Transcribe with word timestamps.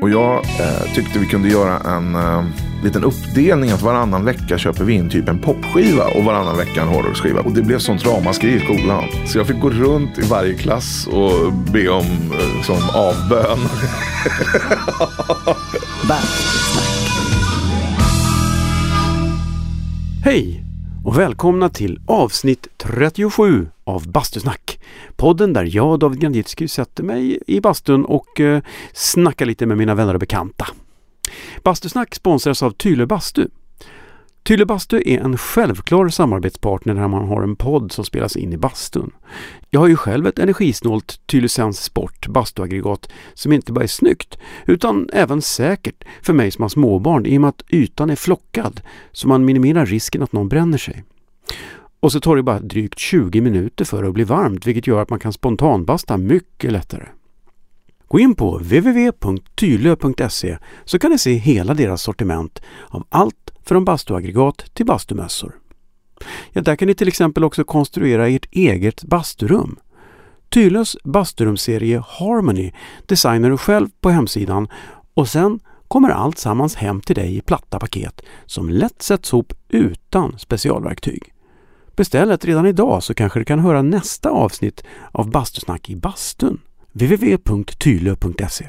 Och 0.00 0.10
jag 0.10 0.36
eh, 0.36 0.94
tyckte 0.94 1.18
vi 1.18 1.26
kunde 1.26 1.48
göra 1.48 1.96
en 1.96 2.14
eh, 2.14 2.44
liten 2.84 3.04
uppdelning 3.04 3.70
att 3.70 3.82
varannan 3.82 4.24
vecka 4.24 4.58
köper 4.58 4.84
vi 4.84 4.92
in 4.92 5.10
typ 5.10 5.28
en 5.28 5.38
popskiva 5.38 6.04
och 6.04 6.24
varannan 6.24 6.56
vecka 6.56 6.82
en 6.82 6.88
hårdrocksskiva. 6.88 7.40
Och 7.40 7.52
det 7.52 7.62
blev 7.62 7.78
sånt 7.78 8.06
ramaskri 8.06 8.54
i 8.54 8.60
skolan. 8.60 9.04
Så 9.26 9.38
jag 9.38 9.46
fick 9.46 9.60
gå 9.60 9.70
runt 9.70 10.18
i 10.18 10.22
varje 10.22 10.54
klass 10.54 11.06
och 11.06 11.52
be 11.52 11.88
om 11.88 12.06
eh, 12.32 12.62
som 12.62 12.76
avbön. 12.94 13.58
Hej 20.24 20.64
och 21.04 21.18
välkomna 21.18 21.68
till 21.68 22.00
avsnitt 22.06 22.66
37 22.76 23.68
av 23.84 24.08
Bastusnack. 24.08 24.77
Podden 25.18 25.52
där 25.52 25.76
jag, 25.76 25.98
David 25.98 26.20
Granditsky, 26.20 26.68
sätter 26.68 27.02
mig 27.02 27.38
i 27.46 27.60
bastun 27.60 28.04
och 28.04 28.40
eh, 28.40 28.62
snackar 28.92 29.46
lite 29.46 29.66
med 29.66 29.78
mina 29.78 29.94
vänner 29.94 30.14
och 30.14 30.20
bekanta. 30.20 30.66
Bastusnack 31.62 32.14
sponsras 32.14 32.62
av 32.62 32.70
Tylö 32.70 33.06
Bastu. 33.06 33.48
Tylö 34.42 34.64
Bastu 34.64 35.02
är 35.06 35.20
en 35.20 35.38
självklar 35.38 36.08
samarbetspartner 36.08 36.94
när 36.94 37.08
man 37.08 37.28
har 37.28 37.42
en 37.42 37.56
podd 37.56 37.92
som 37.92 38.04
spelas 38.04 38.36
in 38.36 38.52
i 38.52 38.56
bastun. 38.56 39.10
Jag 39.70 39.80
har 39.80 39.88
ju 39.88 39.96
själv 39.96 40.26
ett 40.26 40.38
energisnålt 40.38 41.20
Tylösands 41.26 41.82
Sport 41.82 42.28
bastuaggregat 42.28 43.08
som 43.34 43.52
inte 43.52 43.72
bara 43.72 43.84
är 43.84 43.88
snyggt 43.88 44.38
utan 44.66 45.08
även 45.12 45.42
säkert 45.42 46.04
för 46.22 46.32
mig 46.32 46.50
som 46.50 46.62
har 46.62 46.68
småbarn 46.68 47.26
i 47.26 47.36
och 47.36 47.40
med 47.40 47.48
att 47.48 47.64
ytan 47.70 48.10
är 48.10 48.16
flockad 48.16 48.80
så 49.12 49.28
man 49.28 49.44
minimerar 49.44 49.86
risken 49.86 50.22
att 50.22 50.32
någon 50.32 50.48
bränner 50.48 50.78
sig. 50.78 51.04
Och 52.00 52.12
så 52.12 52.20
tar 52.20 52.36
det 52.36 52.42
bara 52.42 52.60
drygt 52.60 52.98
20 52.98 53.40
minuter 53.40 53.84
för 53.84 54.04
att 54.04 54.14
bli 54.14 54.24
varmt 54.24 54.66
vilket 54.66 54.86
gör 54.86 55.02
att 55.02 55.10
man 55.10 55.18
kan 55.18 55.32
spontanbasta 55.32 56.16
mycket 56.16 56.72
lättare. 56.72 57.06
Gå 58.08 58.18
in 58.18 58.34
på 58.34 58.58
www.tylö.se 58.58 60.58
så 60.84 60.98
kan 60.98 61.10
ni 61.10 61.18
se 61.18 61.32
hela 61.32 61.74
deras 61.74 62.02
sortiment 62.02 62.62
av 62.88 63.06
allt 63.08 63.50
från 63.64 63.84
bastuaggregat 63.84 64.74
till 64.74 64.86
bastumössor. 64.86 65.52
Ja, 66.52 66.62
där 66.62 66.76
kan 66.76 66.88
ni 66.88 66.94
till 66.94 67.08
exempel 67.08 67.44
också 67.44 67.64
konstruera 67.64 68.28
ert 68.28 68.46
eget 68.50 69.02
basturum. 69.02 69.76
Tylös 70.48 70.96
basturumserie 71.04 72.02
Harmony 72.06 72.72
designar 73.06 73.50
du 73.50 73.56
själv 73.56 73.88
på 74.00 74.10
hemsidan 74.10 74.68
och 75.14 75.28
sen 75.28 75.60
kommer 75.88 76.10
allt 76.10 76.38
sammans 76.38 76.74
hem 76.74 77.00
till 77.00 77.16
dig 77.16 77.36
i 77.36 77.40
platta 77.40 77.78
paket 77.78 78.22
som 78.46 78.68
lätt 78.68 79.02
sätts 79.02 79.32
ihop 79.32 79.52
utan 79.68 80.38
specialverktyg. 80.38 81.32
Beställ 81.98 82.30
ett 82.30 82.44
redan 82.44 82.66
idag 82.66 83.02
så 83.02 83.14
kanske 83.14 83.38
du 83.38 83.44
kan 83.44 83.58
höra 83.58 83.82
nästa 83.82 84.30
avsnitt 84.30 84.84
av 85.12 85.30
Bastusnack 85.30 85.90
i 85.90 85.96
bastun. 85.96 86.60
www.tylö.se 86.92 88.68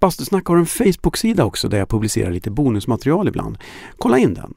Bastusnack 0.00 0.46
har 0.46 0.56
en 0.56 0.66
Facebook-sida 0.66 1.44
också 1.44 1.68
där 1.68 1.78
jag 1.78 1.88
publicerar 1.88 2.30
lite 2.30 2.50
bonusmaterial 2.50 3.28
ibland. 3.28 3.58
Kolla 3.98 4.18
in 4.18 4.34
den! 4.34 4.54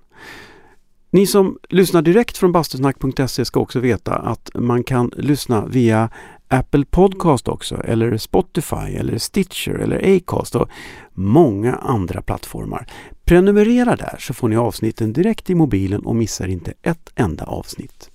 Ni 1.09 1.27
som 1.27 1.57
lyssnar 1.69 2.01
direkt 2.01 2.37
från 2.37 2.51
bastusnack.se 2.51 3.45
ska 3.45 3.59
också 3.59 3.79
veta 3.79 4.15
att 4.15 4.49
man 4.53 4.83
kan 4.83 5.11
lyssna 5.17 5.65
via 5.65 6.09
Apple 6.53 6.85
Podcast 6.85 7.47
också, 7.47 7.81
eller 7.83 8.17
Spotify, 8.17 8.75
eller 8.75 9.17
Stitcher, 9.17 9.71
eller 9.71 10.17
Acast 10.17 10.55
och 10.55 10.69
många 11.13 11.75
andra 11.75 12.21
plattformar. 12.21 12.87
Prenumerera 13.25 13.95
där 13.95 14.15
så 14.19 14.33
får 14.33 14.49
ni 14.49 14.55
avsnitten 14.55 15.13
direkt 15.13 15.49
i 15.49 15.55
mobilen 15.55 16.05
och 16.05 16.15
missar 16.15 16.47
inte 16.47 16.73
ett 16.81 17.09
enda 17.15 17.43
avsnitt. 17.43 18.09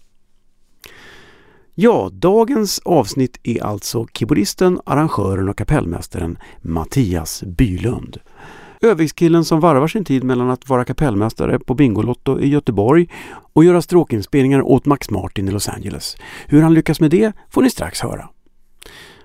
Ja, 1.75 2.11
dagens 2.13 2.81
avsnitt 2.85 3.41
är 3.43 3.65
alltså 3.65 4.07
keyboardisten, 4.13 4.81
arrangören 4.85 5.49
och 5.49 5.59
kapellmästaren 5.59 6.39
Mattias 6.63 7.43
Bylund. 7.47 8.21
Övikskillen 8.83 9.45
som 9.45 9.61
varvar 9.61 9.89
sin 9.89 10.05
tid 10.05 10.25
mellan 10.25 10.51
att 10.51 10.69
vara 10.69 10.85
kapellmästare 10.85 11.59
på 11.59 11.75
Bingolotto 11.75 12.41
i 12.41 12.49
Göteborg 12.49 13.09
och 13.53 13.65
göra 13.65 13.83
stråkinspelningar 13.83 14.63
åt 14.63 14.87
Max 14.87 15.11
Martin 15.11 15.49
i 15.49 15.51
Los 15.51 15.69
Angeles. 15.69 16.17
Hur 16.47 16.63
han 16.63 16.75
lyckas 16.75 17.01
med 17.01 17.11
det 17.11 17.33
får 17.51 17.63
ni 17.63 17.71
strax 17.71 18.01
höra. 18.01 18.29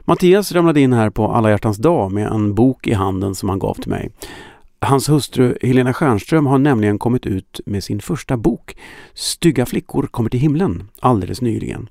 Mattias 0.06 0.52
ramlade 0.52 0.81
in 0.81 0.94
här 0.94 1.09
på 1.09 1.31
alla 1.31 1.50
hjärtans 1.50 1.78
dag 1.78 2.12
med 2.12 2.28
en 2.28 2.56
bok 2.56 2.88
i 2.88 2.94
handen 2.94 3.36
som 3.36 3.50
han 3.50 3.59
gav 3.59 3.74
till 3.74 3.90
mig. 3.90 4.12
Hans 4.80 5.09
hustru 5.09 5.58
Helena 5.62 5.94
Stjernström 5.94 6.46
har 6.46 6.58
nämligen 6.58 7.00
kommit 7.00 7.25
ut 7.25 7.59
med 7.66 7.84
sin 7.84 8.00
första 8.00 8.38
bok 8.38 8.78
Stygga 9.14 9.66
flickor 9.66 10.08
kommer 10.08 10.30
till 10.30 10.40
himlen 10.40 10.84
alldeles 11.00 11.41
nyligen. 11.41 11.90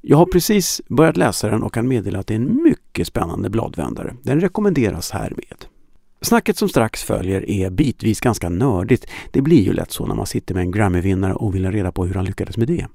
Jag 0.00 0.16
har 0.16 0.26
precis 0.26 0.80
börjat 0.88 1.16
läsa 1.16 1.48
den 1.50 1.62
och 1.62 1.74
kan 1.74 1.88
meddela 1.88 2.18
att 2.18 2.26
det 2.26 2.34
är 2.34 2.38
en 2.38 2.62
mycket 2.62 3.06
spännande 3.06 3.50
bladvändare. 3.50 4.14
Den 4.22 4.40
rekommenderas 4.40 5.10
härmed. 5.10 5.64
Snacket 6.22 6.56
som 6.56 6.68
strax 6.68 7.02
följer 7.02 7.50
är 7.50 7.70
bitvis 7.70 8.20
ganska 8.20 8.48
nördigt. 8.48 9.06
Det 9.30 9.42
blir 9.42 9.62
ju 9.62 9.72
lätt 9.72 9.90
så 9.90 10.06
när 10.06 10.14
man 10.14 10.26
sitter 10.26 10.54
med 10.54 10.60
en 10.60 10.72
Grammy-vinnare 10.72 11.32
och 11.32 11.54
vill 11.54 11.64
ha 11.64 11.72
reda 11.72 11.92
på 11.92 12.06
hur 12.06 12.14
han 12.14 12.24
lyckades 12.24 12.56
med 12.56 12.68
det. 12.68 12.86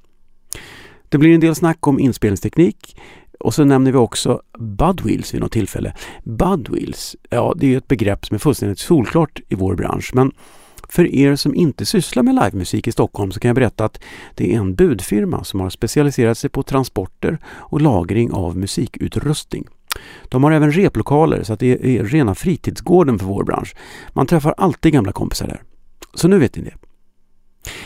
Det 1.10 1.18
blir 1.18 1.34
en 1.34 1.40
del 1.40 1.56
snack 1.56 1.88
om 1.88 2.00
inspelningsteknik 2.00 2.98
och 3.40 3.54
så 3.54 3.64
nämner 3.64 3.92
vi 3.92 3.98
också 3.98 4.42
Budwheels 4.60 5.34
vid 5.34 5.42
något 5.42 5.52
tillfälle. 5.52 5.94
Budwheels, 6.24 7.16
ja 7.30 7.54
det 7.58 7.74
är 7.74 7.78
ett 7.78 7.88
begrepp 7.88 8.26
som 8.26 8.36
är 8.36 8.40
fullständigt 8.40 8.80
solklart 8.80 9.40
i 9.50 9.56
vår 9.56 9.76
bransch 9.76 10.12
men 10.14 10.32
för 10.90 11.16
er 11.16 11.36
som 11.36 11.56
inte 11.56 11.86
sysslar 11.86 12.24
med 12.24 12.36
livemusik 12.36 12.88
i 12.88 12.92
Stockholm 12.92 13.32
så 13.32 13.40
kan 13.40 13.50
jag 13.50 13.56
berätta 13.56 13.86
att 13.86 14.00
det 14.36 14.54
är 14.54 14.58
en 14.58 14.76
budfirma 14.76 15.44
som 15.44 15.60
har 15.60 15.70
specialiserat 15.70 16.38
sig 16.38 16.50
på 16.50 16.64
transporter 16.64 17.38
och 17.46 17.82
lagring 17.82 18.32
av 18.32 18.58
musikutrustning. 18.58 19.68
De 20.30 20.44
har 20.44 20.52
även 20.52 20.72
replokaler 20.72 21.44
så 21.44 21.54
att 21.54 21.60
det 21.60 21.98
är 21.98 22.04
rena 22.04 22.36
fritidsgården 22.36 23.20
för 23.20 23.26
vår 23.26 23.44
bransch. 23.44 23.76
Man 24.14 24.28
träffar 24.28 24.54
alltid 24.58 24.94
gamla 24.94 25.12
kompisar 25.12 25.48
där. 25.48 25.62
Så 26.14 26.28
nu 26.28 26.40
vet 26.40 26.56
ni 26.56 26.64
det. 26.64 26.74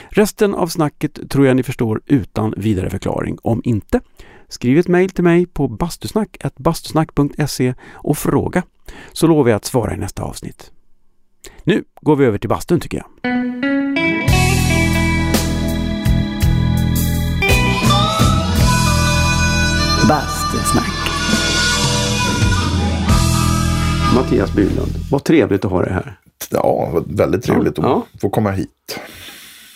Resten 0.09 0.55
av 0.55 0.67
snacket 0.67 1.29
tror 1.29 1.47
jag 1.47 1.55
ni 1.55 1.63
förstår 1.63 2.01
utan 2.05 2.53
vidare 2.57 2.89
förklaring. 2.89 3.37
Om 3.43 3.61
inte, 3.63 4.01
skriv 4.47 4.77
ett 4.77 4.87
mejl 4.87 5.09
till 5.09 5.23
mig 5.23 5.45
på 5.45 5.67
bastusnack.bastusnack.se 5.67 7.73
och 7.91 8.17
fråga 8.17 8.63
så 9.11 9.27
lovar 9.27 9.49
jag 9.49 9.55
att 9.55 9.65
svara 9.65 9.93
i 9.93 9.97
nästa 9.97 10.23
avsnitt. 10.23 10.71
Nu 11.63 11.83
går 12.01 12.15
vi 12.15 12.25
över 12.25 12.37
till 12.37 12.49
bastun 12.49 12.79
tycker 12.79 12.97
jag. 12.97 13.05
Bastusnack. 20.07 20.80
Mattias 24.15 24.53
Bylund, 24.55 24.91
vad 25.11 25.23
trevligt 25.23 25.65
att 25.65 25.71
ha 25.71 25.81
dig 25.81 25.93
här. 25.93 26.17
Ja, 26.51 27.03
väldigt 27.07 27.43
trevligt 27.43 27.77
Ja, 27.77 28.05
att 28.13 28.21
få 28.21 28.29
komma 28.29 28.51
hit. 28.51 28.99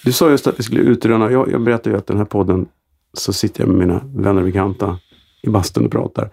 Du 0.03 0.11
sa 0.11 0.29
just 0.29 0.47
att 0.47 0.59
vi 0.59 0.63
skulle 0.63 0.81
utröna, 0.81 1.31
jag, 1.31 1.51
jag 1.51 1.61
berättade 1.61 1.89
ju 1.89 1.97
att 1.97 2.07
den 2.07 2.17
här 2.17 2.25
podden 2.25 2.65
så 3.13 3.33
sitter 3.33 3.61
jag 3.61 3.67
med 3.69 3.77
mina 3.87 4.01
vänner 4.15 4.41
och 4.41 4.45
bekanta 4.47 4.99
i 5.43 5.49
bastun 5.49 5.85
och 5.85 5.91
pratar. 5.91 6.29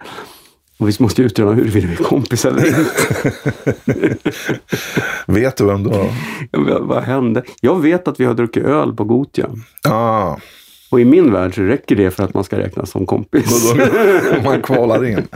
Och 0.79 0.89
vi 0.89 0.93
måste 0.99 1.21
utröna 1.21 1.51
huruvida 1.53 1.87
vi 1.87 1.93
är 1.93 1.97
kompisar 2.03 2.49
eller 2.49 2.67
inte. 2.67 3.33
Vet 5.27 5.57
du 5.57 5.65
vem 5.65 5.83
du? 5.83 5.89
Ja, 6.51 6.79
vad, 6.81 7.03
hände? 7.03 7.43
Jag 7.61 7.81
vet 7.81 8.07
att 8.07 8.19
vi 8.19 8.25
har 8.25 8.33
druckit 8.33 8.63
öl 8.63 8.93
på 8.93 9.03
Gotia. 9.03 9.49
Ah, 9.83 10.35
Och 10.91 10.99
i 10.99 11.05
min 11.05 11.31
värld 11.31 11.55
så 11.55 11.61
räcker 11.61 11.95
det 11.95 12.11
för 12.11 12.23
att 12.23 12.33
man 12.33 12.43
ska 12.43 12.57
räknas 12.57 12.89
som 12.91 13.05
kompis. 13.05 13.73
då, 13.73 13.81
man 14.43 14.61
kvalar 14.61 15.05
in. 15.05 15.27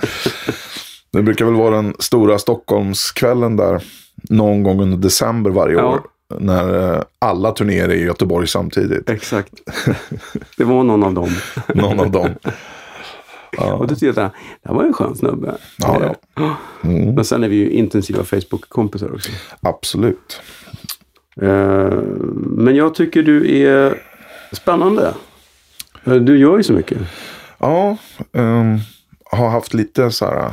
Det 1.12 1.22
brukar 1.24 1.46
väl 1.46 1.54
vara 1.54 1.76
den 1.76 1.94
stora 2.00 2.40
Stockholmskvällen 2.40 3.56
där 3.56 3.84
någon 4.30 4.64
gång 4.64 4.82
under 4.82 4.98
december 4.98 5.52
varje 5.52 5.76
Ja. 5.78 5.86
år. 5.86 6.02
När 6.40 6.94
eh, 6.96 7.02
alla 7.20 7.52
turnéer 7.52 7.90
är 7.90 7.94
i 7.94 8.04
Göteborg 8.04 8.48
samtidigt. 8.48 9.10
Exakt. 9.10 9.54
Det 10.58 10.64
var 10.64 10.84
någon 10.84 11.04
av 11.04 11.14
dem. 11.14 11.30
Någon 11.76 12.00
av 12.00 12.12
dem. 12.12 12.30
Och 13.80 13.88
då 13.88 13.96
tyckte 13.96 14.06
jag 14.06 14.20
att 14.20 14.34
det 14.64 14.70
här 14.70 14.76
var 14.76 14.84
en 14.84 14.94
skön 14.94 15.16
snubbe. 15.16 15.56
Ja, 15.78 16.16
ja. 16.36 16.56
Mm, 16.84 17.16
Men 17.16 17.26
sen 17.26 17.44
är 17.44 17.50
vi 17.50 17.56
ju 17.56 17.70
intensiva 17.70 18.24
Facebook-kompisar 18.24 19.14
också. 19.16 19.32
absolut. 19.62 20.42
Eh, 21.42 22.00
Men 22.36 22.76
jag 22.76 22.96
tycker 22.96 23.24
du 23.24 23.62
är 23.66 24.02
spännande. 24.52 25.14
Eh, 26.06 26.14
Du 26.14 26.38
gör 26.38 26.58
ju 26.58 26.64
så 26.64 26.74
mycket. 26.74 26.98
Ja, 27.60 27.98
ehm, 28.34 28.78
har 29.32 29.50
haft 29.50 29.74
lite 29.74 30.12
så 30.12 30.26
här 30.26 30.52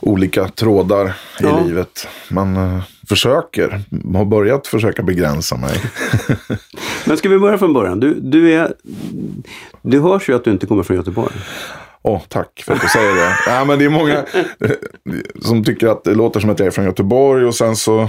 olika 0.00 0.48
trådar 0.48 1.06
i 1.06 1.12
Ja. 1.40 1.60
livet. 1.64 2.08
Man 2.30 2.56
eh, 2.56 2.82
försöker, 3.08 3.82
har 4.14 4.24
börjat 4.24 4.66
försöka 4.66 5.02
begränsa 5.02 5.56
mig. 5.56 5.80
Men 7.04 7.16
ska 7.16 7.28
vi 7.28 7.38
börja 7.38 7.58
från 7.58 7.72
början? 7.72 8.00
Du, 8.00 8.14
du 8.20 8.52
är... 8.52 8.74
Det 9.82 9.98
hörs 9.98 10.28
ju 10.28 10.34
att 10.36 10.44
du 10.44 10.50
inte 10.50 10.66
kommer 10.66 10.82
från 10.82 10.96
Göteborg. 10.96 11.34
Åh, 12.02 12.22
tack 12.28 12.62
för 12.66 12.74
att 12.74 12.80
du 12.80 12.88
säger 12.88 13.14
det. 13.14 13.36
ja, 13.46 13.64
men 13.64 13.78
det 13.78 13.84
är 13.84 13.88
många 13.88 14.24
eh, 14.60 14.70
som 15.42 15.64
tycker 15.64 15.86
att 15.88 16.04
det 16.04 16.14
låter 16.14 16.40
som 16.40 16.50
att 16.50 16.58
jag 16.58 16.66
är 16.66 16.70
från 16.70 16.84
Göteborg 16.84 17.44
och 17.44 17.54
sen 17.54 17.76
så 17.76 18.00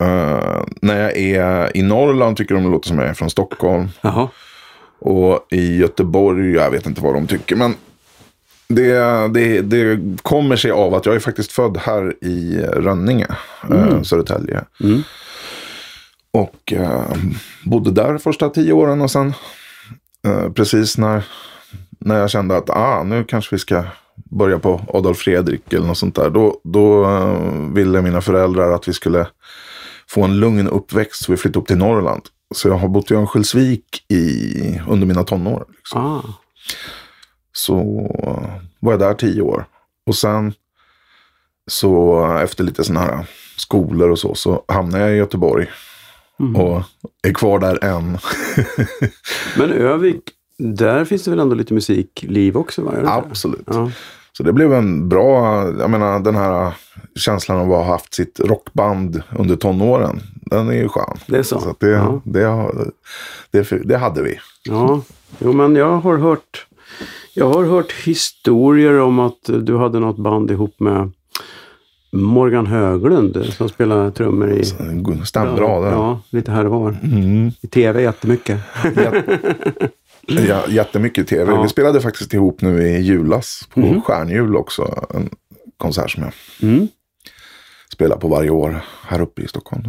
eh, 0.00 0.62
när 0.82 1.00
jag 1.02 1.16
är 1.16 1.76
i 1.76 1.82
Norrland 1.82 2.36
tycker 2.36 2.54
de 2.54 2.64
det 2.64 2.70
låter 2.70 2.88
som 2.88 2.98
att 2.98 3.02
jag 3.04 3.10
är 3.10 3.14
från 3.14 3.30
Stockholm. 3.30 3.88
Jaha. 4.00 4.28
Och 5.00 5.46
i 5.50 5.76
Göteborg, 5.76 6.52
jag 6.52 6.70
vet 6.70 6.86
inte 6.86 7.00
vad 7.00 7.14
de 7.14 7.26
tycker, 7.26 7.56
men 7.56 7.74
Det, 8.68 9.28
det, 9.28 9.60
det 9.62 10.00
kommer 10.22 10.56
sig 10.56 10.70
av 10.70 10.94
att 10.94 11.06
jag 11.06 11.14
är 11.14 11.20
faktiskt 11.20 11.52
född 11.52 11.76
här 11.76 12.24
i 12.24 12.58
Rönninge, 12.62 13.26
mm. 13.70 14.04
Södertälje. 14.04 14.64
Mm. 14.80 15.02
Och 16.30 16.72
eh, 16.72 17.12
bodde 17.64 17.90
där 17.90 18.18
första 18.18 18.48
tio 18.48 18.72
åren 18.72 19.00
och 19.00 19.10
sen 19.10 19.32
eh, 20.26 20.52
precis 20.52 20.98
när, 20.98 21.24
när 22.00 22.18
jag 22.18 22.30
kände 22.30 22.56
att 22.56 22.70
ah, 22.70 23.02
nu 23.02 23.24
kanske 23.24 23.54
vi 23.54 23.58
ska 23.58 23.84
börja 24.14 24.58
på 24.58 24.80
Adolf 24.88 25.18
Fredrik 25.18 25.72
eller 25.72 25.86
något 25.86 25.98
sånt 25.98 26.14
där. 26.14 26.30
Då, 26.30 26.60
då 26.64 27.04
eh, 27.04 27.74
ville 27.74 28.02
mina 28.02 28.20
föräldrar 28.20 28.72
att 28.72 28.88
vi 28.88 28.92
skulle 28.92 29.26
få 30.08 30.22
en 30.22 30.40
lugn 30.40 30.68
uppväxt 30.68 31.24
så 31.24 31.32
vi 31.32 31.38
flyttade 31.38 31.60
upp 31.60 31.66
till 31.66 31.78
Norrland. 31.78 32.22
Så 32.54 32.68
jag 32.68 32.78
har 32.78 32.88
bott 32.88 33.10
i 33.10 33.14
Örnsköldsvik 33.14 34.04
i, 34.08 34.80
under 34.88 35.06
mina 35.06 35.24
tonår. 35.24 35.64
Liksom. 35.76 36.06
Ah. 36.06 36.22
Så 37.58 37.76
var 38.80 38.92
jag 38.92 39.00
där 39.00 39.14
tio 39.14 39.42
år. 39.42 39.64
Och 40.06 40.14
sen 40.14 40.52
så 41.66 42.24
efter 42.42 42.64
lite 42.64 42.84
sådana 42.84 43.06
här 43.06 43.26
skolor 43.56 44.10
och 44.10 44.18
så, 44.18 44.34
så 44.34 44.64
hamnade 44.68 45.04
jag 45.04 45.14
i 45.14 45.16
Göteborg. 45.16 45.66
Mm. 46.40 46.56
Och 46.56 46.82
är 47.22 47.32
kvar 47.32 47.58
där 47.58 47.84
än. 47.84 48.18
Men 49.56 49.72
Övik, 49.72 50.22
där 50.58 51.04
finns 51.04 51.24
det 51.24 51.30
väl 51.30 51.40
ändå 51.40 51.54
lite 51.54 51.74
musikliv 51.74 52.56
också? 52.56 52.82
Va? 52.82 52.92
Absolut. 53.04 53.64
Ja. 53.66 53.90
Så 54.32 54.42
det 54.42 54.52
blev 54.52 54.72
en 54.72 55.08
bra, 55.08 55.64
jag 55.78 55.90
menar 55.90 56.20
den 56.20 56.36
här 56.36 56.74
känslan 57.14 57.58
av 57.58 57.72
att 57.72 57.78
ha 57.78 57.92
haft 57.92 58.14
sitt 58.14 58.40
rockband 58.40 59.22
under 59.38 59.56
tonåren. 59.56 60.20
Den 60.34 60.68
är 60.68 60.72
ju 60.72 60.88
skön. 60.88 61.16
Det 61.26 61.38
är 61.38 61.42
så? 61.42 61.60
så 61.60 61.74
det, 61.78 61.88
ja. 61.88 62.22
det, 62.24 62.70
det, 63.50 63.70
det, 63.84 63.96
hade 63.96 64.22
vi. 64.22 64.38
Ja, 64.64 65.00
jo 65.38 65.52
men 65.52 65.76
jag 65.76 65.96
har 65.96 66.16
hört 66.16 66.66
jag 67.34 67.48
har 67.48 67.64
hört 67.64 67.92
historier 67.92 69.00
om 69.00 69.18
att 69.18 69.40
du 69.44 69.76
hade 69.76 70.00
något 70.00 70.18
band 70.18 70.50
ihop 70.50 70.80
med 70.80 71.10
Morgan 72.12 72.66
Höglund 72.66 73.46
som 73.52 73.68
spelar 73.68 74.10
trummor 74.10 74.52
i... 74.52 74.64
Stämmer 75.24 75.56
bra 75.56 75.80
det. 75.80 75.90
Ja, 75.90 76.20
lite 76.30 76.50
här 76.50 76.66
och 76.66 76.80
var. 76.80 76.98
Mm. 77.02 77.50
I 77.60 77.66
tv 77.66 78.02
jättemycket. 78.02 78.60
Ja, 80.26 80.68
jättemycket 80.68 81.28
tv. 81.28 81.52
Ja. 81.52 81.62
Vi 81.62 81.68
spelade 81.68 82.00
faktiskt 82.00 82.34
ihop 82.34 82.60
nu 82.60 82.82
i 82.82 83.00
julas 83.00 83.68
på 83.74 83.80
mm. 83.80 84.02
Stjärnjul 84.02 84.56
också. 84.56 85.06
En 85.14 85.30
konsert 85.76 86.10
som 86.10 86.22
jag 86.22 86.32
mm. 86.70 86.88
spelar 87.92 88.16
på 88.16 88.28
varje 88.28 88.50
år 88.50 88.84
här 89.02 89.20
uppe 89.20 89.42
i 89.42 89.48
Stockholm. 89.48 89.82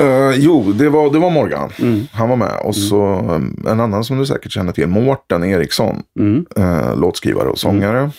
Uh, 0.00 0.34
jo, 0.36 0.72
det 0.72 0.88
var, 0.88 1.10
det 1.10 1.18
var 1.18 1.30
Morgan. 1.30 1.70
Mm. 1.78 2.06
Han 2.12 2.28
var 2.28 2.36
med. 2.36 2.60
Och 2.64 2.76
så 2.76 3.18
um, 3.30 3.64
en 3.68 3.80
annan 3.80 4.04
som 4.04 4.18
du 4.18 4.26
säkert 4.26 4.52
känner 4.52 4.72
till, 4.72 4.86
Mårten 4.86 5.44
Eriksson. 5.44 6.02
Mm. 6.18 6.46
Uh, 6.58 6.96
låtskrivare 6.96 7.48
och 7.48 7.58
sångare. 7.58 8.10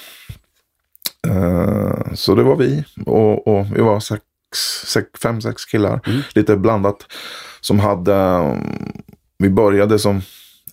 Uh, 1.28 2.14
så 2.14 2.36
det 2.36 2.44
var 2.44 2.56
vi. 2.56 2.84
Och, 3.06 3.48
och 3.48 3.66
vi 3.76 3.82
var 3.82 4.00
sex, 4.00 4.24
sex, 4.86 5.08
fem, 5.24 5.42
sex 5.42 5.66
killar. 5.66 6.00
Mm. 6.08 6.22
Lite 6.36 6.58
blandat. 6.58 6.98
Som 7.62 7.80
hade, 7.80 8.14
um, 8.14 8.92
vi 9.38 9.50
började 9.50 10.00
som 10.00 10.22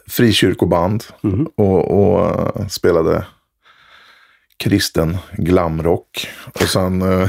frikyrkoband 0.09 1.05
mm. 1.25 1.47
och, 1.57 1.91
och, 1.91 2.71
spelade 2.71 3.25
kristen 4.57 5.19
glamrock. 5.33 6.29
Och 6.55 6.69
sen... 6.69 7.05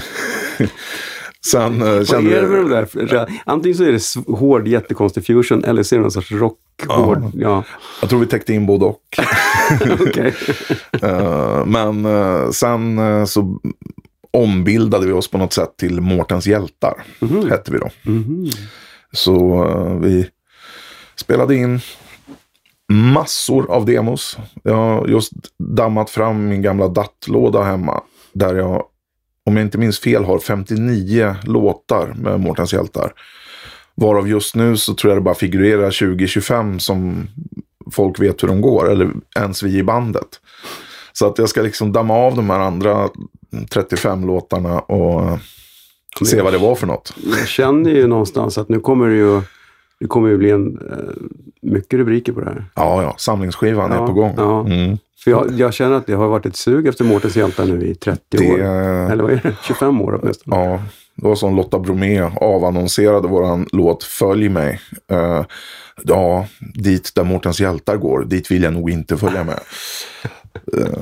sen 1.51 1.79
Vad 1.79 2.07
kände 2.07 2.39
är 2.39 2.41
det 2.41 3.05
där? 3.05 3.41
Antingen 3.45 3.77
så 3.77 3.83
är 3.83 3.91
det 3.91 4.37
hård 4.37 4.67
jättekonstig 4.67 5.25
fusion 5.25 5.63
eller 5.63 5.83
så 5.83 5.95
är 5.95 5.97
det 5.97 6.01
någon 6.01 6.11
sorts 6.11 6.31
rock. 6.31 6.59
Ja. 6.87 7.31
ja. 7.33 7.63
Jag 8.01 8.09
tror 8.09 8.19
vi 8.19 8.25
täckte 8.25 8.53
in 8.53 8.65
både 8.65 8.85
och. 8.85 9.01
Men 11.65 12.07
sen 12.53 12.99
så 13.27 13.59
ombildade 14.31 15.05
vi 15.05 15.11
oss 15.11 15.31
på 15.31 15.37
något 15.37 15.53
sätt 15.53 15.77
till 15.77 16.01
Mårtens 16.01 16.47
hjältar. 16.47 17.03
Mm. 17.21 17.49
Hette 17.49 17.71
vi 17.71 17.77
då. 17.77 17.89
Mm. 18.05 18.49
Så 19.11 19.63
vi 20.01 20.29
spelade 21.15 21.55
in 21.55 21.79
massor 22.91 23.71
av 23.71 23.85
demos. 23.85 24.37
Jag 24.63 24.75
har 24.75 25.07
just 25.07 25.31
dammat 25.57 26.09
fram 26.09 26.47
min 26.47 26.61
gamla 26.61 26.87
dattlåda 26.87 27.63
hemma. 27.63 28.01
Där 28.33 28.55
jag, 28.55 28.83
om 29.49 29.57
jag 29.57 29.65
inte 29.65 29.77
minns 29.77 29.99
fel, 29.99 30.23
har 30.23 30.39
59 30.39 31.35
låtar 31.43 32.13
med 32.17 32.39
Mårtens 32.39 32.73
hjältar. 32.73 33.13
Varav 33.95 34.29
just 34.29 34.55
nu 34.55 34.77
så 34.77 34.93
tror 34.93 35.11
jag 35.11 35.17
det 35.17 35.23
bara 35.23 35.35
figurerar 35.35 35.89
20-25 35.89 36.79
som 36.79 37.27
folk 37.91 38.19
vet 38.19 38.43
hur 38.43 38.47
de 38.47 38.61
går. 38.61 38.91
Eller 38.91 39.11
ens 39.39 39.63
vi 39.63 39.77
i 39.77 39.83
bandet. 39.83 40.27
Så 41.13 41.27
att 41.27 41.37
jag 41.37 41.49
ska 41.49 41.61
liksom 41.61 41.91
damma 41.91 42.13
av 42.13 42.35
de 42.35 42.49
här 42.49 42.59
andra 42.59 43.09
35 43.69 44.27
låtarna 44.27 44.79
och 44.79 45.39
se 46.25 46.41
vad 46.41 46.53
det 46.53 46.57
var 46.57 46.75
för 46.75 46.87
något. 46.87 47.13
Jag 47.37 47.47
känner 47.47 47.89
ju 47.89 48.07
någonstans 48.07 48.57
att 48.57 48.69
nu 48.69 48.79
kommer 48.79 49.07
det 49.07 49.15
ju 49.15 49.41
det 49.99 50.07
kommer 50.07 50.29
ju 50.29 50.37
bli 50.37 50.49
en, 50.49 50.79
eh, 50.91 50.97
mycket 51.61 51.99
rubriker 51.99 52.33
på 52.33 52.39
det 52.39 52.45
här. 52.45 52.65
Ja, 52.75 53.03
ja. 53.03 53.15
Samlingsskivan 53.17 53.91
ja, 53.91 54.03
är 54.03 54.07
på 54.07 54.13
gång. 54.13 54.33
Ja. 54.37 54.59
Mm. 54.59 54.97
För 55.23 55.31
jag, 55.31 55.51
jag, 55.51 55.73
känner 55.73 55.95
att 55.95 56.07
det 56.07 56.13
har 56.13 56.27
varit 56.27 56.45
ett 56.45 56.55
sug 56.55 56.87
efter 56.87 57.03
Mårtens 57.03 57.35
hjältar 57.35 57.65
nu 57.65 57.87
i 57.87 57.95
30 57.95 58.21
det, 58.29 58.51
år. 58.51 58.59
Eller 59.11 59.23
vad 59.23 59.31
är 59.31 59.39
det? 59.43 59.55
25 59.63 60.01
år 60.01 60.19
åtminstone. 60.21 60.55
Ja, 60.55 60.81
det 61.15 61.27
var 61.27 61.35
som 61.35 61.55
Lotta 61.55 61.79
Bromé 61.79 62.21
avannonserade 62.41 63.27
våran 63.27 63.67
låt 63.71 64.03
Följ 64.03 64.49
mig. 64.49 64.79
Uh, 65.11 65.45
ja, 66.03 66.47
dit 66.75 67.11
där 67.15 67.23
Mårtens 67.23 67.59
hjältar 67.59 67.97
går, 67.97 68.23
dit 68.23 68.51
vill 68.51 68.63
jag 68.63 68.73
nog 68.73 68.89
inte 68.89 69.17
följa 69.17 69.43
med. 69.43 69.59
Uh, 70.77 71.01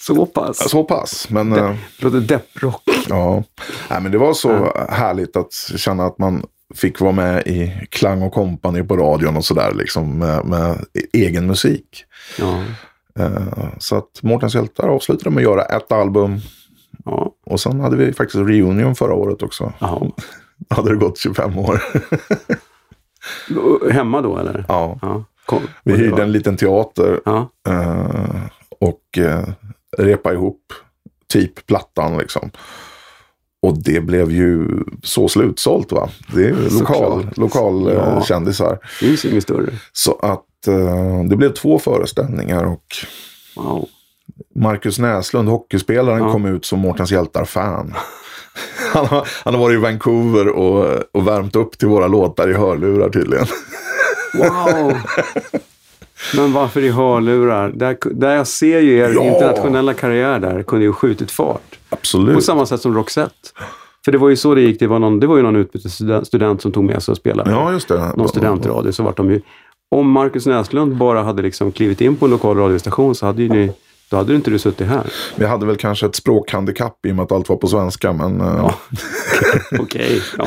så 0.00 0.26
pass? 0.26 0.70
Så 0.70 0.84
pass. 0.84 1.30
Men, 1.30 1.50
det 1.50 1.76
låter 1.98 2.20
depprock. 2.20 2.82
Ja, 3.08 3.42
Nej, 3.90 4.00
men 4.02 4.12
det 4.12 4.18
var 4.18 4.34
så 4.34 4.48
ja. 4.48 4.86
härligt 4.90 5.36
att 5.36 5.52
känna 5.76 6.06
att 6.06 6.18
man 6.18 6.46
fick 6.74 7.00
vara 7.00 7.12
med 7.12 7.46
i 7.46 7.86
Klang 7.90 8.22
och 8.22 8.32
Company 8.32 8.82
på 8.82 8.96
radion 8.96 9.36
och 9.36 9.44
sådär 9.44 9.72
liksom 9.74 10.18
med, 10.18 10.44
med, 10.44 10.84
egen 11.12 11.46
musik. 11.46 12.04
Ja. 12.38 12.64
Uh, 13.20 13.68
så 13.78 13.96
att 13.96 14.22
Mårtens 14.22 14.54
hjältar 14.54 14.88
avslutade 14.88 15.30
med 15.30 15.40
att 15.40 15.50
göra 15.50 15.64
ett 15.64 15.92
album. 15.92 16.40
Ja. 17.04 17.32
Och 17.46 17.60
sen 17.60 17.80
hade 17.80 17.96
vi 17.96 18.12
faktiskt 18.12 18.48
reunion 18.48 18.94
förra 18.94 19.14
året 19.14 19.42
också. 19.42 19.72
Ja. 19.78 20.10
hade 20.70 20.90
det 20.90 20.96
gått 20.96 21.18
25 21.18 21.58
år. 21.58 21.82
Hemma 23.92 24.20
då 24.20 24.38
eller? 24.38 24.64
Ja. 24.68 24.98
ja. 25.02 25.24
Kom, 25.46 25.62
vi 25.84 25.96
hyrde 25.96 26.22
en 26.22 26.32
liten 26.32 26.56
teater. 26.56 27.20
Uh, 27.68 28.46
och 28.80 29.02
uh, 29.18 29.48
repa 29.98 30.32
ihop 30.32 30.72
typ 31.28 31.66
plattan 31.66 32.18
liksom. 32.18 32.50
Och 33.62 33.82
det 33.82 34.00
blev 34.00 34.30
ju 34.30 34.68
så 35.02 35.28
slutsålt 35.28 35.92
va. 35.92 36.08
Det 36.34 36.48
är 36.48 36.78
lokal, 36.80 37.26
lokal 37.36 37.92
ja. 37.94 38.16
Eh, 38.16 38.24
kändisar. 38.24 38.78
Det 39.00 39.06
finns 39.06 39.24
inget 39.24 39.42
större. 39.42 39.72
Så 39.92 40.18
att 40.22 40.44
uh, 40.68 41.24
det 41.24 41.36
blev 41.36 41.52
två 41.52 41.78
föreställningar 41.78 42.64
och 42.64 42.84
wow. 43.56 43.88
Marcus 44.54 44.98
Näslund, 44.98 45.48
hockeyspelaren, 45.48 46.22
ja. 46.22 46.32
kom 46.32 46.46
ut 46.46 46.64
som 46.64 46.78
Mårtens 46.78 47.12
hjältar-fan. 47.12 47.94
han, 48.92 49.06
har, 49.06 49.28
han 49.44 49.54
har 49.54 49.60
varit 49.60 49.74
i 49.74 49.80
Vancouver 49.80 50.48
och, 50.48 50.86
och 51.12 51.26
värmt 51.26 51.56
upp 51.56 51.78
till 51.78 51.88
våra 51.88 52.06
låtar 52.06 52.50
i 52.50 52.54
hörlurar 52.54 53.08
tydligen. 53.08 53.46
Wow! 54.34 54.94
Men 56.36 56.52
varför 56.52 56.80
i 56.80 56.88
hörlurar? 56.88 57.68
Där, 57.68 57.96
där 58.14 58.36
jag 58.36 58.46
ser 58.46 58.80
ju 58.80 58.98
er 58.98 59.12
ja. 59.14 59.24
internationella 59.24 59.94
karriär 59.94 60.38
där 60.38 60.62
kunde 60.62 60.84
ju 60.84 60.92
skjutit 60.92 61.30
fart. 61.30 61.75
Absolut. 61.88 62.34
På 62.34 62.40
samma 62.40 62.66
sätt 62.66 62.80
som 62.80 62.94
Roxette. 62.94 63.48
För 64.04 64.12
det 64.12 64.18
var 64.18 64.28
ju 64.28 64.36
så 64.36 64.54
det 64.54 64.60
gick. 64.60 64.78
Det 64.78 64.86
var, 64.86 64.98
någon, 64.98 65.20
det 65.20 65.26
var 65.26 65.36
ju 65.36 65.42
någon 65.42 65.56
utbytesstudent 65.56 66.62
som 66.62 66.72
tog 66.72 66.84
med 66.84 67.02
sig 67.02 67.12
och 67.12 67.18
spelade. 67.18 67.50
Ja, 67.50 67.72
just 67.72 67.88
det. 67.88 68.12
Någon 68.16 68.28
studentradio. 68.28 68.92
Så 68.92 69.02
vart 69.02 69.16
de 69.16 69.30
ju, 69.30 69.40
om 69.90 70.10
Marcus 70.10 70.46
Näslund 70.46 70.96
bara 70.96 71.22
hade 71.22 71.42
liksom 71.42 71.72
klivit 71.72 72.00
in 72.00 72.16
på 72.16 72.24
en 72.24 72.30
lokal 72.30 72.56
radiostation 72.56 73.14
så 73.14 73.26
hade 73.26 73.42
ju 73.42 73.48
ni 73.48 73.72
då 74.10 74.16
hade 74.16 74.32
du 74.32 74.36
inte 74.36 74.50
du 74.50 74.58
suttit 74.58 74.86
här. 74.86 75.12
Vi 75.36 75.46
hade 75.46 75.66
väl 75.66 75.76
kanske 75.76 76.06
ett 76.06 76.14
språkhandikapp 76.14 77.06
i 77.06 77.12
och 77.12 77.16
med 77.16 77.22
att 77.22 77.32
allt 77.32 77.48
var 77.48 77.56
på 77.56 77.66
svenska, 77.66 78.12
men... 78.12 78.40
Eh, 78.40 78.46
ja. 78.46 78.74
Okej, 79.80 79.80
okay. 79.80 80.20
ja. 80.38 80.46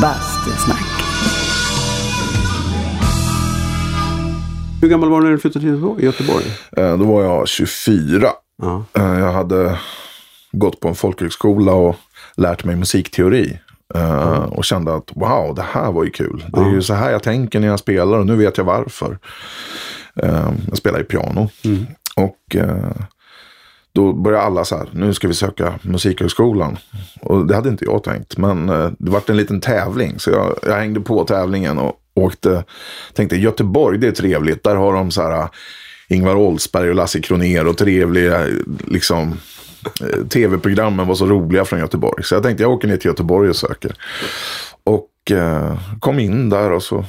Bastusnack. 0.00 0.87
Hur 4.80 4.88
gammal 4.88 5.10
var 5.10 5.20
du 5.20 5.24
när 5.24 5.32
du 5.32 5.38
flyttade 5.38 5.64
till 5.64 6.04
Göteborg? 6.04 6.44
Eh, 6.76 6.98
då 6.98 7.04
var 7.04 7.22
jag 7.22 7.48
24. 7.48 8.28
Ja. 8.62 8.84
Eh, 8.92 9.18
jag 9.18 9.32
hade 9.32 9.78
gått 10.52 10.80
på 10.80 10.88
en 10.88 10.94
folkhögskola 10.94 11.72
och 11.72 11.96
lärt 12.36 12.64
mig 12.64 12.76
musikteori. 12.76 13.60
Mm. 13.94 14.42
Och 14.42 14.64
kände 14.64 14.94
att 14.94 15.10
wow, 15.14 15.54
det 15.54 15.64
här 15.72 15.92
var 15.92 16.04
ju 16.04 16.10
kul. 16.10 16.44
Det 16.52 16.60
är 16.60 16.70
ju 16.70 16.82
så 16.82 16.94
här 16.94 17.10
jag 17.10 17.22
tänker 17.22 17.60
när 17.60 17.68
jag 17.68 17.78
spelar 17.78 18.18
och 18.18 18.26
nu 18.26 18.36
vet 18.36 18.58
jag 18.58 18.64
varför. 18.64 19.18
Jag 20.14 20.76
spelar 20.76 20.98
ju 20.98 21.04
piano. 21.04 21.48
Mm. 21.64 21.86
Och 22.16 22.56
då 23.98 24.12
började 24.12 24.44
alla 24.44 24.64
så 24.64 24.76
här, 24.76 24.88
nu 24.92 25.14
ska 25.14 25.28
vi 25.28 25.34
söka 25.34 25.78
Musikhögskolan. 25.82 26.78
Och 27.20 27.46
det 27.46 27.54
hade 27.54 27.68
inte 27.68 27.84
jag 27.84 28.04
tänkt, 28.04 28.38
men 28.38 28.68
eh, 28.68 28.90
det 28.98 29.10
vart 29.10 29.30
en 29.30 29.36
liten 29.36 29.60
tävling. 29.60 30.18
Så 30.18 30.30
jag, 30.30 30.58
jag 30.62 30.76
hängde 30.76 31.00
på 31.00 31.24
tävlingen 31.24 31.78
och 31.78 31.92
åkte, 32.14 32.64
tänkte 33.14 33.36
Göteborg, 33.36 33.98
det 33.98 34.06
är 34.06 34.12
trevligt. 34.12 34.64
Där 34.64 34.76
har 34.76 34.92
de 34.92 35.10
så 35.10 35.22
här 35.22 35.40
eh, 35.40 35.48
Ingvar 36.08 36.34
Oldsberg 36.34 36.88
och 36.88 36.94
Lasse 36.94 37.20
Kroner 37.20 37.66
och 37.66 37.76
trevliga, 37.78 38.46
eh, 38.46 38.54
liksom, 38.86 39.38
tv-programmen 40.28 41.06
var 41.06 41.14
så 41.14 41.26
roliga 41.26 41.64
från 41.64 41.78
Göteborg. 41.78 42.24
Så 42.24 42.34
jag 42.34 42.42
tänkte 42.42 42.62
jag 42.62 42.72
åker 42.72 42.88
ner 42.88 42.96
till 42.96 43.08
Göteborg 43.08 43.50
och 43.50 43.56
söker. 43.56 43.94
Och 44.84 45.06
kom 46.00 46.18
in 46.18 46.48
där 46.50 46.72
och 46.72 46.82
så, 46.82 47.04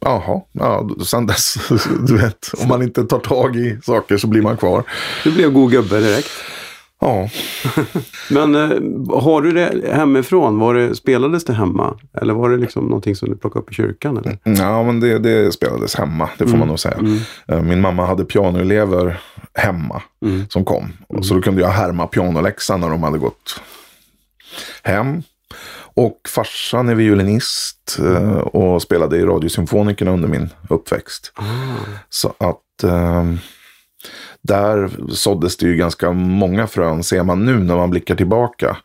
jaha, 0.00 0.40
ja, 0.52 0.88
sen 1.06 1.26
dess, 1.26 1.54
du 2.06 2.16
vet, 2.16 2.50
om 2.62 2.68
man 2.68 2.82
inte 2.82 3.04
tar 3.04 3.18
tag 3.18 3.56
i 3.56 3.78
saker 3.82 4.16
så 4.16 4.26
blir 4.26 4.42
man 4.42 4.56
kvar. 4.56 4.82
Du 5.24 5.32
blev 5.32 5.52
god 5.52 5.70
gubbe 5.70 6.00
direkt. 6.00 6.28
Ja, 7.00 7.28
Men 8.30 8.54
eh, 8.54 8.68
har 9.22 9.42
du 9.42 9.52
det 9.52 9.92
hemifrån? 9.92 10.58
Var 10.58 10.74
det, 10.74 10.94
spelades 10.94 11.44
det 11.44 11.52
hemma? 11.52 11.98
Eller 12.22 12.34
var 12.34 12.50
det 12.50 12.56
liksom 12.56 12.84
någonting 12.84 13.16
som 13.16 13.28
du 13.30 13.36
plockade 13.36 13.62
upp 13.62 13.70
i 13.70 13.74
kyrkan? 13.74 14.16
Eller? 14.16 14.38
ja 14.44 14.82
men 14.82 15.00
det, 15.00 15.18
det 15.18 15.52
spelades 15.52 15.94
hemma, 15.96 16.28
det 16.38 16.46
får 16.46 16.56
man 16.56 16.68
nog 16.68 16.78
säga. 16.80 16.96
Eh, 17.48 17.60
Min 17.62 17.80
mamma 17.80 18.06
hade 18.06 18.24
pianoelever 18.24 19.20
hemma 19.54 20.02
som 20.48 20.64
kom. 20.64 20.92
Så 21.22 21.34
då 21.34 21.40
kunde 21.40 21.60
jag 21.62 21.68
härma 21.68 22.06
pianoläxan 22.06 22.80
när 22.80 22.90
de 22.90 23.02
hade 23.02 23.18
gått 23.18 23.60
hem. 24.82 25.22
Och 25.94 26.20
farsan 26.28 26.88
är 26.88 26.94
violinist 26.94 27.98
eh, 28.02 28.38
och 28.38 28.82
spelade 28.82 29.16
i 29.16 29.24
Radiosymfonikerna 29.24 30.10
under 30.10 30.28
min 30.28 30.50
uppväxt. 30.68 31.32
Så 32.08 32.28
att 32.38 32.82
eh, 32.84 33.24
där 34.42 34.90
såddes 35.10 35.56
det 35.56 35.66
ju 35.66 35.76
ganska 35.76 36.12
många 36.12 36.66
frön, 36.66 37.02
ser 37.02 37.22
man 37.22 37.44
nu 37.44 37.58
när 37.58 37.76
man 37.76 37.90
blickar 37.90 38.14
tillbaka. 38.14 38.76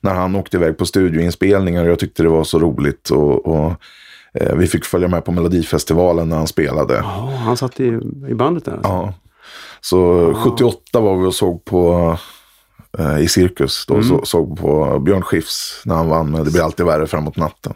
När 0.00 0.14
han 0.14 0.36
åkte 0.36 0.56
iväg 0.56 0.78
på 0.78 0.86
studioinspelningar 0.86 1.84
och 1.84 1.90
jag 1.90 1.98
tyckte 1.98 2.22
det 2.22 2.28
var 2.28 2.44
så 2.44 2.58
roligt. 2.58 3.10
Och, 3.10 3.46
och 3.46 3.72
eh, 4.34 4.56
vi 4.56 4.66
fick 4.66 4.84
följa 4.84 5.08
med 5.08 5.24
på 5.24 5.32
Melodifestivalen 5.32 6.28
när 6.28 6.36
han 6.36 6.46
spelade. 6.46 6.94
Ja, 6.94 7.32
han 7.44 7.56
satt 7.56 7.80
i, 7.80 7.86
i 8.28 8.34
bandet 8.34 8.64
där 8.64 8.72
alltså. 8.72 8.88
Ja. 8.92 9.14
Så 9.80 10.34
78 10.34 11.00
var 11.00 11.16
vi 11.16 11.26
och 11.26 11.34
såg 11.34 11.64
på 11.64 12.18
eh, 12.98 13.18
i 13.18 13.28
Cirkus. 13.28 13.86
Då 13.86 14.02
så, 14.02 14.24
såg 14.24 14.58
på 14.58 14.98
Björn 14.98 15.22
Skifs 15.22 15.82
när 15.84 15.94
han 15.94 16.08
vann 16.08 16.30
med 16.30 16.44
Det 16.44 16.50
blir 16.50 16.62
alltid 16.62 16.86
värre 16.86 17.06
framåt 17.06 17.36
natten. 17.36 17.74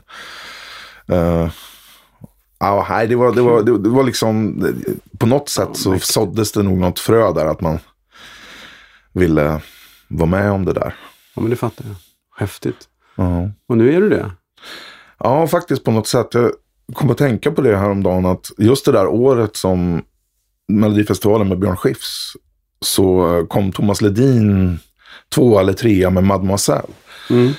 Eh, 1.06 1.50
ja, 2.58 2.86
nej, 2.88 3.06
det, 3.06 3.16
var, 3.16 3.32
det, 3.32 3.42
var, 3.42 3.62
det, 3.62 3.88
var 3.88 4.04
liksom, 4.04 4.64
på 5.18 5.26
något 5.26 5.48
sätt 5.48 5.76
så 5.76 5.98
såddes 5.98 6.52
det 6.52 6.62
nog 6.62 6.78
något 6.78 6.98
frö 6.98 7.32
där 7.32 7.46
att 7.46 7.60
man 7.60 7.78
ville 9.12 9.60
vara 10.08 10.30
med 10.30 10.50
om 10.50 10.64
det 10.64 10.72
där. 10.72 10.94
Ja, 11.34 11.42
men 11.42 11.50
det 11.50 11.56
fattar 11.56 11.84
jag. 11.86 11.94
Häftigt. 12.40 12.88
Ja. 13.16 13.50
Och 13.68 13.78
nu 13.78 13.94
är 13.94 14.00
du 14.00 14.08
det? 14.08 14.30
Ja, 15.18 15.46
faktiskt 15.46 15.84
på 15.84 15.90
något 15.90 16.06
sätt. 16.06 16.34
Jag 16.34 16.52
kom 16.94 17.10
att 17.10 17.18
tänka 17.18 17.52
på 17.52 17.62
det 17.62 17.76
här 17.76 17.90
om 17.90 18.02
dagen 18.02 18.26
att 18.26 18.50
just 18.58 18.84
det 18.84 18.92
där 18.92 19.06
året 19.06 19.56
som 19.56 20.02
Melodifestivalen 20.68 21.48
med 21.48 21.58
Björn 21.58 21.76
Skifs 21.76 22.32
så 22.80 23.46
kom 23.48 23.72
Thomas 23.72 24.00
Ledin 24.00 24.78
två 25.34 25.58
eller 25.60 25.72
trea 25.72 26.10
med 26.10 26.24
Mademoiselle. 26.24 26.88
Mm. 27.30 27.52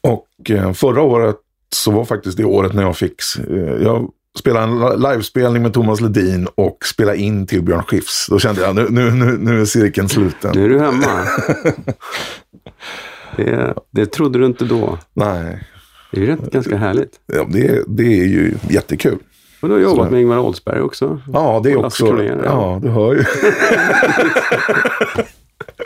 Och 0.00 0.50
eh, 0.50 0.72
förra 0.72 1.02
året 1.02 1.36
så 1.74 1.90
var 1.90 2.04
faktiskt 2.04 2.36
det 2.36 2.44
året 2.44 2.72
när 2.74 2.82
jag 2.82 2.96
fick, 2.96 3.14
eh, 3.50 3.56
jag 3.82 4.10
spelade 4.38 4.66
en 4.66 4.80
li- 4.80 4.96
livespelning 5.10 5.62
med 5.62 5.72
Thomas 5.74 6.00
Ledin 6.00 6.48
och 6.54 6.78
spelade 6.84 7.18
in 7.18 7.46
till 7.46 7.62
Björn 7.62 7.82
Skifs. 7.82 8.26
Då 8.30 8.38
kände 8.38 8.62
jag 8.62 8.74
nu, 8.74 8.86
nu, 8.90 9.10
nu, 9.10 9.36
nu 9.40 9.60
är 9.60 9.64
cirkeln 9.64 10.08
sluten. 10.08 10.52
Nu 10.54 10.64
är 10.64 10.68
du 10.68 10.78
hemma. 10.78 11.06
det, 13.36 13.74
det 13.90 14.06
trodde 14.06 14.38
du 14.38 14.46
inte 14.46 14.64
då. 14.64 14.98
Nej, 15.14 15.64
Det 16.12 16.16
är 16.16 16.20
ju 16.20 16.26
rätt, 16.26 16.50
ganska 16.52 16.76
härligt. 16.76 17.12
ja, 17.26 17.46
det, 17.50 17.82
det 17.86 18.02
är 18.20 18.26
ju 18.26 18.54
jättekul. 18.70 19.18
Och 19.62 19.68
du 19.68 19.74
har 19.74 19.80
jobbat 19.80 20.06
Så- 20.06 20.12
med 20.12 20.20
Ingvar 20.20 20.38
Oldsberg 20.38 20.80
också. 20.80 21.20
Ja, 21.32 21.60
det 21.64 21.70
är 21.70 21.84
också. 21.86 22.22
Ja, 22.44 22.78
du 22.82 22.88
hör 22.88 23.14
ju. 23.14 23.24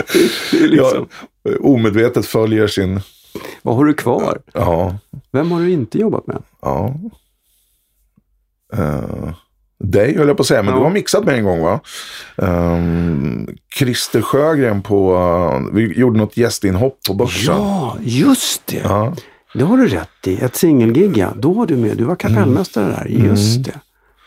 Liksom, 0.53 1.07
Jag 1.43 1.65
omedvetet 1.65 2.27
följer 2.27 2.67
sin... 2.67 3.01
Vad 3.63 3.77
har 3.77 3.85
du 3.85 3.95
kvar? 3.95 4.39
Ja, 4.55 4.97
Vem 5.33 5.51
har 5.51 5.61
du 5.61 5.71
inte 5.71 5.99
jobbat 5.99 6.27
med? 6.27 6.43
ja. 6.63 6.95
Uh, 8.79 9.33
dig 9.79 10.17
höll 10.19 10.29
jag 10.29 10.37
på 10.37 10.41
att 10.41 10.47
säga, 10.47 10.63
men 10.63 10.73
Ja. 10.75 10.79
du 10.79 10.85
har 10.85 10.91
mixat 10.91 11.25
med 11.25 11.35
en 11.35 11.45
gång 11.45 11.61
va? 11.63 11.81
Um, 12.37 13.49
Christer 13.79 14.23
Sjögren 14.23 14.83
på... 14.83 15.15
uh, 15.17 15.75
vi 15.75 15.99
gjorde 16.01 16.19
något 16.19 16.37
gästinhopp 16.37 16.99
på 17.09 17.15
Börsen. 17.15 17.55
Ja, 17.57 17.97
just 18.01 18.67
det. 18.67 18.77
Ja. 18.85 19.15
Det 19.55 19.65
har 19.65 19.77
du 19.77 19.87
rätt 19.89 20.27
i. 20.27 20.41
Ett 20.41 20.57
singelgig, 20.57 21.17
ja. 21.17 21.33
Då 21.37 21.53
var 21.53 21.67
du 21.67 21.77
med. 21.77 21.97
Du 21.97 22.05
var 22.05 22.17
kapellmästare 22.17 22.87
där. 22.87 23.07
Just 23.09 23.65
det. 23.65 23.81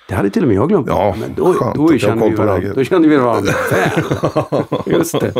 Det 0.07 0.15
hade 0.15 0.29
till 0.29 0.41
och 0.41 0.47
med 0.47 0.57
jag 0.57 0.69
glömt. 0.69 0.87
Ja, 0.89 1.15
men 1.19 1.33
då, 1.35 1.53
skönt 1.53 1.75
då, 1.75 1.97
kände 1.97 2.29
vi 2.29 2.35
varandra, 2.35 2.73
då 2.75 2.83
kände 2.83 3.07
vi 3.07 3.17
varandra 3.17 3.53
väl. 3.71 4.03
Just 4.97 5.19
det. 5.19 5.33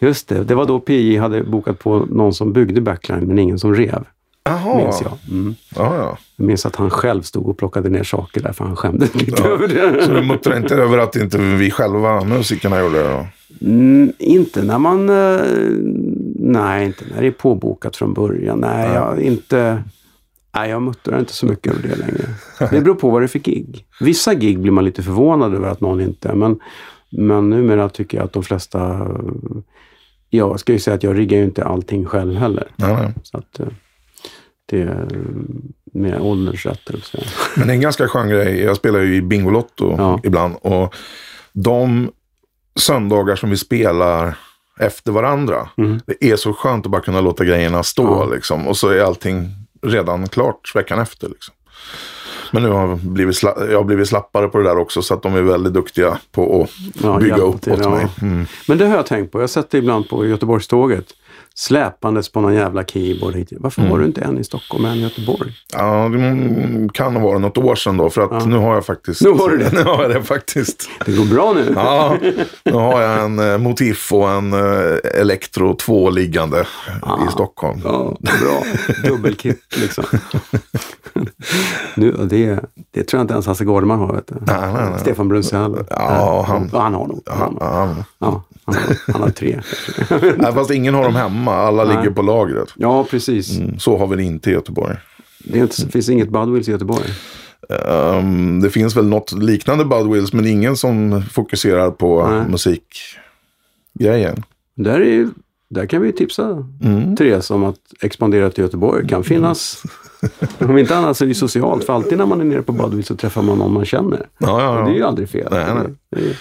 Just 0.00 0.28
det. 0.28 0.44
Det 0.44 0.54
var 0.54 0.66
då 0.66 0.80
PJ 0.80 1.16
hade 1.16 1.42
bokat 1.42 1.78
på 1.78 2.06
någon 2.10 2.34
som 2.34 2.52
byggde 2.52 2.80
backline 2.80 3.24
men 3.26 3.38
ingen 3.38 3.58
som 3.58 3.74
rev. 3.74 4.04
Jaha. 4.44 4.76
Minns 4.76 5.02
jag. 5.02 5.12
Mm. 5.30 5.54
Ja, 5.76 5.96
ja. 5.96 6.18
Jag 6.36 6.46
minns 6.46 6.66
att 6.66 6.76
han 6.76 6.90
själv 6.90 7.22
stod 7.22 7.48
och 7.48 7.58
plockade 7.58 7.88
ner 7.88 8.02
saker 8.02 8.40
där 8.40 8.52
för 8.52 8.64
han 8.64 8.76
skämdes 8.76 9.14
lite 9.14 9.42
över 9.42 9.68
det. 9.68 10.04
Så 10.04 10.12
du 10.12 10.22
muttrar 10.22 10.56
inte 10.56 10.74
över 10.74 10.98
att 10.98 11.16
inte 11.16 11.38
vi 11.38 11.70
själva 11.70 12.24
musikerna 12.24 12.80
gjorde 12.80 13.02
det? 13.02 13.10
då? 13.10 13.26
Mm, 13.66 14.12
inte 14.18 14.62
när 14.62 14.78
man... 14.78 15.08
eh, 15.08 15.40
nej, 16.38 16.86
inte 16.86 17.04
när 17.14 17.20
det 17.20 17.26
är 17.26 17.30
påbokat 17.30 17.96
från 17.96 18.14
början. 18.14 18.58
Nej, 18.58 18.90
jag 18.94 19.20
inte... 19.20 19.82
Nej, 20.54 20.70
jag 20.70 20.82
muttrar 20.82 21.18
inte 21.18 21.32
så 21.32 21.46
mycket 21.46 21.72
över 21.72 21.88
det 21.88 21.96
längre. 21.96 22.24
Det 22.70 22.80
beror 22.80 22.94
på 22.94 23.10
vad 23.10 23.22
det 23.22 23.26
är 23.26 23.28
för 23.28 23.38
gig. 23.38 23.84
Vissa 24.00 24.34
gig 24.34 24.58
blir 24.60 24.72
man 24.72 24.84
lite 24.84 25.02
förvånad 25.02 25.54
över 25.54 25.68
att 25.68 25.80
någon 25.80 26.00
inte... 26.00 26.34
Men, 26.34 26.60
men 27.10 27.50
numera 27.50 27.88
tycker 27.88 28.18
jag 28.18 28.24
att 28.24 28.32
de 28.32 28.42
flesta... 28.42 29.08
Jag 30.30 30.60
ska 30.60 30.72
ju 30.72 30.78
säga 30.78 30.94
att 30.94 31.02
jag 31.02 31.18
riggar 31.18 31.38
ju 31.38 31.44
inte 31.44 31.64
allting 31.64 32.06
själv 32.06 32.34
heller. 32.34 32.68
Nej. 32.76 33.14
Så 33.22 33.38
att 33.38 33.60
eh, 33.60 33.66
det 34.66 34.82
är 34.82 35.08
med 35.92 36.20
ålderns 36.20 36.66
rätt. 36.66 36.80
Men 37.56 37.66
det 37.66 37.72
är 37.72 37.74
en 37.74 37.80
ganska 37.80 38.08
skön 38.08 38.28
grej. 38.28 38.60
Jag 38.60 38.76
spelar 38.76 39.00
ju 39.00 39.14
i 39.16 39.22
Bingolotto 39.22 39.94
Ja. 39.98 40.20
ibland. 40.24 40.54
Och 40.62 40.94
de 41.52 42.10
söndagar 42.78 43.36
som 43.36 43.50
vi 43.50 43.56
spelar 43.56 44.38
efter 44.80 45.12
varandra. 45.12 45.68
Det 46.06 46.24
är 46.30 46.36
så 46.36 46.52
skönt 46.52 46.86
att 46.86 46.92
bara 46.92 47.02
kunna 47.02 47.20
låta 47.20 47.44
grejerna 47.44 47.82
stå. 47.82 48.02
Ja. 48.04 48.34
Liksom, 48.34 48.68
och 48.68 48.76
så 48.76 48.88
är 48.88 49.00
allting 49.02 49.48
redan 49.82 50.28
klart 50.28 50.72
veckan 50.74 50.98
efter. 50.98 51.28
Liksom. 51.28 51.54
Men 52.52 52.62
nu 52.62 52.68
har 52.68 52.88
jag 52.88 52.98
blivit, 52.98 53.42
jag 53.42 53.76
har 53.76 53.84
blivit 53.84 54.08
slappare 54.08 54.48
på 54.48 54.58
det 54.58 54.64
där 54.64 54.78
också. 54.78 55.02
Så 55.02 55.14
att 55.14 55.22
de 55.22 55.34
är 55.34 55.42
väldigt 55.42 55.72
duktiga 55.72 56.18
på 56.32 56.62
att 56.62 56.70
Ja, 57.02 57.18
bygga 57.18 57.36
upp 57.36 57.68
åt 57.68 57.78
ja. 57.80 57.90
mig. 57.90 58.06
Mm. 58.22 58.46
Men 58.68 58.78
det 58.78 58.86
har 58.86 58.96
jag 58.96 59.06
tänkt 59.06 59.32
på. 59.32 59.38
Jag 59.38 59.42
har 59.42 59.48
sett 59.48 59.70
det 59.70 59.78
ibland 59.78 60.08
på 60.08 60.26
Göteborgståget. 60.26 61.06
Släpandes 61.60 62.32
på 62.32 62.40
någon 62.40 62.54
jävla 62.54 62.84
keyboard 62.84 63.34
hit. 63.34 63.52
Varför 63.58 63.80
Mm. 63.80 63.92
har 63.92 63.98
du 63.98 64.04
inte 64.06 64.20
en 64.20 64.38
i 64.38 64.44
Stockholm 64.44 64.84
och 64.84 64.90
en 64.90 64.96
i 64.96 65.00
Göteborg? 65.02 65.52
Ja, 65.72 66.08
det 66.08 66.88
kan 66.94 67.16
ha 67.16 67.22
varit 67.22 67.40
något 67.40 67.58
år 67.58 67.74
sedan 67.74 67.96
då. 67.96 68.10
För 68.10 68.20
att 68.36 68.46
nu 68.46 68.56
har 68.56 68.74
jag 68.74 68.86
faktiskt... 68.86 69.22
Nu 69.22 69.30
har 69.30 69.48
du 69.50 69.56
det. 69.58 69.70
nu 69.72 69.82
har 69.82 70.02
jag 70.02 70.10
det 70.10 70.22
faktiskt. 70.22 70.88
Det 71.06 71.12
går 71.16 71.24
bra 71.24 71.52
nu. 71.52 71.72
Ja, 71.74 72.16
nu 72.64 72.72
har 72.72 73.00
jag 73.02 73.24
en 73.24 73.38
eh, 73.38 73.58
Motif 73.58 74.12
och 74.12 74.30
en 74.30 74.52
eh, 74.52 75.20
Elektro 75.20 75.74
2 75.74 76.10
liggande 76.10 76.60
i 77.28 77.32
Stockholm. 77.32 77.80
Ja, 77.84 78.16
bra. 78.20 78.62
Dubbelkit 79.10 79.76
liksom. 79.80 80.04
nu, 81.94 82.12
det, 82.12 82.60
det 82.90 83.02
tror 83.04 83.18
jag 83.18 83.24
inte 83.24 83.34
ens 83.34 83.46
Hasse 83.46 83.64
Gårdman 83.64 83.98
har. 83.98 84.14
Vet 84.14 84.26
du. 84.28 84.34
Nej, 84.40 84.72
nej, 84.72 84.90
nej. 84.90 85.00
Stefan 85.00 85.28
Brunzell. 85.28 85.76
Ja, 85.90 86.44
han- 86.48 86.70
Ja, 86.72 86.80
han 86.80 86.94
har 86.94 87.06
nog. 87.06 87.22
Han 87.26 87.38
har, 87.40 87.46
nog. 87.50 87.58
Ja, 87.60 88.04
ja, 88.18 88.42
han, 88.66 88.74
har, 88.74 89.12
han 89.12 89.22
har 89.22 89.30
tre. 89.30 89.60
nej, 90.36 90.52
fast 90.54 90.70
ingen 90.70 90.94
har 90.94 91.02
dem 91.04 91.16
hemma, 91.16 91.49
alla 91.54 91.84
Nej. 91.84 91.96
ligger 91.96 92.10
på 92.10 92.22
lagret. 92.22 92.68
Ja, 92.76 93.04
precis. 93.10 93.58
Mm, 93.58 93.78
Så 93.78 93.96
har 93.98 94.06
vi 94.06 94.16
det 94.16 94.22
inte 94.22 94.50
i 94.50 94.52
Göteborg. 94.52 94.96
Det 95.38 95.58
är 95.58 95.62
inte, 95.62 95.88
finns 95.88 96.08
inget 96.08 96.28
Budwills 96.28 96.68
i 96.68 96.70
Göteborg. 96.70 97.06
Ehm, 97.88 98.60
det 98.60 98.70
finns 98.70 98.96
väl 98.96 99.06
något 99.06 99.32
liknande 99.32 99.84
Budwills, 99.84 100.32
men 100.32 100.46
ingen 100.46 100.76
som 100.76 101.22
fokuserar 101.32 101.90
på 101.90 102.26
Nej. 102.28 102.42
musikgrejen. 102.48 104.42
Där, 104.74 105.00
är, 105.00 105.28
där 105.68 105.86
kan 105.86 106.02
vi 106.02 106.12
tipsa 106.12 106.66
Mm. 106.82 107.16
Therese 107.16 107.50
om 107.50 107.64
att 107.64 107.76
expandera 108.00 108.50
till 108.50 108.64
Göteborg. 108.64 109.08
kan 109.08 109.24
finnas. 109.24 109.82
Om 110.58 110.78
inte 110.78 110.96
annat 110.96 111.16
så 111.16 111.24
är 111.24 111.28
det 111.28 111.34
socialt. 111.34 111.84
För 111.84 111.92
alltid 111.92 112.18
när 112.18 112.26
man 112.26 112.40
är 112.40 112.44
nere 112.44 112.62
på 112.62 112.72
Budwills 112.72 113.06
så 113.06 113.16
träffar 113.16 113.42
man 113.42 113.58
någon 113.58 113.72
man 113.72 113.84
känner. 113.84 114.26
Ja, 114.38 114.62
ja, 114.62 114.78
Och 114.78 114.84
det 114.84 114.90
är 114.90 114.94
ju 114.94 115.00
ja. 115.00 115.06
aldrig 115.06 115.28
fel. 115.28 115.48
Nej, 115.50 115.66
nej. 115.74 115.86
Det 116.10 116.30
är, 116.30 116.36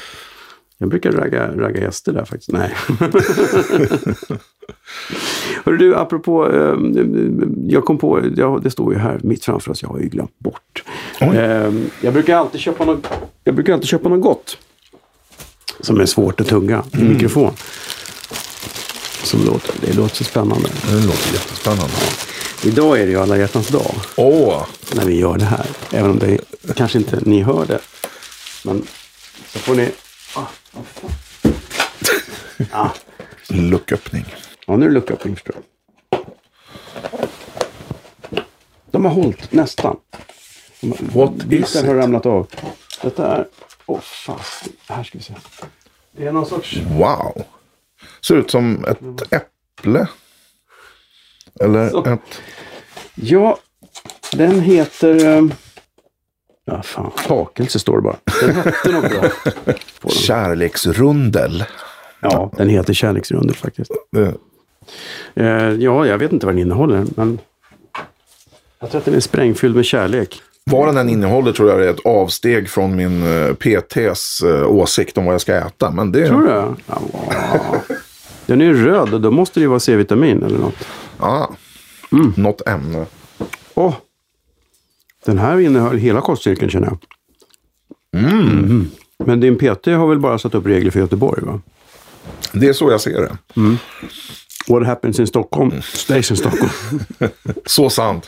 jag 0.81 0.89
brukar 0.89 1.11
ragga, 1.11 1.51
ragga 1.55 1.81
gäster 1.81 2.13
där 2.13 2.25
faktiskt. 2.25 2.51
Nej. 2.51 2.75
Hörru 5.65 5.77
du, 5.77 5.95
apropå, 5.95 6.51
eh, 6.51 6.75
jag 7.67 7.85
kom 7.85 7.97
på, 7.97 8.19
det 8.63 8.71
står 8.71 8.93
ju 8.93 8.99
här 8.99 9.19
mitt 9.23 9.45
framför 9.45 9.71
oss, 9.71 9.81
jag 9.81 9.89
har 9.89 9.99
ju 9.99 10.09
glömt 10.09 10.39
bort. 10.39 10.83
Oj. 11.21 11.37
Eh, 11.37 11.73
jag 12.01 12.13
brukar 12.13 12.37
alltid 12.37 12.61
köpa 12.61 12.85
något, 12.85 13.07
jag 13.43 13.55
brukar 13.55 13.73
alltid 13.73 13.87
köpa 13.89 14.09
något 14.09 14.21
gott. 14.21 14.57
Som 15.81 15.99
är 15.99 16.05
svårt 16.05 16.41
att 16.41 16.47
tugga 16.47 16.83
i 16.93 16.97
Mm. 17.01 17.13
mikrofon. 17.13 17.51
som 19.23 19.45
låter. 19.45 19.75
Det 19.81 19.93
låter 19.93 20.15
så 20.15 20.23
spännande. 20.23 20.69
Det 20.89 20.93
låter 21.05 21.33
jättespännande. 21.33 21.93
Idag 22.65 22.99
är 22.99 23.05
det 23.05 23.11
ju 23.11 23.19
alla 23.19 23.37
hjärtans 23.37 23.67
dag 23.67 23.95
Åh! 24.15 24.65
när 24.95 25.05
vi 25.05 25.19
gör 25.19 25.37
det 25.37 25.45
här. 25.45 25.65
Även 25.91 26.11
om 26.11 26.19
det 26.19 26.37
kanske 26.75 26.97
inte 26.97 27.19
ni 27.25 27.41
hör 27.41 27.65
det. 27.65 27.79
Men 28.65 28.81
så 29.47 29.59
får 29.59 29.75
ni... 29.75 29.89
Fan. 30.71 31.11
ah. 32.71 32.89
Lucköppning. 33.49 34.25
Ja, 34.67 34.75
nu 34.75 34.85
är 34.85 34.89
det 34.89 34.95
lucköppning 34.95 35.35
förstår 35.35 35.55
jag. 35.55 35.63
De 38.91 39.05
har 39.05 39.11
hållit 39.11 39.51
nästan. 39.51 39.97
What 40.99 41.31
is 41.35 41.43
Biten 41.43 41.87
har 41.87 41.95
it? 41.95 42.01
ramlat 42.01 42.25
av. 42.25 42.47
Detta 43.01 43.35
är... 43.35 43.47
Åh 43.85 43.97
oh, 43.97 44.01
fan. 44.01 44.39
Här 44.87 45.03
ska 45.03 45.17
vi 45.17 45.23
se. 45.23 45.33
Det 46.11 46.27
är 46.27 46.31
någon 46.31 46.45
sorts... 46.45 46.77
Wow! 46.77 47.43
Ser 48.21 48.35
ut 48.35 48.51
som 48.51 48.85
ett 48.85 49.33
äpple. 49.33 50.07
Eller 51.59 51.89
Så. 51.89 52.05
ett... 52.05 52.41
Ja, 53.15 53.57
den 54.31 54.61
heter... 54.61 55.37
Um... 55.37 55.53
Ja, 56.69 56.81
fan. 56.81 57.11
Takelse 57.27 57.79
står 57.79 57.95
det 57.95 58.01
bara. 58.01 58.15
Den 58.41 58.55
hette 58.55 58.91
något 58.91 59.09
bra. 59.09 59.73
Kärleksrundel. 60.09 61.63
Ja, 62.19 62.51
den 62.57 62.69
heter 62.69 62.93
Kärleksrundel 62.93 63.55
faktiskt. 63.55 63.91
Eh, 64.17 64.29
Eh, 65.33 65.45
ja, 65.73 66.05
jag 66.07 66.17
vet 66.17 66.31
inte 66.31 66.45
vad 66.45 66.55
den 66.55 66.61
innehåller, 66.61 67.05
men... 67.15 67.39
Jag 68.79 68.91
tror 68.91 68.99
att 68.99 69.05
den 69.05 69.13
är 69.13 69.19
sprängfylld 69.19 69.75
med 69.75 69.85
kärlek. 69.85 70.41
Vad 70.71 70.87
den 70.87 70.97
än 70.97 71.09
innehåller 71.09 71.51
tror 71.51 71.69
jag 71.69 71.83
är 71.83 71.89
ett 71.89 72.05
avsteg 72.05 72.69
från 72.69 72.95
min 72.95 73.23
eh, 73.23 73.53
PTs 73.53 74.43
åsikt 74.67 75.17
om 75.17 75.25
vad 75.25 75.33
jag 75.33 75.41
ska 75.41 75.55
äta. 75.55 75.91
Men 75.91 76.11
det... 76.11 76.27
Tror 76.27 76.41
du? 76.41 76.47
Ja. 76.87 77.01
Den 78.45 78.61
är 78.61 78.65
ju 78.65 78.85
röd 78.85 79.13
och 79.13 79.21
då 79.21 79.31
måste 79.31 79.59
det 79.59 79.61
ju 79.63 79.67
vara 79.67 79.79
C-vitamin 79.79 80.43
eller 80.43 80.57
något. 80.57 80.87
Ja. 81.19 81.51
Något 82.35 82.67
ämne. 82.67 83.05
Åh! 83.73 83.93
Den 85.25 85.37
här 85.37 85.59
innehöll 85.59 85.97
hela 85.97 86.21
kostcirkeln 86.21 86.71
känner 86.71 86.87
jag. 86.87 86.97
Mm. 88.23 88.89
Men 89.25 89.39
din 89.39 89.55
PT 89.57 89.85
har 89.85 90.07
väl 90.07 90.19
bara 90.19 90.39
satt 90.39 90.55
upp 90.55 90.65
regler 90.65 90.91
för 90.91 90.99
Göteborg 90.99 91.45
va? 91.45 91.61
Det 92.53 92.67
är 92.67 92.73
så 92.73 92.91
jag 92.91 93.01
ser 93.01 93.21
det. 93.21 93.37
What 94.67 94.85
happens 94.87 95.19
in 95.19 95.27
Stockholm 95.27 95.81
stays 95.81 96.31
in 96.31 96.37
Stockholm. 96.37 96.69
Så 97.65 97.89
sant. 97.89 98.27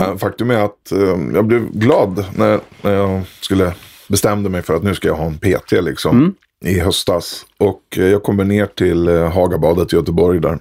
Eh, 0.00 0.16
Faktum 0.16 0.50
är 0.50 0.64
att 0.64 0.92
eh, 0.92 1.18
jag 1.34 1.44
blev 1.46 1.70
glad 1.72 2.24
när, 2.36 2.60
när 2.82 2.92
jag 2.92 3.22
skulle 3.40 3.74
bestämde 4.08 4.48
mig 4.50 4.62
för 4.62 4.74
att 4.74 4.82
nu 4.82 4.94
ska 4.94 5.08
jag 5.08 5.14
ha 5.14 5.26
en 5.26 5.38
PT 5.38 5.72
liksom. 5.72 6.34
I 6.64 6.80
höstas. 6.80 7.46
Och 7.58 7.82
eh, 7.96 8.04
jag 8.04 8.22
kommer 8.22 8.44
ner 8.44 8.66
till 8.66 9.08
eh, 9.08 9.32
Hagabadet 9.32 9.92
i 9.92 9.96
Göteborg 9.96 10.40
där. 10.40 10.58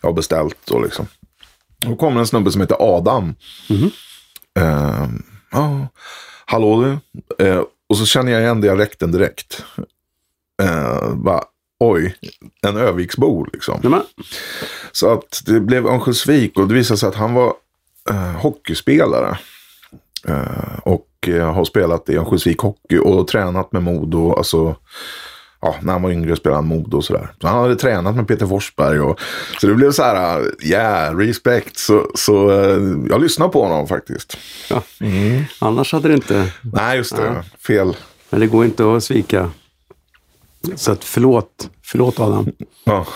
Jag 0.00 0.08
har 0.08 0.14
beställt 0.14 0.56
då 0.64 0.80
liksom. 0.80 1.06
Då 1.86 1.96
kommer 1.96 2.20
en 2.20 2.26
snubbe 2.26 2.52
som 2.52 2.60
heter 2.60 2.76
Adam. 2.80 3.34
Eh, 4.58 5.06
ja, 5.50 5.88
hallå 6.46 6.82
du. 6.82 6.98
Eh, 7.46 7.62
och 7.88 7.96
så 7.96 8.06
känner 8.06 8.32
jag 8.32 8.40
igen 8.42 8.60
dialekten 8.60 9.12
direkt. 9.12 9.64
Eh, 10.62 11.14
bara, 11.14 11.44
oj, 11.80 12.16
en 12.66 12.76
Öviksbo 12.76 13.44
liksom. 13.52 13.80
Men, 13.82 14.02
Så 14.92 15.12
att 15.12 15.42
det 15.46 15.60
blev 15.60 15.86
Örnsköldsvik 15.86 16.58
och 16.58 16.68
det 16.68 16.74
visade 16.74 16.98
sig 16.98 17.08
att 17.08 17.14
han 17.14 17.34
var 17.34 17.54
eh, 18.10 18.16
hockeyspelare. 18.40 19.38
Eh, 20.28 20.78
och 20.82 21.08
eh, 21.28 21.52
har 21.54 21.64
spelat 21.64 22.08
i 22.08 22.16
Örnsköldsvik 22.16 22.58
Hockey 22.58 22.98
och 22.98 23.28
tränat 23.28 23.72
med 23.72 23.82
Modo. 23.82 24.32
Alltså, 24.34 24.76
ja, 25.62 25.74
när 25.82 25.92
han 25.92 26.02
var 26.02 26.10
yngre 26.10 26.36
spelade 26.36 26.56
han 26.58 26.66
Modo 26.66 26.96
och 26.96 27.04
sådär. 27.04 27.32
Så 27.40 27.46
han 27.46 27.62
hade 27.62 27.76
tränat 27.76 28.16
med 28.16 28.28
Peter 28.28 28.46
Forsberg. 28.46 29.00
Och, 29.00 29.20
så 29.60 29.66
det 29.66 29.74
blev 29.74 29.92
så 29.92 30.02
här, 30.02 30.50
yeah, 30.66 31.16
respect. 31.16 31.78
Så, 31.78 32.10
så 32.14 32.50
eh, 32.50 32.78
jag 33.08 33.20
lyssnade 33.20 33.52
på 33.52 33.62
honom 33.62 33.88
faktiskt. 33.88 34.36
ja. 34.70 34.82
Annars 35.58 35.92
hade 35.92 36.08
det 36.08 36.14
inte... 36.14 36.52
Nej, 36.60 36.96
just 36.96 37.16
det. 37.16 37.44
Fel. 37.66 37.96
Men 38.30 38.40
det 38.40 38.46
går 38.46 38.64
inte 38.64 38.92
att 38.96 39.04
svika. 39.04 39.50
Så 40.76 40.92
att 40.92 41.04
förlåt. 41.04 41.70
Förlåt 41.84 42.20
Adam. 42.20 42.46
Ja, 42.84 43.06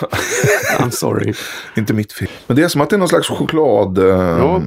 I'm 0.79 0.89
sorry. 0.89 1.33
inte 1.77 1.93
mitt 1.93 2.13
fel. 2.13 2.27
Men 2.47 2.55
det 2.57 2.63
är 2.63 2.67
som 2.67 2.81
att 2.81 2.89
det 2.89 2.95
är 2.95 2.97
någon 2.97 3.07
slags 3.09 3.27
choklad... 3.27 3.97
Eh, 3.97 4.05
Ja. 4.05 4.61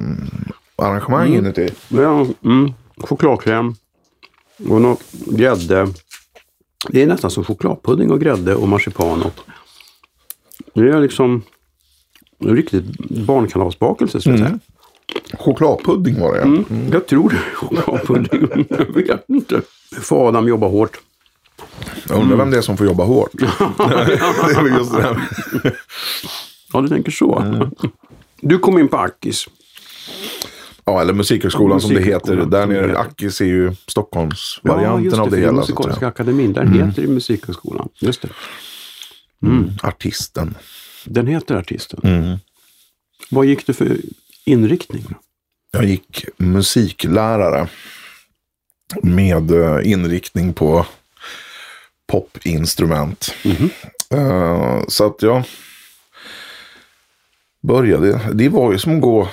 arrangemang 0.75 1.33
inuti. 1.33 1.69
Ja, 1.89 2.25
mm, 2.43 2.73
chokladkräm 2.97 3.75
och 4.69 4.81
något 4.81 5.01
grädde. 5.11 5.87
Det 6.89 7.01
är 7.01 7.07
nästan 7.07 7.31
som 7.31 7.43
chokladpudding 7.43 8.11
och 8.11 8.21
grädde 8.21 8.55
och 8.55 8.67
marsipan. 8.67 9.21
Och 9.21 9.39
det 10.73 10.89
är 10.89 10.99
liksom 10.99 11.43
en 12.39 12.55
riktigt 12.55 12.85
barnkanalsbakelse 13.09 14.21
skulle 14.21 14.37
jag 14.37 14.47
säga. 14.47 14.59
Chokladpudding 15.33 16.19
var 16.19 16.33
det 16.33 16.39
ja. 16.39 16.45
Mm. 16.45 16.65
Jag 16.91 17.07
tror 17.07 17.29
det 17.29 17.35
är 17.35 17.55
chokladpudding. 17.55 18.65
jag 18.69 18.93
vet 18.93 19.29
inte. 19.29 19.61
Får 20.01 20.27
Adam 20.27 20.47
jobba 20.47 20.67
hårt. 20.67 20.99
Jag 22.09 22.21
undrar 22.21 22.37
vem 22.37 22.51
det 22.51 22.57
är 22.57 22.61
som 22.61 22.77
får 22.77 22.87
jobba 22.87 23.03
hårt. 23.03 23.31
det 23.33 23.45
är 23.45 24.63
väl 24.63 24.73
just 24.73 24.95
det 24.95 25.01
här. 25.01 25.21
Ja, 26.73 26.81
du 26.81 26.87
tänker 26.87 27.11
så. 27.11 27.69
Du 28.41 28.59
kom 28.59 28.79
in 28.79 28.87
på 28.87 28.97
Akis. 28.97 29.47
Ja, 30.85 31.01
eller 31.01 31.13
Musikhögskolan 31.13 31.81
som 31.81 31.93
det 31.93 32.01
heter. 32.01 32.35
Där 32.35 32.45
det 32.45 32.65
nere. 32.65 32.97
Akis 32.97 33.41
är 33.41 33.45
ju 33.45 33.65
Ja, 33.65 33.73
Stockholmsvarianten 33.87 35.09
det. 35.09 35.19
av 35.21 35.25
det 35.29 35.35
för 35.35 35.41
hela. 35.41 35.51
Musikaliska 35.51 36.07
akademin. 36.07 36.53
Där 36.53 36.65
heter 36.65 37.01
det 37.01 37.07
Musikhögskolan. 37.07 37.89
Just 37.99 38.21
det. 38.21 38.29
Artisten. 39.83 40.55
Den 41.05 41.27
heter 41.27 41.55
Artisten. 41.55 41.99
Mm. 42.03 42.37
Vad 43.29 43.45
gick 43.45 43.67
du 43.67 43.73
för 43.73 43.97
inriktning? 44.45 45.05
Då? 45.09 45.15
Jag 45.71 45.85
gick 45.85 46.25
musiklärare. 46.37 47.67
Med 49.03 49.51
eh, 49.51 49.91
inriktning 49.91 50.53
på 50.53 50.85
popinstrument. 52.07 53.35
Eh, 54.13 54.81
så 54.87 55.05
att 55.07 55.21
jag 55.21 55.43
började. 57.61 58.19
Det 58.33 58.49
var 58.49 58.71
ju 58.71 58.77
som 58.79 58.95
att 58.95 59.01
gå. 59.01 59.29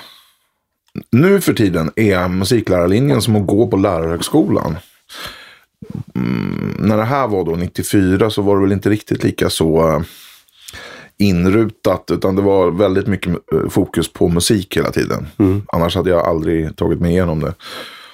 Nu 1.11 1.41
för 1.41 1.53
tiden 1.53 1.91
är 1.95 2.27
musiklärarlinjen 2.27 3.21
som 3.21 3.35
att 3.35 3.47
gå 3.47 3.67
på 3.67 3.77
lärarhögskolan. 3.77 4.77
Mm, 6.15 6.75
när 6.79 6.97
det 6.97 7.03
här 7.03 7.27
var 7.27 7.45
då 7.45 7.51
94 7.51 8.29
så 8.29 8.41
var 8.41 8.55
det 8.55 8.61
väl 8.61 8.71
inte 8.71 8.89
riktigt 8.89 9.23
lika 9.23 9.49
så 9.49 9.89
eh, 9.89 10.01
inrutat. 11.17 12.11
Utan 12.11 12.35
det 12.35 12.41
var 12.41 12.71
väldigt 12.71 13.07
mycket 13.07 13.33
eh, 13.53 13.69
fokus 13.69 14.13
på 14.13 14.27
musik 14.27 14.77
hela 14.77 14.91
tiden. 14.91 15.27
Annars 15.67 15.95
hade 15.95 16.09
jag 16.09 16.25
aldrig 16.25 16.75
tagit 16.75 16.99
mig 16.99 17.11
igenom 17.11 17.39
det. 17.39 17.53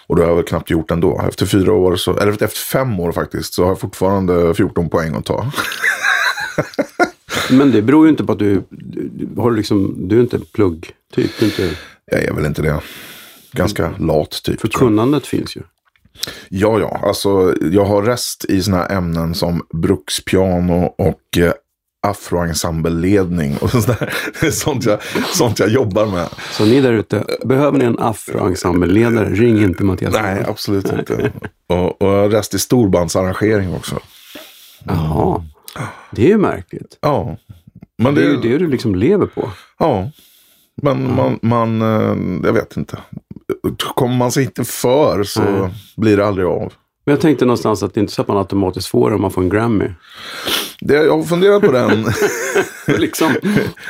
Och 0.07 0.15
det 0.15 0.21
har 0.21 0.29
jag 0.29 0.35
väl 0.35 0.45
knappt 0.45 0.69
gjort 0.69 0.91
ändå. 0.91 1.21
Efter 1.29 1.45
fyra 1.45 1.73
år, 1.73 1.95
så, 1.95 2.17
eller 2.17 2.31
efter 2.31 2.47
fem 2.47 2.99
år 2.99 3.11
faktiskt, 3.11 3.53
så 3.53 3.63
har 3.63 3.69
jag 3.69 3.79
fortfarande 3.79 4.53
14 4.53 4.89
poäng 4.89 5.15
att 5.15 5.25
ta. 5.25 5.51
Men 7.49 7.71
det 7.71 7.81
beror 7.81 8.05
ju 8.05 8.11
inte 8.11 8.23
på 8.23 8.31
att 8.31 8.39
du, 8.39 8.63
du, 8.69 9.41
har 9.41 9.51
liksom, 9.51 10.07
du 10.07 10.17
är 10.17 10.21
inte 10.21 10.35
en 10.35 10.45
pluggtyp. 10.53 11.41
Inte, 11.41 11.69
Jag 12.11 12.23
är 12.23 12.33
väl 12.33 12.45
inte 12.45 12.61
det. 12.61 12.81
Ganska 13.51 13.93
lat 13.99 14.43
typ. 14.43 14.61
för 14.61 14.67
kunnandet 14.67 15.27
finns 15.27 15.57
ju. 15.57 15.61
Ja, 16.49 16.79
ja. 16.79 16.99
Alltså, 17.03 17.55
jag 17.71 17.85
har 17.85 18.03
rest 18.03 18.45
i 18.45 18.61
här 18.73 18.91
ämnen 18.91 19.35
som 19.35 19.65
brukspiano 19.73 20.85
och 20.97 21.37
eh, 21.37 21.53
afroensembleledning. 22.07 23.57
Och 23.57 23.69
sånt, 23.71 23.87
där. 23.87 24.49
sånt, 24.51 24.85
jag, 24.85 24.99
sånt 25.33 25.59
jag 25.59 25.69
jobbar 25.69 26.05
med. 26.05 26.27
Så 26.51 26.65
ni 26.65 26.81
där 26.81 26.93
ute, 26.93 27.25
behöver 27.45 27.77
ni 27.77 27.85
en 27.85 27.99
afroensembleledare, 27.99 29.29
ring 29.29 29.63
inte 29.63 29.83
Mattias. 29.83 30.13
Nej, 30.13 30.45
absolut 30.47 30.91
inte. 30.93 31.31
Och, 31.67 32.01
och 32.01 32.07
jag 32.09 32.21
har 32.21 32.29
rest 32.29 32.53
i 32.53 32.59
storbandsarrangering 32.59 33.73
också. 33.73 33.99
Jaha, 34.83 35.45
det 36.11 36.23
är 36.23 36.27
ju 36.27 36.37
märkligt. 36.37 36.97
Ja. 37.01 37.37
Men 37.97 38.15
Det 38.15 38.21
det, 38.21 38.27
är 38.27 38.31
ju 38.31 38.37
det 38.41 38.57
du 38.57 38.67
liksom 38.67 38.95
lever 38.95 39.25
på. 39.25 39.51
Ja. 39.79 40.11
Men 40.85 41.15
man, 41.15 41.39
man, 41.41 41.81
eh, 41.81 42.47
jag 42.47 42.53
vet 42.53 42.77
inte. 42.77 42.97
Kommer 43.95 44.15
man 44.15 44.31
sig 44.31 44.43
inte 44.43 44.63
för 44.63 45.23
så 45.23 45.41
Nej. 45.41 45.73
blir 45.97 46.17
det 46.17 46.25
aldrig 46.25 46.47
av. 46.47 46.73
Men 47.05 47.13
jag 47.13 47.21
tänkte 47.21 47.45
någonstans 47.45 47.83
att 47.83 47.93
det 47.93 47.99
är 47.99 48.01
inte 48.01 48.13
så 48.13 48.21
att 48.21 48.27
man 48.27 48.37
automatiskt 48.37 48.87
får 48.87 49.09
det 49.09 49.15
om 49.15 49.21
man 49.21 49.31
får 49.31 49.41
en 49.41 49.49
Grammy. 49.49 49.85
Det, 50.81 50.93
jag 50.93 51.17
har 51.17 51.23
funderat 51.23 51.61
på 51.61 51.71
den. 51.71 52.05
liksom, 52.99 53.35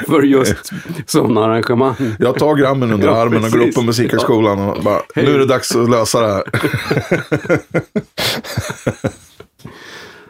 för 0.08 0.21
just 0.21 0.71
sådana 1.05 1.45
arrangemang. 1.45 1.95
Jag 2.19 2.39
tar 2.39 2.55
grammen 2.55 2.91
under 2.91 3.08
Ja, 3.08 3.15
armen 3.15 3.43
och 3.43 3.51
går 3.51 3.67
upp 3.67 3.75
på 3.75 3.81
Musikhögskolan 3.81 4.60
och 4.60 4.84
bara, 4.84 5.01
nu 5.15 5.36
är 5.36 5.39
det 5.39 5.45
dags 5.45 5.75
att 5.75 5.89
lösa 5.89 6.21
det 6.21 6.27
här. 6.27 6.43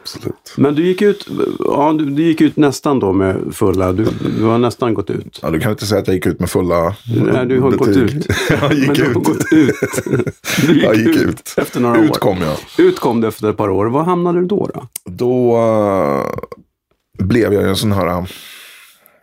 Absolut. 0.06 0.54
Men 0.58 0.76
du 0.76 0.86
gick 0.86 1.02
ut, 1.02 1.28
ja, 1.60 1.94
du, 2.00 2.06
du 2.06 2.24
gick 2.24 2.42
ut 2.42 2.58
nästan 2.58 3.00
då 3.00 3.14
med 3.14 3.56
fulla, 3.56 3.92
du, 3.94 4.06
du 4.38 4.44
har 4.44 4.58
nästan 4.58 4.94
gått 4.94 5.10
ut. 5.10 5.40
Ja, 5.42 5.50
du 5.50 5.60
kan 5.60 5.72
inte 5.72 5.86
säga 5.86 6.02
att 6.02 6.08
jag 6.08 6.14
gick 6.16 6.26
ut 6.26 6.40
med 6.40 6.50
fulla 6.50 6.96
Nej, 7.34 7.46
du 7.46 7.60
har 7.60 7.72
gått 7.72 7.88
betyg. 7.88 8.04
ut. 8.16 8.28
jag 8.62 8.74
gick 8.74 8.88
Men 8.88 8.96
du 8.96 9.04
har 9.04 9.10
ut. 9.10 9.16
gått 9.24 9.54
ut. 9.54 9.76
Du 10.68 10.74
gick, 10.74 10.84
Jag 10.84 10.96
gick 10.96 11.08
ut, 11.16 11.30
ut. 11.30 11.54
efter 11.58 11.80
några 11.80 11.98
Ut 12.04 12.12
år. 12.12 12.16
kom 12.16 12.38
jag. 12.42 12.86
Ut 12.86 13.00
kom 13.00 13.22
du 13.22 13.28
efter 13.28 13.50
ett 13.50 13.58
par 13.58 13.70
år. 13.70 13.86
Var 13.86 14.04
hamnade 14.04 14.40
du 14.40 14.46
då? 14.46 14.70
då? 14.74 14.88
Då 15.06 15.58
uh, 15.58 17.26
blev 17.26 17.54
jag 17.54 17.64
en 17.70 17.76
sån 17.76 17.92
här, 17.92 18.28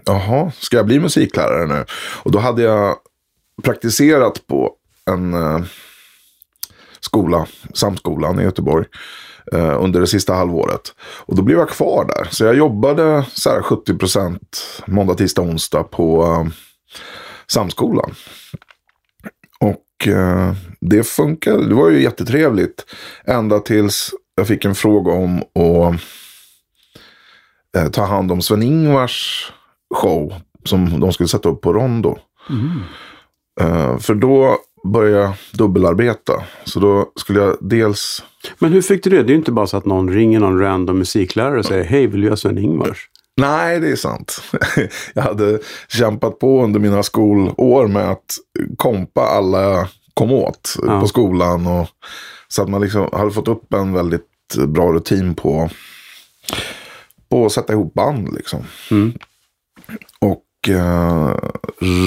jaha, 0.05 0.53
ska 0.59 0.77
jag 0.77 0.87
bli 0.87 1.01
musiklärare 1.01 1.67
nu? 1.67 1.85
Och 2.23 2.31
då 2.33 2.39
hade 2.39 2.63
jag 2.63 2.97
praktiserat 3.63 4.47
på 4.47 4.73
en 5.11 5.35
eh, 5.35 5.61
skola, 7.01 7.47
Samskolan 7.75 8.41
i 8.41 8.43
Göteborg, 8.43 8.87
eh, 9.53 9.83
under 9.85 10.01
det 10.01 10.07
sista 10.07 10.35
halvåret. 10.35 10.95
Och 11.01 11.37
då 11.37 11.43
blev 11.43 11.59
jag 11.59 11.69
kvar 11.69 12.05
där. 12.05 12.29
Så 12.31 12.45
jag 12.45 12.55
jobbade 12.55 13.25
så 13.33 13.51
här 13.51 13.63
70 13.63 13.99
procent 13.99 14.83
måndag, 14.87 15.15
tisdag, 15.15 15.43
onsdag 15.43 15.83
på 15.83 16.23
eh, 16.23 16.53
Samskolan. 17.47 18.15
Och 19.61 20.09
eh, 20.09 20.53
det 20.81 21.03
funkade, 21.05 21.69
det 21.69 21.75
var 21.75 21.91
ju 21.91 22.03
jättetrevligt. 22.03 22.85
Ända 23.25 23.59
tills 23.59 24.11
jag 24.35 24.49
fick 24.49 24.65
en 24.65 24.75
fråga 24.75 25.13
om 25.13 25.39
att 25.39 26.01
eh, 27.77 27.91
ta 27.91 28.05
hand 28.05 28.33
om 28.33 28.43
Sven-Ingvars 28.43 29.51
show 29.95 30.35
som 30.65 31.01
de 31.01 31.13
skulle 31.13 31.29
sätta 31.29 31.49
upp 31.49 31.61
på 31.61 31.73
Rondo. 31.73 32.19
Eh, 33.61 33.99
för 33.99 34.15
då 34.15 34.59
började 34.85 35.23
jag 35.23 35.33
dubbelarbeta. 35.53 36.43
Så 36.65 36.81
då 36.81 37.13
skulle 37.17 37.41
jag 37.41 37.57
dels... 37.61 38.23
Men 38.59 38.73
hur 38.73 38.83
fick 38.83 39.05
du 39.05 39.11
det? 39.11 39.17
Det 39.17 39.23
är 39.29 39.35
ju 39.35 39.39
inte 39.39 39.53
bara 39.53 39.67
så 39.67 39.77
att 39.77 39.85
någon 39.87 40.11
ringer 40.13 40.41
någon 40.41 40.59
random 40.61 40.99
musiklärare 40.99 41.59
och 41.59 41.65
säger 41.65 41.85
hej, 41.85 42.07
vill 42.07 42.21
du 42.21 42.27
göra 42.27 42.37
Sven-Ingvars? 42.37 43.09
Nej, 43.37 43.81
det 43.81 43.89
är 43.91 43.97
sant. 43.97 44.43
jag 45.15 45.23
hade 45.23 45.59
kämpat 45.89 46.39
på 46.39 46.65
under 46.65 46.81
mina 46.81 47.03
skolår 47.03 47.87
med 47.89 48.11
att 48.11 48.37
kompa 48.77 49.21
alla 49.21 49.63
jag 49.63 49.87
kom 50.15 50.33
åt 50.33 50.77
Ja. 50.87 51.01
på 51.01 51.07
skolan. 51.07 51.67
Och, 51.67 51.89
så 52.49 52.63
att 52.63 52.69
man 52.69 52.81
liksom 52.81 53.09
hade 53.13 53.31
fått 53.31 53.49
upp 53.49 53.73
en 53.75 53.93
väldigt 53.93 54.29
bra 54.67 54.93
rutin 54.93 55.35
på, 55.35 55.71
på 57.31 57.47
att 57.47 57.53
sätta 57.53 57.73
ihop 57.73 57.95
band. 57.95 58.35
Liksom. 58.35 58.61
Mm. 58.91 59.13
Och 60.21 60.69
eh, 60.69 61.37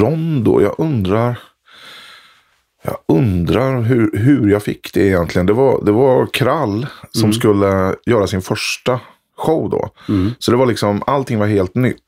Rondo, 0.01 0.61
jag 0.61 0.75
undrar... 0.77 1.39
Jag 2.85 2.97
undrar 3.07 3.81
hur, 3.81 4.17
hur 4.17 4.49
jag 4.49 4.63
fick 4.63 4.93
det 4.93 5.07
egentligen. 5.07 5.45
Det 5.45 5.53
var, 5.53 5.85
det 5.85 5.91
var 5.91 6.25
Krall 6.25 6.87
som 7.11 7.33
skulle 7.33 7.95
göra 8.05 8.27
sin 8.27 8.41
första 8.41 8.99
show 9.37 9.69
då. 9.69 9.89
Så 10.39 10.51
det 10.51 10.57
var 10.57 10.65
liksom, 10.65 11.03
allting 11.07 11.39
var 11.39 11.47
helt 11.47 11.75
nytt. 11.75 12.01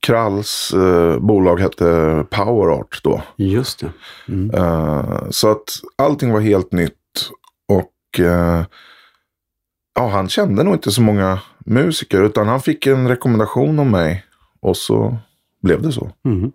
Kralls 0.00 0.74
eh, 0.74 1.18
bolag 1.18 1.60
hette 1.60 2.24
Power 2.30 2.80
Art 2.80 3.00
då. 3.02 3.22
Just 3.36 3.80
det. 3.80 3.92
Mm. 4.28 4.50
Eh, 4.54 5.30
så 5.30 5.50
att 5.50 5.80
allting 5.96 6.32
var 6.32 6.40
helt 6.40 6.72
nytt. 6.72 6.92
Och 7.68 8.20
eh, 8.20 8.64
ja, 9.94 10.08
han 10.08 10.28
kände 10.28 10.62
nog 10.62 10.74
inte 10.74 10.90
så 10.90 11.02
många 11.02 11.40
musiker. 11.58 12.22
Utan 12.22 12.48
han 12.48 12.60
fick 12.60 12.86
en 12.86 13.08
rekommendation 13.08 13.78
om 13.78 13.90
mig. 13.90 14.24
Och 14.60 14.76
så 14.76 15.16
blev 15.62 15.82
det 15.82 15.92
så. 15.92 16.10
Mm. 16.24 16.52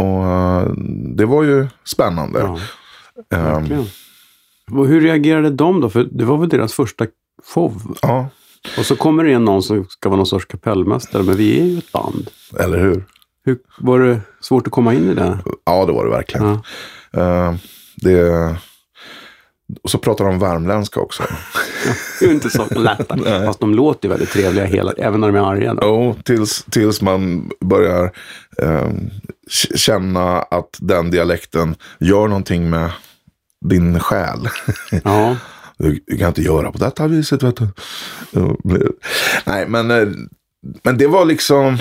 Och 0.00 0.24
eh, 0.26 0.72
det 1.16 1.26
var 1.26 1.42
ju 1.42 1.66
spännande. 1.84 2.38
Ja, 2.40 2.58
verkligen. 3.28 3.86
Och 4.72 4.86
hur 4.86 5.00
reagerade 5.00 5.50
de 5.50 5.80
då? 5.80 5.90
För 5.90 6.08
det 6.12 6.24
var 6.24 6.36
väl 6.36 6.48
deras 6.48 6.72
första 6.74 7.06
show? 7.54 7.96
ja, 8.02 8.28
Och 8.78 8.86
så 8.86 8.96
kommer 8.96 9.24
det 9.24 9.32
in 9.32 9.44
någon 9.44 9.62
som 9.62 9.84
ska 9.88 10.08
vara 10.08 10.16
någon 10.16 10.26
sorts 10.26 10.44
kapellmästare, 10.46 11.22
men 11.22 11.36
vi 11.36 11.60
är 11.60 11.64
ju 11.64 11.78
ett 11.78 11.92
band. 11.92 12.30
eller 12.58 12.78
hur? 12.78 13.04
Hur, 13.44 13.58
var 13.78 13.98
det 13.98 14.20
svårt 14.40 14.66
att 14.66 14.72
komma 14.72 14.94
in 14.94 15.10
i 15.10 15.14
det? 15.14 15.38
Ja, 15.64 15.86
det 15.86 15.92
var 15.92 16.04
det 16.04 16.10
verkligen. 16.10 16.46
Ja. 17.12 17.20
Ehm, 17.48 17.58
det... 17.96 18.56
Och 19.82 19.90
så 19.90 19.98
pratar 19.98 20.24
de 20.24 20.38
värmländska 20.38 21.00
också. 21.00 21.22
Det 22.20 22.26
är 22.26 22.30
inte 22.32 22.50
så 22.50 22.64
lätt. 22.80 23.08
Fast 23.46 23.60
de 23.60 23.74
låter 23.74 24.08
ju 24.08 24.10
väldigt 24.10 24.30
trevliga, 24.30 24.64
hela, 24.64 24.92
även 24.92 25.20
när 25.20 25.32
de 25.32 25.36
är 25.38 25.50
arga. 25.50 25.76
Jo, 25.82 26.16
tills, 26.24 26.64
tills 26.70 27.02
man 27.02 27.50
börjar 27.60 28.08
k- 28.08 29.74
känna 29.74 30.42
att 30.42 30.76
den 30.80 31.10
dialekten 31.10 31.74
gör 31.98 32.28
någonting 32.28 32.70
med 32.70 32.90
din 33.64 34.00
själ. 34.00 34.48
Ja. 35.04 35.36
Du, 35.78 36.00
du 36.06 36.18
kan 36.18 36.28
inte 36.28 36.42
göra 36.42 36.72
på 36.72 36.78
detta 36.78 37.06
viset. 37.06 37.42
Vet 37.42 37.56
du. 37.56 37.68
Nej, 39.44 39.68
men, 39.68 39.90
eh, 39.90 40.08
men 40.82 40.98
det 40.98 41.06
var 41.06 41.24
liksom... 41.24 41.78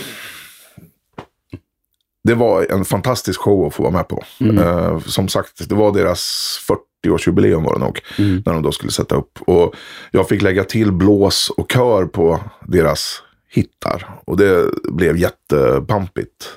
Det 2.23 2.34
var 2.36 2.71
en 2.71 2.86
fantastisk 2.86 3.39
show 3.41 3.67
att 3.67 3.73
få 3.73 3.84
vara 3.84 3.93
med 3.93 4.08
på. 4.08 4.23
Eh, 4.39 4.99
som 4.99 5.28
sagt, 5.28 5.69
det 5.69 5.75
var 5.75 5.91
deras 5.93 6.56
40-årsjubileum 7.06 7.64
var 7.64 7.74
det 7.74 7.80
nog. 7.80 8.00
När 8.46 8.54
de 8.54 8.62
då 8.62 8.72
skulle 8.72 8.92
sätta 8.92 9.16
upp. 9.16 9.40
Och 9.42 9.76
jag 10.12 10.28
fick 10.28 10.42
lägga 10.42 10.64
till 10.64 10.92
blås 10.92 11.52
och 11.58 11.72
kör 11.72 12.06
på 12.06 12.40
deras 12.68 13.24
hittar. 13.52 14.20
Och 14.26 14.38
det 14.38 14.70
blev 14.84 15.18
jättepampigt. 15.18 16.50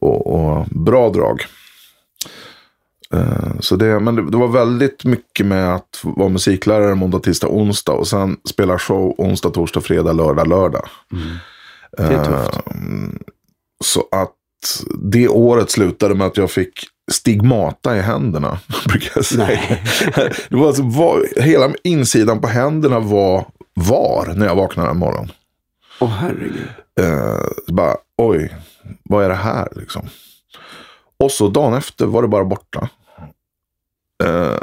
Och, 0.00 0.26
och 0.34 0.66
bra 0.70 1.10
drag. 1.10 1.42
Eh, 3.14 3.60
Så 3.60 3.76
det, 3.76 4.00
men 4.00 4.14
det, 4.16 4.30
det 4.30 4.36
var 4.36 4.48
väldigt 4.48 5.04
mycket 5.04 5.46
med 5.46 5.74
att 5.74 6.00
vara 6.02 6.28
musiklärare 6.28 6.94
måndag, 6.94 7.18
tisdag, 7.18 7.48
onsdag. 7.48 7.92
Och 7.92 8.08
sen 8.08 8.36
spela 8.50 8.78
show 8.78 9.14
onsdag, 9.18 9.50
torsdag, 9.50 9.80
fredag, 9.80 10.12
lördag, 10.12 10.48
lördag. 10.48 10.88
Det 11.96 12.02
är 12.02 12.24
tufft. 12.24 12.56
Eh, 12.56 12.72
Så 13.84 14.08
att 14.10 14.34
det 14.98 15.28
året 15.28 15.70
slutade 15.70 16.14
med 16.14 16.26
att 16.26 16.36
jag 16.36 16.50
fick 16.50 16.72
stigmata 17.12 17.96
i 17.96 18.00
händerna. 18.00 18.58
Brukar 18.88 19.10
jag 19.14 19.24
säga. 19.24 19.44
Nej. 19.46 19.82
Det 20.48 20.56
var 20.56 20.66
alltså, 20.66 20.82
var, 20.82 21.40
hela 21.42 21.70
insidan 21.84 22.40
på 22.40 22.48
händerna 22.48 23.00
var 23.00 23.46
var 23.74 24.32
när 24.36 24.46
jag 24.46 24.54
vaknade 24.54 24.90
en 24.90 24.98
morgon. 24.98 25.32
Åh 26.00 26.08
herregud. 26.08 26.68
Eh, 27.00 27.74
bara, 27.74 27.96
oj, 28.16 28.56
vad 29.02 29.24
är 29.24 29.28
det 29.28 29.34
här 29.34 29.68
liksom? 29.76 30.08
Och 31.18 31.30
så 31.30 31.48
dagen 31.48 31.74
efter 31.74 32.06
var 32.06 32.22
det 32.22 32.28
bara 32.28 32.44
borta. 32.44 32.88
Eh, 34.24 34.58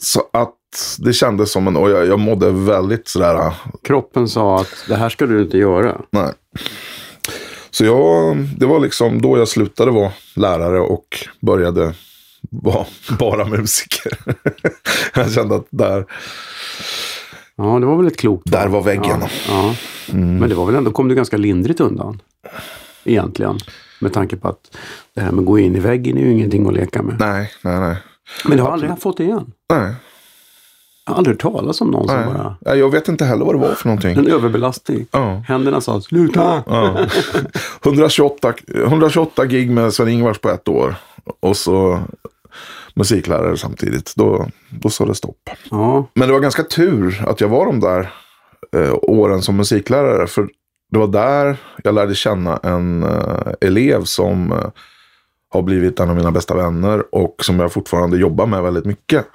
så 0.00 0.22
att 0.32 0.56
det 0.98 1.12
kändes 1.12 1.52
som 1.52 1.68
en, 1.68 1.76
och 1.76 1.90
jag, 1.90 2.06
jag 2.06 2.18
mådde 2.18 2.50
väldigt 2.50 3.08
sådär, 3.08 3.34
ah, 3.34 3.54
Kroppen 3.82 4.28
sa 4.28 4.60
att 4.60 4.84
det 4.88 4.96
här 4.96 5.08
ska 5.08 5.26
du 5.26 5.42
inte 5.42 5.58
göra. 5.58 6.00
nej. 6.10 6.32
Så 7.70 7.84
jag, 7.84 8.36
det 8.56 8.66
var 8.66 8.80
liksom 8.80 9.22
då 9.22 9.38
jag 9.38 9.48
slutade 9.48 9.90
vara 9.90 10.12
lärare 10.34 10.80
och 10.80 11.26
började 11.40 11.94
vara 12.50 12.86
bara 13.18 13.44
musiker. 13.44 14.12
jag 15.14 15.32
kände 15.32 15.54
att 15.56 15.66
där, 15.70 16.06
Ja, 17.56 17.78
det 17.78 17.86
var 17.86 17.96
väl 17.96 18.06
ett 18.06 18.16
klokt 18.16 18.50
där 18.50 18.68
var 18.68 18.82
väggen. 18.82 19.20
Ja, 19.20 19.28
ja. 19.48 19.74
Men 20.12 20.48
det 20.48 20.54
var 20.54 20.66
väl 20.66 20.74
ändå, 20.74 20.90
kom 20.90 21.08
du 21.08 21.14
ganska 21.14 21.36
lindrigt 21.36 21.80
undan. 21.80 22.22
Egentligen. 23.04 23.58
Med 24.00 24.12
tanke 24.12 24.36
på 24.36 24.48
att 24.48 24.76
det 25.14 25.20
här 25.20 25.32
med 25.32 25.40
att 25.40 25.46
gå 25.46 25.58
in 25.58 25.76
i 25.76 25.80
väggen 25.80 26.18
är 26.18 26.22
ju 26.22 26.32
ingenting 26.32 26.66
att 26.66 26.74
leka 26.74 27.02
med. 27.02 27.16
Nej, 27.18 27.50
nej, 27.62 27.80
nej. 27.80 27.96
Men 28.44 28.56
du 28.56 28.62
har 28.62 28.70
aldrig 28.70 28.98
fått 29.00 29.16
det 29.16 29.24
igen? 29.24 29.52
nej, 29.70 29.94
Jag 31.10 31.14
har 31.14 31.18
aldrig 31.18 31.34
hört 31.34 31.52
talas 31.52 31.80
om 31.80 31.90
någon 31.90 32.08
som 32.08 32.16
nej. 32.16 32.26
bara... 32.26 32.56
Nej, 32.60 32.78
Jag 32.78 32.90
vet 32.90 33.08
inte 33.08 33.24
heller 33.24 33.44
vad 33.44 33.54
det 33.54 33.58
var 33.58 33.74
för 33.74 33.88
någonting. 33.88 34.18
En 34.18 34.26
överbelastning. 34.26 35.06
Ja. 35.10 35.42
Händerna 35.48 35.80
sa 35.80 36.00
sluta! 36.00 36.62
Ja. 36.66 37.06
128, 37.84 38.54
128 38.74 39.44
gig 39.46 39.70
med 39.70 39.94
Sven-Ingvars 39.94 40.38
på 40.38 40.50
ett 40.50 40.68
år. 40.68 40.94
Och 41.40 41.56
så 41.56 42.00
musiklärare 42.94 43.56
samtidigt. 43.56 44.12
Då, 44.16 44.46
då 44.68 44.90
sa 44.90 45.06
det 45.06 45.14
stopp. 45.14 45.50
Ja, 45.70 46.06
Men 46.14 46.28
det 46.28 46.34
var 46.34 46.40
ganska 46.40 46.62
tur 46.62 47.24
att 47.26 47.40
jag 47.40 47.48
var 47.48 47.66
de 47.66 47.80
där 47.80 48.12
eh, 48.76 48.94
åren 49.02 49.42
som 49.42 49.56
musiklärare. 49.56 50.26
För 50.26 50.48
det 50.90 50.98
var 50.98 51.06
där 51.06 51.56
jag 51.84 51.94
lärde 51.94 52.14
känna 52.14 52.56
en 52.56 53.02
eh, 53.02 53.52
elev 53.60 54.04
som 54.04 54.52
eh, 54.52 54.68
har 55.48 55.62
blivit 55.62 56.00
en 56.00 56.10
av 56.10 56.16
mina 56.16 56.30
bästa 56.30 56.54
vänner. 56.56 57.14
Och 57.14 57.34
som 57.42 57.60
jag 57.60 57.72
fortfarande 57.72 58.16
jobbar 58.16 58.46
med 58.46 58.62
väldigt 58.62 58.84
mycket. 58.84 59.26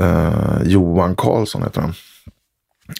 Eh, 0.00 0.62
Johan 0.64 1.16
Karlsson 1.16 1.62
heter 1.62 1.80
han. 1.80 1.94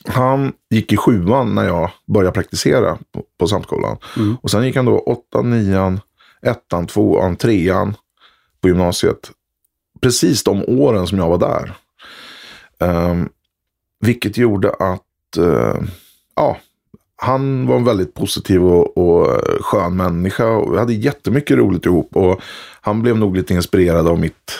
Han 0.06 0.52
gick 0.70 0.92
i 0.92 0.96
sjuan 0.96 1.54
när 1.54 1.64
jag 1.64 1.90
började 2.06 2.34
praktisera 2.34 2.98
på, 3.12 3.24
på 3.38 3.46
Samskolan. 3.46 3.96
Och 4.42 4.50
sen 4.50 4.64
gick 4.64 4.76
han 4.76 4.84
då 4.84 4.98
åttan, 4.98 5.50
nian, 5.50 6.00
ettan, 6.42 6.86
tvåan, 6.86 7.36
trean 7.36 7.94
på 8.60 8.68
gymnasiet. 8.68 9.30
Precis 10.00 10.44
de 10.44 10.64
åren 10.64 11.06
som 11.06 11.18
jag 11.18 11.28
var 11.28 11.38
där. 11.38 11.72
Um, 12.78 13.28
vilket 14.00 14.38
gjorde 14.38 14.70
att 14.70 15.36
eh, 15.38 15.82
ja, 16.36 16.56
han 17.16 17.66
var 17.66 17.76
en 17.76 17.84
väldigt 17.84 18.14
positiv 18.14 18.64
och, 18.64 18.98
och 18.98 19.40
skön 19.60 19.96
människa. 19.96 20.46
Och 20.46 20.74
vi 20.74 20.78
hade 20.78 20.92
jättemycket 20.92 21.56
roligt 21.56 21.86
ihop. 21.86 22.16
Och 22.16 22.40
han 22.80 23.02
blev 23.02 23.16
nog 23.16 23.36
lite 23.36 23.54
inspirerad 23.54 24.08
av 24.08 24.18
mitt 24.18 24.50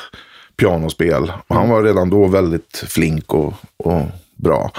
pianospel. 0.57 1.33
Och 1.47 1.57
han 1.57 1.69
var 1.69 1.83
redan 1.83 2.11
då 2.11 2.27
väldigt 2.27 2.85
flink 2.89 3.35
och, 3.35 3.55
och 3.77 4.03
bra. 4.37 4.71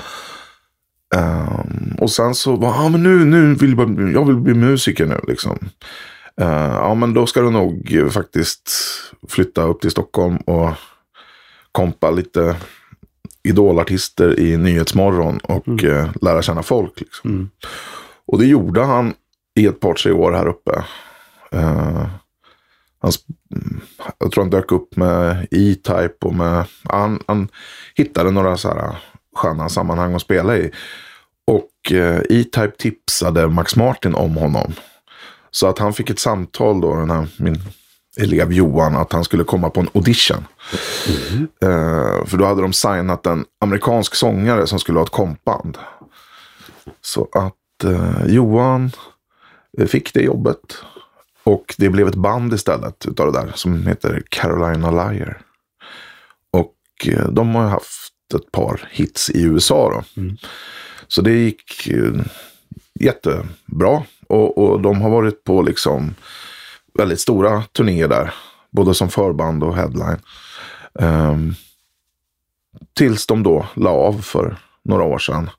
Ehm, 1.15 1.95
och 1.99 2.11
sen 2.11 2.35
så 2.35 2.55
var 2.55 2.69
ah, 2.85 2.89
men 2.89 3.03
nu, 3.03 3.25
nu 3.25 3.53
vill 3.55 3.69
jag, 3.77 3.77
bara- 3.77 4.11
jag 4.11 4.25
vill 4.25 4.35
bli 4.35 4.53
musiker 4.53 5.05
nu 5.05 5.19
liksom. 5.27 5.57
Eh, 6.41 6.47
ja 6.73 6.93
men 6.95 7.13
då 7.13 7.25
ska 7.25 7.41
du 7.41 7.49
nog 7.51 7.97
faktiskt 8.11 8.71
flytta 9.29 9.63
upp 9.63 9.81
till 9.81 9.91
Stockholm 9.91 10.37
och 10.37 10.69
kompa 11.71 12.11
lite 12.11 12.55
idolartister 13.43 14.39
i 14.39 14.57
Nyhetsmorgon 14.57 15.37
och 15.37 15.83
eh, 15.83 16.09
lära 16.21 16.41
känna 16.41 16.63
folk. 16.63 16.99
Liksom. 16.99 17.29
Mm. 17.29 17.49
Och 18.27 18.39
det 18.39 18.45
gjorde 18.45 18.83
han 18.83 19.13
i 19.55 19.65
ett 19.65 19.79
par, 19.79 19.93
tre 19.93 20.11
år 20.11 20.31
här 20.31 20.47
uppe. 20.47 20.83
Eh, 21.51 22.05
han, 23.01 23.11
sp- 23.11 23.55
mm, 23.55 23.81
jag 24.17 24.31
tror 24.31 24.43
han 24.43 24.51
dök 24.51 24.71
upp 24.71 24.95
med 24.95 25.47
E-Type 25.51 26.25
och 26.25 26.35
med... 26.35 26.65
Han, 26.83 27.19
han 27.27 27.47
hittade 27.95 28.31
några 28.31 28.57
så 28.57 28.69
här 28.69 28.97
sköna 29.35 29.69
sammanhang 29.69 30.13
att 30.13 30.21
spela 30.21 30.57
i. 30.57 30.71
Och 31.47 31.91
eh, 31.91 32.21
E-Type 32.29 32.71
tipsade 32.77 33.47
Max 33.47 33.75
Martin 33.75 34.15
om 34.15 34.35
honom. 34.35 34.73
Så 35.51 35.67
att 35.67 35.79
han 35.79 35.93
fick 35.93 36.09
ett 36.09 36.19
samtal 36.19 36.81
då, 36.81 36.95
den 36.95 37.11
här, 37.11 37.27
min 37.37 37.61
elev 38.19 38.53
Johan, 38.53 38.95
att 38.95 39.13
han 39.13 39.23
skulle 39.23 39.43
komma 39.43 39.69
på 39.69 39.79
en 39.79 39.89
audition. 39.93 40.47
Eh, 41.61 42.25
för 42.25 42.37
då 42.37 42.45
hade 42.45 42.61
de 42.61 42.73
signat 42.73 43.25
en 43.25 43.45
amerikansk 43.61 44.15
sångare 44.15 44.67
som 44.67 44.79
skulle 44.79 44.99
ha 44.99 45.03
ett 45.03 45.11
kompband. 45.11 45.77
Så 47.01 47.27
att 47.31 47.83
eh, 47.83 48.25
Johan 48.25 48.91
fick 49.87 50.13
det 50.13 50.21
jobbet. 50.21 50.59
Och 51.47 51.75
det 51.77 51.89
blev 51.89 52.07
ett 52.07 52.15
band 52.15 52.53
istället 52.53 53.05
utav 53.05 53.31
det 53.31 53.39
där 53.41 53.51
som 53.55 53.87
heter 53.87 54.23
Carolina 54.29 54.91
Liar. 54.91 55.41
Och 56.51 56.75
eh, 57.07 57.29
de 57.29 57.55
har 57.55 57.63
ju 57.63 57.69
haft 57.69 58.13
ett 58.35 58.51
par 58.51 58.89
hits 58.91 59.29
i 59.29 59.43
USA 59.43 59.89
då. 59.89 60.23
Så 61.07 61.21
det 61.21 61.31
gick 61.31 61.87
eh, 61.87 62.21
jättebra. 62.99 64.03
Och, 64.27 64.57
och 64.57 64.81
de 64.81 65.01
har 65.01 65.09
varit 65.09 65.43
på 65.43 65.61
liksom 65.61 66.15
väldigt 66.93 67.19
stora 67.19 67.63
turnéer 67.63 68.07
där. 68.07 68.33
Både 68.71 68.93
som 68.93 69.09
förband 69.09 69.63
och 69.63 69.75
headline. 69.75 70.19
Ehm, 70.99 71.53
tills 72.93 73.27
de 73.27 73.43
då 73.43 73.65
la 73.75 73.89
av 73.89 74.21
för 74.21 74.57
några 74.83 75.03
år 75.03 75.19
sedan. 75.19 75.49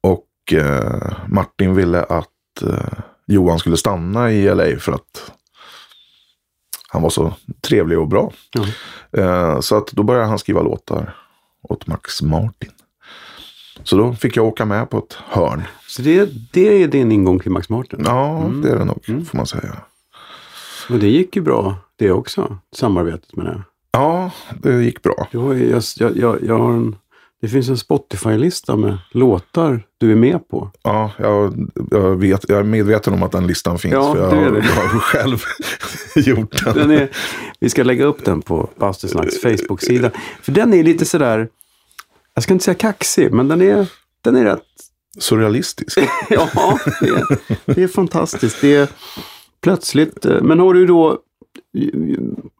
Och 0.00 0.52
eh, 0.52 1.12
Martin 1.28 1.74
ville 1.74 2.02
att 2.02 2.62
eh, 2.62 2.98
Johan 3.28 3.58
skulle 3.58 3.76
stanna 3.76 4.32
i 4.32 4.54
LA 4.54 4.78
för 4.78 4.92
att 4.92 5.32
han 6.88 7.02
var 7.02 7.10
så 7.10 7.32
trevlig 7.60 7.98
och 7.98 8.08
bra. 8.08 8.32
Eh, 9.12 9.60
så 9.60 9.76
att 9.76 9.86
då 9.86 10.02
började 10.02 10.26
han 10.26 10.38
skriva 10.38 10.62
låtar 10.62 11.16
åt 11.62 11.86
Max 11.86 12.22
Martin. 12.22 12.70
Så 13.82 13.96
då 13.96 14.14
fick 14.14 14.36
jag 14.36 14.46
åka 14.46 14.64
med 14.64 14.90
på 14.90 14.98
ett 14.98 15.12
hörn. 15.28 15.62
Så 15.86 16.02
det, 16.02 16.30
det 16.52 16.82
är 16.82 16.88
din 16.88 17.12
ingång 17.12 17.40
till 17.40 17.50
Max 17.50 17.68
Martin? 17.68 18.02
Ja, 18.04 18.50
det 18.62 18.70
är 18.70 18.78
det 18.78 18.84
nog, 18.84 19.26
får 19.26 19.36
man 19.36 19.46
säga. 19.46 19.76
Och 20.90 20.98
det 20.98 21.08
gick 21.08 21.36
ju 21.36 21.42
bra 21.42 21.76
det 21.96 22.10
också, 22.12 22.58
samarbetet 22.76 23.36
med 23.36 23.46
det. 23.46 23.62
Ja, 23.90 24.30
det 24.58 24.82
gick 24.82 25.02
bra. 25.02 25.28
Jag, 25.30 25.60
jag, 25.60 25.82
jag, 26.16 26.42
jag 26.42 26.58
har 26.58 26.72
en, 26.72 26.96
det 27.40 27.48
finns 27.48 27.68
en 27.68 27.78
Spotify-lista 27.78 28.76
med 28.76 28.98
låtar 29.10 29.82
du 29.98 30.12
är 30.12 30.16
med 30.16 30.48
på. 30.48 30.70
Ja, 30.82 31.10
jag, 31.18 31.70
jag, 31.90 32.16
vet, 32.16 32.48
jag 32.48 32.58
är 32.58 32.62
medveten 32.62 33.14
om 33.14 33.22
att 33.22 33.32
den 33.32 33.46
listan 33.46 33.78
finns. 33.78 33.92
Ja, 33.92 34.14
för 34.14 34.20
jag 34.20 34.30
har, 34.30 34.56
jag 34.56 34.62
har 34.62 34.98
själv 34.98 35.42
gjort 36.16 36.64
den. 36.64 36.74
Den 36.74 36.90
är, 36.90 37.10
vi 37.60 37.70
ska 37.70 37.82
lägga 37.82 38.04
upp 38.04 38.24
den 38.24 38.42
på 38.42 38.70
Bastusnacks 38.76 39.40
Facebook-sida. 39.40 40.10
För 40.42 40.52
den 40.52 40.74
är 40.74 40.82
lite 40.82 41.04
sådär, 41.04 41.48
jag 42.34 42.44
ska 42.44 42.52
inte 42.52 42.64
säga 42.64 42.74
kaxig, 42.74 43.32
men 43.32 43.48
den 43.48 43.62
är, 43.62 43.86
den 44.22 44.36
är 44.36 44.44
rätt 44.44 44.62
Surrealistisk. 45.18 45.98
Ja, 46.30 46.78
det 47.00 47.08
är, 47.08 47.38
det 47.74 47.82
är 47.82 47.88
fantastiskt. 47.88 48.60
Det 48.60 48.74
är 48.74 48.88
plötsligt, 49.60 50.26
eh, 50.26 50.42
men 50.42 50.58
har 50.58 50.74
du 50.74 50.86
då, 50.86 51.18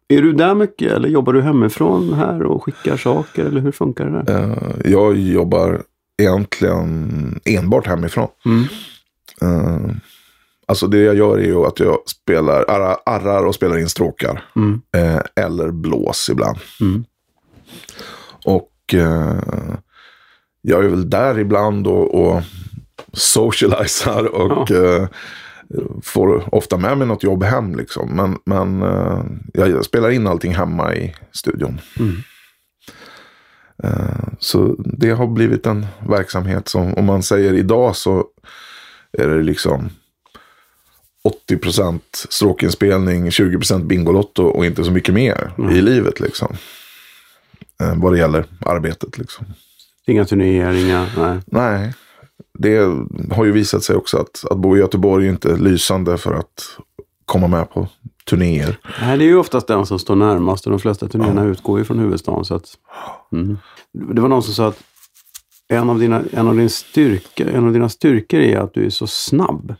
är 0.08 0.22
du 0.22 0.32
där 0.32 0.54
mycket 0.54 0.92
eller 0.92 1.08
jobbar 1.08 1.32
du 1.32 1.42
hemifrån 1.42 2.12
här 2.12 2.42
och 2.42 2.64
skickar 2.64 2.96
saker 2.96 3.44
eller 3.44 3.60
hur 3.60 3.72
funkar 3.72 4.06
det 4.06 4.22
där? 4.22 4.50
Eh, 4.50 4.90
jag 4.92 5.16
jobbar 5.16 5.82
egentligen 6.22 7.40
enbart 7.44 7.86
hemifrån. 7.86 8.28
Mm. 8.44 8.64
Eh, 9.42 9.96
alltså 10.66 10.86
det 10.86 10.98
jag 10.98 11.16
gör 11.16 11.38
är 11.38 11.44
ju 11.44 11.66
att 11.66 11.80
jag 11.80 11.98
spelar 12.06 12.64
arra, 12.70 12.96
arrar 13.06 13.44
och 13.44 13.54
spelar 13.54 13.78
in 13.78 13.88
stråkar. 13.88 14.44
Mm. 14.56 14.80
Eh, 14.96 15.20
eller 15.44 15.70
blås 15.70 16.28
ibland. 16.30 16.58
Mm. 16.80 17.04
Och 18.44 18.72
jag 20.62 20.84
är 20.84 20.88
väl 20.88 21.10
där 21.10 21.38
ibland 21.38 21.86
och, 21.86 22.14
och 22.14 22.42
socialisar 23.12 24.24
och 24.34 24.70
eh, 24.70 25.08
får 26.02 26.54
ofta 26.54 26.76
med 26.76 26.98
mig 26.98 27.06
något 27.06 27.22
jobb 27.22 27.42
hem. 27.42 27.76
Liksom. 27.76 28.16
Men, 28.16 28.38
men 28.44 28.82
eh, 28.82 29.24
jag 29.52 29.84
spelar 29.84 30.10
in 30.10 30.26
allting 30.26 30.54
hemma 30.54 30.94
i 30.94 31.14
studion. 31.32 31.80
Mm. 31.98 32.16
Eh, 33.82 34.28
så 34.38 34.76
det 34.78 35.10
har 35.10 35.26
blivit 35.26 35.66
en 35.66 35.86
verksamhet 36.08 36.68
som, 36.68 36.94
om 36.94 37.04
man 37.04 37.22
säger 37.22 37.54
idag 37.54 37.96
så 37.96 38.24
är 39.18 39.28
det 39.28 39.42
liksom 39.42 39.90
80% 41.50 42.00
stråkinspelning, 42.12 43.28
20% 43.28 43.84
Bingolotto 43.84 44.44
och 44.44 44.66
inte 44.66 44.84
så 44.84 44.90
mycket 44.90 45.14
mer 45.14 45.52
i 45.72 45.80
livet 45.80 46.20
liksom. 46.20 46.56
Eh, 47.82 47.94
vad 47.96 48.12
det 48.12 48.18
gäller 48.18 48.44
arbetet 48.66 49.18
liksom. 49.18 49.46
Inga 50.06 50.24
turnéer, 50.24 50.72
inga, 50.72 51.06
nej. 51.16 51.40
Nej, 51.46 51.92
det 52.58 52.76
har 53.30 53.44
ju 53.44 53.52
visat 53.52 53.82
sig 53.84 53.96
också 53.96 54.18
att, 54.18 54.44
att 54.50 54.58
bo 54.58 54.76
i 54.76 54.80
Göteborg 54.80 55.26
är 55.26 55.30
inte 55.30 55.56
lysande 55.56 56.18
för 56.18 56.34
att 56.34 56.64
komma 57.24 57.46
med 57.48 57.70
på 57.70 57.88
turnéer. 58.30 58.78
Nej, 59.00 59.18
det 59.18 59.24
är 59.24 59.28
ju 59.28 59.36
oftast 59.36 59.66
den 59.66 59.86
som 59.86 59.98
står 59.98 60.16
närmast 60.16 60.66
och 60.66 60.70
de 60.70 60.80
flesta 60.80 61.08
turnéerna 61.08 61.44
utgår 61.44 61.78
ju 61.78 61.84
från 61.84 61.98
huvudstaden. 61.98 62.44
Så 62.44 62.54
att, 62.54 62.64
mm. 63.32 63.58
Det 64.14 64.20
var 64.20 64.28
någon 64.28 64.42
som 64.42 64.54
sa 64.54 64.66
att 64.68 64.82
en 65.68 65.90
av, 65.90 65.98
dina, 65.98 66.22
en, 66.32 66.48
av 66.48 66.56
din 66.56 66.70
styrka, 66.70 67.50
en 67.50 67.66
av 67.66 67.72
dina 67.72 67.88
styrkor 67.88 68.40
är 68.40 68.58
att 68.58 68.74
du 68.74 68.86
är 68.86 68.90
så 68.90 69.06
snabb 69.06 69.74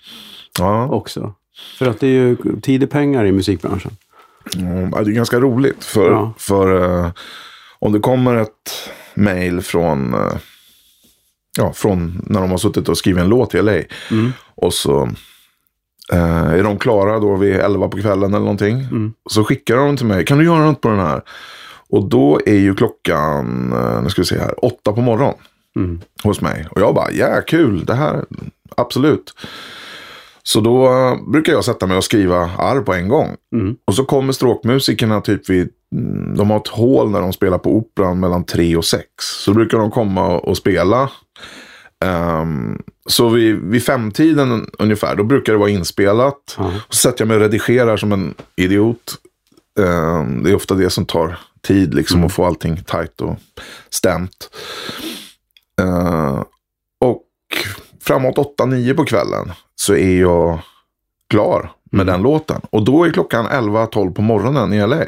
Ja, 0.58 0.88
också. 0.88 1.34
För 1.78 1.86
att 1.88 2.00
det 2.00 2.06
är 2.06 2.10
ju 2.10 2.36
tid 2.60 2.82
är 2.82 2.86
pengar 2.86 3.24
i 3.24 3.32
musikbranschen. 3.32 3.92
mm, 4.56 4.90
det 4.90 4.96
är 4.98 5.04
ganska 5.04 5.40
roligt 5.40 5.84
för, 5.84 6.10
Ja. 6.10 6.32
för 6.38 7.00
eh, 7.04 7.10
om 7.78 7.92
det 7.92 8.00
kommer 8.00 8.36
ett 8.36 8.90
mail 9.14 9.60
från, 9.60 10.14
eh, 10.14 10.36
ja, 11.58 11.72
från 11.72 12.22
när 12.26 12.40
de 12.40 12.50
har 12.50 12.58
suttit 12.58 12.88
och 12.88 12.98
skrivit 12.98 13.22
en 13.22 13.28
låt 13.28 13.54
i 13.54 13.62
LA. 13.62 13.78
Och 14.54 14.74
så 14.74 15.02
eh, 16.12 16.48
är 16.52 16.62
de 16.62 16.78
klara 16.78 17.18
då 17.18 17.36
vid 17.36 17.54
11 17.56 17.88
på 17.88 17.96
kvällen 18.00 18.30
eller 18.34 18.44
någonting. 18.44 18.86
Så 19.30 19.44
skickar 19.44 19.76
de 19.76 19.96
till 19.96 20.06
mig, 20.06 20.24
kan 20.24 20.38
du 20.38 20.44
göra 20.44 20.64
något 20.64 20.80
på 20.80 20.88
den 20.88 20.98
här? 21.00 21.22
Och 21.90 22.08
då 22.08 22.40
är 22.46 22.54
ju 22.58 22.74
klockan, 22.74 23.72
eh, 23.72 24.02
nu 24.02 24.08
ska 24.08 24.22
vi 24.22 24.26
se 24.26 24.38
här, 24.38 24.64
åtta 24.64 24.92
på 24.92 25.00
morgonen. 25.00 25.34
hos 26.22 26.40
mig. 26.40 26.66
Och 26.70 26.80
jag 26.80 26.94
bara, 26.94 27.10
ja 27.12 27.40
kul, 27.46 27.84
det 27.84 27.94
här, 27.94 28.24
absolut. 28.76 29.34
Så 30.48 30.60
då 30.60 30.88
brukar 31.26 31.52
jag 31.52 31.64
sätta 31.64 31.86
mig 31.86 31.96
och 31.96 32.04
skriva 32.04 32.50
arr 32.58 32.80
på 32.80 32.94
en 32.94 33.08
gång. 33.08 33.36
Och 33.84 33.94
så 33.94 34.04
kommer 34.04 34.32
stråkmusikerna 34.32 35.20
typ 35.20 35.50
vid, 35.50 35.68
mm, 35.94 36.36
de 36.36 36.50
har 36.50 36.56
ett 36.56 36.68
hål 36.68 37.10
när 37.10 37.20
de 37.20 37.32
spelar 37.32 37.58
på 37.58 37.76
operan 37.76 38.20
mellan 38.20 38.44
tre 38.44 38.76
och 38.76 38.84
sex. 38.84 39.06
Så 39.18 39.54
brukar 39.54 39.78
de 39.78 39.90
komma 39.90 40.38
och, 40.38 40.56
spela. 40.56 41.10
Ehm, 42.04 42.82
så 43.06 43.28
vid, 43.28 43.56
vid 43.56 43.82
femtiden 43.82 44.70
ungefär, 44.78 45.16
då 45.16 45.24
brukar 45.24 45.52
det 45.52 45.58
vara 45.58 45.70
inspelat. 45.70 46.56
Och 46.58 46.94
så 46.94 46.98
sätter 46.98 47.20
jag 47.20 47.28
mig 47.28 47.36
och 47.36 47.42
redigerar 47.42 47.96
som 47.96 48.12
en 48.12 48.34
idiot. 48.56 49.16
Ehm, 49.80 50.42
det 50.42 50.50
är 50.50 50.54
ofta 50.54 50.74
det 50.74 50.90
som 50.90 51.06
tar 51.06 51.38
tid, 51.62 51.94
liksom 51.94 52.24
att 52.24 52.32
få 52.32 52.44
allting 52.44 52.76
tajt 52.86 53.20
och 53.20 53.36
stämt. 53.90 54.50
Och 55.80 56.57
framåt 58.08 58.58
8-9 58.58 58.94
på 58.94 59.04
kvällen 59.04 59.52
så 59.76 59.94
är 59.94 60.20
jag 60.20 60.58
klar 61.30 61.70
med 61.90 62.06
den 62.06 62.22
låten. 62.22 62.60
Och 62.70 62.84
då 62.84 63.04
är 63.04 63.10
klockan 63.10 63.46
11-12 63.46 64.14
på 64.14 64.22
morgonen 64.22 64.72
i 64.72 64.86
LA. 64.86 65.04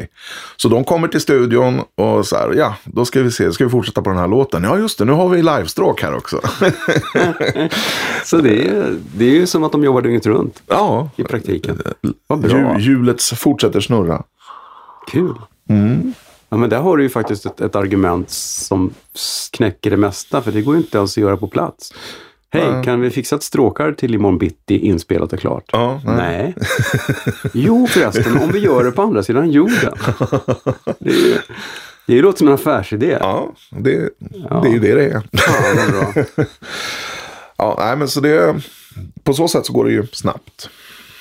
Så 0.56 0.68
de 0.68 0.84
kommer 0.84 1.08
till 1.08 1.20
studion 1.20 1.80
och 1.94 2.26
så 2.26 2.36
här, 2.36 2.54
ja, 2.56 2.74
då 2.84 3.04
ska 3.04 3.22
vi 3.22 3.30
se, 3.30 3.52
ska 3.52 3.64
vi 3.64 3.70
fortsätta 3.70 4.02
på 4.02 4.10
den 4.10 4.18
här 4.18 4.28
låten? 4.28 4.64
Ja, 4.64 4.78
just 4.78 4.98
det, 4.98 5.04
nu 5.04 5.12
har 5.12 5.28
vi 5.28 5.42
livestråk 5.42 6.02
här 6.02 6.16
också. 6.16 6.40
Så 8.24 8.36
det 8.36 8.68
är, 8.68 8.96
det 9.14 9.24
är 9.24 9.34
ju 9.34 9.46
som 9.46 9.64
att 9.64 9.72
de 9.72 9.84
jobbar 9.84 10.02
dygnet 10.02 10.26
runt 10.26 10.62
ja, 10.66 11.10
i 11.16 11.24
praktiken. 11.24 11.82
Vad 12.26 12.38
bra. 12.40 12.50
hju- 12.50 12.78
hjulet 12.78 13.22
fortsätter 13.22 13.80
snurra. 13.80 14.22
Kul. 15.12 15.34
Ja, 16.48 16.56
men 16.56 16.70
där 16.70 16.80
har 16.80 16.96
du 16.96 17.02
ju 17.02 17.08
faktiskt 17.08 17.46
ett, 17.46 17.60
ett 17.60 17.76
argument 17.76 18.30
som 18.30 18.90
knäcker 19.52 19.90
det 19.90 19.96
mesta, 19.96 20.42
för 20.42 20.52
det 20.52 20.62
går 20.62 20.74
ju 20.74 20.80
inte 20.80 20.98
ens 20.98 21.12
att 21.12 21.22
göra 21.22 21.36
på 21.36 21.48
plats. 21.48 21.92
Hej, 22.52 22.84
kan 22.84 23.00
vi 23.00 23.10
fixa 23.10 23.36
ett 23.36 23.42
stråkar 23.42 23.92
till 23.92 24.14
imorgon 24.14 24.38
bitti 24.38 24.78
inspelat 24.78 25.32
och 25.32 25.38
klart? 25.38 25.64
Ja, 25.72 26.00
nej. 26.04 26.16
nej. 26.16 26.54
Jo 27.52 27.86
förresten, 27.86 28.38
om 28.38 28.50
vi 28.52 28.58
gör 28.58 28.84
det 28.84 28.90
på 28.90 29.02
andra 29.02 29.22
sidan 29.22 29.50
jorden. 29.50 29.94
Det, 30.98 31.10
är 31.10 31.14
ju, 31.14 31.38
det 32.06 32.22
låter 32.22 32.38
som 32.38 32.48
en 32.48 32.54
affärsidé. 32.54 33.16
Ja, 33.20 33.52
det, 33.70 34.10
det 34.62 34.68
är 34.68 34.72
ju 34.72 34.78
det 34.78 34.94
det 34.94 35.04
är. 35.04 35.22
Vad 35.76 36.14
bra. 36.14 36.24
Ja, 37.56 37.76
nej, 37.78 37.96
men 37.96 38.08
så 38.08 38.20
det, 38.20 38.62
på 39.22 39.34
så 39.34 39.48
sätt 39.48 39.66
så 39.66 39.72
går 39.72 39.84
det 39.84 39.92
ju 39.92 40.06
snabbt. 40.06 40.70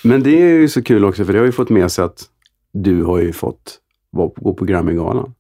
Men 0.04 0.24
det 0.24 0.42
är 0.42 0.54
ju 0.54 0.70
så 0.70 0.82
kul 0.84 1.06
också, 1.06 1.26
för 1.26 1.34
det 1.34 1.40
har 1.40 1.46
ju 1.46 1.52
fått 1.52 1.70
med 1.70 1.92
sig 1.92 2.06
att 2.06 2.24
du 2.74 3.04
har 3.04 3.20
ju 3.20 3.34
fått 3.34 3.78
gå 4.36 4.54
på 4.54 4.66
Grammygalan. 4.66 5.34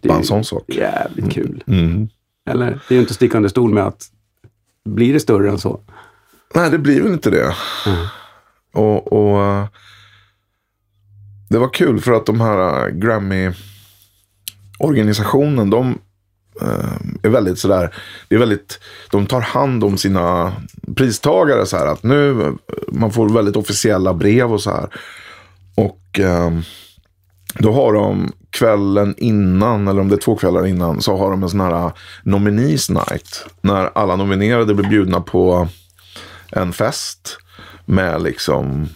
Det 0.00 0.06
är 0.06 0.08
Bara 0.08 0.18
en 0.18 0.24
sån 0.24 0.44
sak. 0.44 0.64
Jävligt 0.68 1.32
kul. 1.32 1.64
Mm. 1.66 2.08
Eller? 2.50 2.66
Det 2.66 2.94
är 2.94 2.94
ju 2.94 3.00
inte 3.00 3.10
att 3.10 3.16
sticka 3.16 3.36
under 3.36 3.48
stol 3.48 3.74
med 3.74 3.86
att 3.86 4.10
blir 4.86 5.12
det 5.12 5.20
större 5.20 5.50
än 5.50 5.58
så? 5.58 5.80
Nej, 6.54 6.70
det 6.70 6.78
blir 6.78 7.02
väl 7.02 7.12
inte 7.12 7.30
det. 7.30 7.54
Mm. 7.86 8.06
Och, 8.72 9.12
och 9.12 9.68
det 11.48 11.58
var 11.58 11.68
kul 11.68 12.00
för 12.00 12.12
att 12.12 12.26
de 12.26 12.40
här 12.40 12.90
Grammy-organisationen, 12.90 15.70
de 15.70 15.98
eh, 16.62 16.96
är 17.22 17.28
väldigt 17.28 17.58
sådär, 17.58 17.94
det 18.28 18.34
är 18.34 18.38
väldigt, 18.38 18.80
de 19.10 19.26
tar 19.26 19.40
hand 19.40 19.84
om 19.84 19.98
sina 19.98 20.52
pristagare 20.96 21.66
så 21.66 21.76
här 21.76 21.86
att 21.86 22.02
nu, 22.02 22.42
eh, 22.42 22.52
man 22.88 23.12
får 23.12 23.28
väldigt 23.28 23.56
officiella 23.56 24.14
brev 24.14 24.52
och 24.52 24.60
så 24.60 24.70
här. 24.70 24.88
Och 25.74 26.20
eh, 26.20 26.50
då 27.58 27.72
har 27.72 27.92
de 27.92 28.32
kvällen 28.50 29.14
innan, 29.18 29.88
eller 29.88 30.00
om 30.00 30.08
det 30.08 30.14
är 30.14 30.20
två 30.20 30.36
kvällar 30.36 30.66
innan, 30.66 31.00
så 31.00 31.16
har 31.16 31.30
de 31.30 31.42
en 31.42 31.48
sån 31.48 31.60
här 31.60 31.92
nominees 32.22 32.90
night. 32.90 33.46
När 33.60 33.90
alla 33.94 34.16
nominerade 34.16 34.74
blir 34.74 34.88
bjudna 34.88 35.20
på 35.20 35.68
en 36.52 36.72
fest 36.72 37.38
med 37.84 38.22
liksom, 38.22 38.88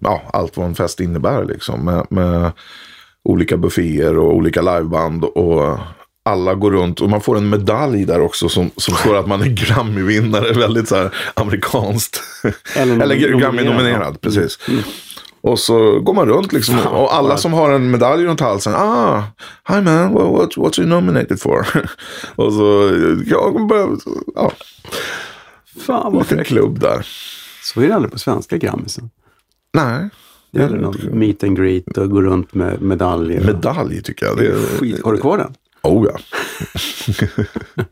ja, 0.00 0.22
allt 0.32 0.56
vad 0.56 0.66
en 0.66 0.74
fest 0.74 1.00
innebär 1.00 1.44
liksom. 1.44 1.84
Med, 1.84 2.06
med 2.10 2.52
olika 3.24 3.56
bufféer 3.56 4.18
och 4.18 4.34
olika 4.34 4.62
liveband 4.62 5.24
och 5.24 5.78
alla 6.22 6.54
går 6.54 6.70
runt 6.70 7.00
och 7.00 7.10
man 7.10 7.20
får 7.20 7.36
en 7.36 7.48
medalj 7.48 8.04
där 8.04 8.20
också 8.20 8.48
som, 8.48 8.70
som 8.76 8.94
står 8.94 9.16
att 9.16 9.28
man 9.28 9.42
är 9.42 9.46
Grammy-vinnare. 9.46 10.52
Väldigt 10.52 10.88
så 10.88 10.96
här 10.96 11.14
amerikanskt. 11.34 12.22
Eller 12.76 12.94
Eller 13.02 13.14
nominerad. 13.14 13.40
Grammy-nominerad, 13.40 14.20
precis. 14.20 14.58
Och 15.42 15.58
så 15.58 16.00
går 16.00 16.14
man 16.14 16.26
runt 16.28 16.52
liksom. 16.52 16.78
Och 16.86 17.14
alla 17.14 17.36
som 17.36 17.52
har 17.52 17.70
en 17.70 17.90
medalj 17.90 18.24
runt 18.26 18.40
halsen. 18.40 18.74
Ah, 18.76 19.22
hi 19.68 19.80
man, 19.80 20.12
what, 20.14 20.24
what, 20.32 20.56
what's 20.56 20.80
you 20.80 20.88
nominated 20.88 21.40
for? 21.40 21.66
och 22.36 22.52
så, 22.52 22.90
ja, 23.26 23.66
bara, 23.68 23.96
ja, 24.34 24.52
Fan 25.86 26.12
vad 26.12 26.26
fräckt. 26.26 26.48
klubb 26.48 26.80
där. 26.80 27.06
Så 27.62 27.80
är 27.80 27.88
det 27.88 27.94
aldrig 27.94 28.12
på 28.12 28.18
svenska 28.18 28.56
Grammisen. 28.56 29.10
Nej, 29.74 30.08
Det 30.52 30.62
är 30.62 30.68
någon 30.68 30.96
meet 31.12 31.44
and 31.44 31.56
greet 31.56 31.98
och 31.98 32.10
gå 32.10 32.22
runt 32.22 32.54
med 32.54 32.82
medaljer. 32.82 33.44
medalj 33.44 34.02
tycker 34.02 34.26
jag. 34.26 34.36
Det 34.36 34.46
är, 34.46 34.78
Skit. 34.78 35.04
Har 35.04 35.12
du 35.12 35.18
kvar 35.18 35.38
den? 35.38 35.54
Oh 35.82 36.06
ja. 36.12 36.18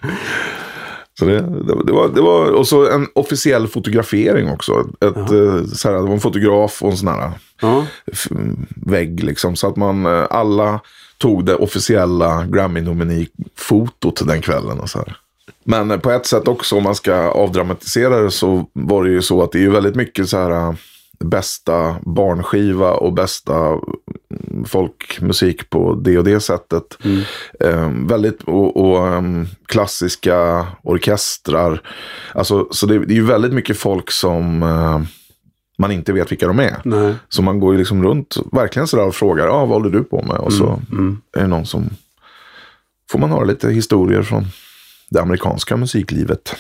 så 1.19 1.25
det, 1.25 1.41
det, 1.41 1.85
det, 1.85 1.93
var, 1.93 2.09
det 2.09 2.21
var, 2.21 2.51
och 2.51 2.69
så 2.69 2.91
en 2.91 3.07
officiell 3.15 3.69
fotografering 3.69 4.51
också. 4.51 4.85
Ett, 5.01 5.17
eh, 5.17 5.65
så 5.65 5.89
här, 5.89 5.97
det 5.97 6.03
var 6.03 6.13
en 6.13 6.21
fotograf 6.21 6.83
och 6.83 6.91
en 6.91 6.97
sån 6.97 7.09
här 7.09 7.31
Ja. 7.61 7.87
vägg 8.87 9.25
liksom. 9.25 9.57
Så 9.57 9.67
att 9.69 9.77
man 9.77 10.07
eh, 10.07 10.27
alla 10.31 10.81
tog 11.19 11.45
det 11.45 11.55
officiella 11.55 12.45
Grammy-nomini-fotot 12.45 14.27
den 14.27 14.41
kvällen. 14.41 14.81
Och 14.81 14.91
så 14.91 14.99
här. 14.99 15.17
Men 15.65 15.91
eh, 15.91 15.99
på 15.99 16.11
ett 16.11 16.27
sätt 16.27 16.49
också 16.49 16.77
om 16.77 16.83
man 16.83 16.95
ska 16.95 17.15
avdramatisera 17.15 18.21
det 18.23 18.31
så 18.31 18.67
var 18.73 19.05
det 19.05 19.11
ju 19.11 19.23
så 19.23 19.43
att 19.43 19.53
det 19.53 19.65
är 19.65 19.69
väldigt 19.69 19.95
mycket 19.95 20.29
så 20.29 20.37
här 20.37 20.77
bästa 21.25 21.97
barnskiva 22.03 22.91
och 22.93 23.13
bästa 23.13 23.57
mm, 23.59 24.65
folkmusik 24.67 25.71
på 25.71 25.95
det 25.95 26.19
och 26.19 26.25
det 26.25 26.41
sättet. 26.41 26.99
Eh, 27.61 27.91
väldigt, 28.09 28.43
och, 28.43 28.77
och 28.77 29.09
ehm, 29.09 29.47
klassiska 29.67 30.67
orkestrar. 30.83 31.83
Alltså, 32.35 32.69
så 32.71 32.87
det, 32.87 32.99
det 32.99 33.13
är 33.13 33.17
ju 33.17 33.25
väldigt 33.25 33.53
mycket 33.53 33.77
folk 33.79 34.11
som 34.11 34.63
eh, 34.63 35.01
man 35.79 35.91
inte 35.93 36.13
vet 36.13 36.33
vilka 36.33 36.47
de 36.47 36.59
är. 36.59 36.77
Nej. 36.85 37.15
Så 37.29 37.43
man 37.43 37.61
går 37.61 37.73
ju 37.73 37.79
liksom 37.79 38.03
runt 38.03 38.37
verkligen 38.53 38.89
sådär 38.89 39.07
och 39.07 39.15
frågar, 39.15 39.47
ah, 39.49 39.67
vad 39.67 39.69
håller 39.69 39.91
du 39.91 40.05
på 40.05 40.23
med? 40.23 40.37
Och 40.37 40.53
så 40.53 40.81
Mm. 40.93 41.21
är 41.37 41.41
det 41.41 41.47
någon 41.47 41.67
som, 41.67 41.91
får 43.11 43.19
man 43.19 43.31
höra 43.31 43.45
lite 43.45 43.71
historier 43.71 44.23
från 44.23 44.45
det 45.11 45.21
amerikanska 45.21 45.77
musiklivet. 45.77 46.57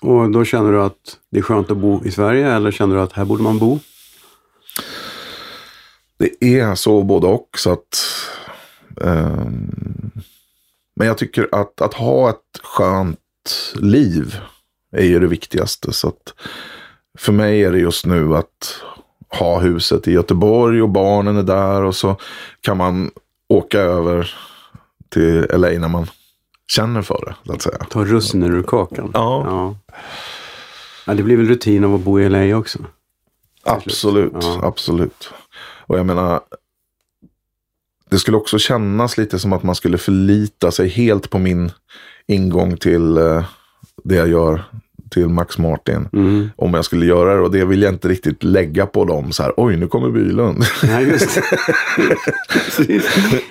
Och 0.00 0.30
då 0.30 0.44
känner 0.44 0.72
du 0.72 0.82
att 0.82 1.18
det 1.30 1.38
är 1.38 1.42
skönt 1.42 1.70
att 1.70 1.76
bo 1.76 2.04
i 2.04 2.10
Sverige 2.10 2.52
eller 2.52 2.70
känner 2.70 2.94
du 2.96 3.00
att 3.00 3.12
här 3.12 3.24
borde 3.24 3.42
man 3.42 3.58
bo? 3.58 3.78
Det 6.18 6.58
är 6.60 6.74
så 6.74 7.02
både 7.02 7.26
och. 7.26 7.48
Så 7.58 7.72
att, 7.72 8.04
eh, 9.00 9.46
men 10.96 11.06
jag 11.06 11.18
tycker 11.18 11.48
att, 11.52 11.80
att 11.80 11.94
ha 11.94 12.30
ett 12.30 12.60
skönt 12.62 13.18
liv 13.74 14.36
är 14.92 15.04
ju 15.04 15.20
det 15.20 15.26
viktigaste. 15.26 15.92
Så 15.92 16.08
att 16.08 16.34
för 17.18 17.32
mig 17.32 17.64
är 17.64 17.72
det 17.72 17.78
just 17.78 18.06
nu 18.06 18.36
att 18.36 18.80
ha 19.28 19.60
huset 19.60 20.08
i 20.08 20.12
Göteborg 20.12 20.82
och 20.82 20.88
barnen 20.88 21.36
är 21.36 21.42
där. 21.42 21.82
Och 21.82 21.96
så 21.96 22.16
kan 22.60 22.76
man 22.76 23.10
åka 23.48 23.80
över 23.80 24.34
till 25.08 25.46
LA 25.50 25.68
när 25.68 25.88
man 25.88 26.06
känner 26.70 27.02
för 27.02 27.24
det. 27.26 27.34
Så 27.46 27.52
att 27.52 27.62
säga. 27.62 27.78
Ta 27.90 28.04
russinen 28.04 28.54
ur 28.54 28.62
kakan. 28.62 29.10
Ja. 29.14 29.44
ja. 29.46 29.76
Ja, 31.06 31.14
det 31.14 31.22
blir 31.22 31.36
väl 31.36 31.48
rutin 31.48 31.84
av 31.84 31.94
att 31.94 32.00
bo 32.00 32.20
i 32.20 32.28
LA 32.28 32.56
också. 32.58 32.78
Absolut, 33.62 34.32
Ja. 34.40 34.60
absolut. 34.62 35.30
Och 35.86 35.98
jag 35.98 36.06
menar, 36.06 36.40
det 38.10 38.18
skulle 38.18 38.36
också 38.36 38.58
kännas 38.58 39.18
lite 39.18 39.38
som 39.38 39.52
att 39.52 39.62
man 39.62 39.74
skulle 39.74 39.98
förlita 39.98 40.70
sig 40.70 40.88
helt 40.88 41.30
på 41.30 41.38
min 41.38 41.72
ingång 42.26 42.76
till 42.76 43.16
eh, 43.16 43.44
det 44.04 44.14
jag 44.14 44.28
gör 44.28 44.64
till 45.10 45.28
Max 45.28 45.58
Martin. 45.58 46.08
Mm. 46.12 46.50
Om 46.56 46.74
jag 46.74 46.84
skulle 46.84 47.06
göra 47.06 47.34
det 47.34 47.40
och 47.40 47.50
det 47.50 47.64
vill 47.64 47.82
jag 47.82 47.92
inte 47.94 48.08
riktigt 48.08 48.42
lägga 48.42 48.86
på 48.86 49.04
dem 49.04 49.32
så 49.32 49.42
här, 49.42 49.52
oj 49.56 49.76
nu 49.76 49.88
kommer 49.88 50.10
Bylund. 50.10 50.64
Nej, 50.82 51.04
just. 51.08 51.38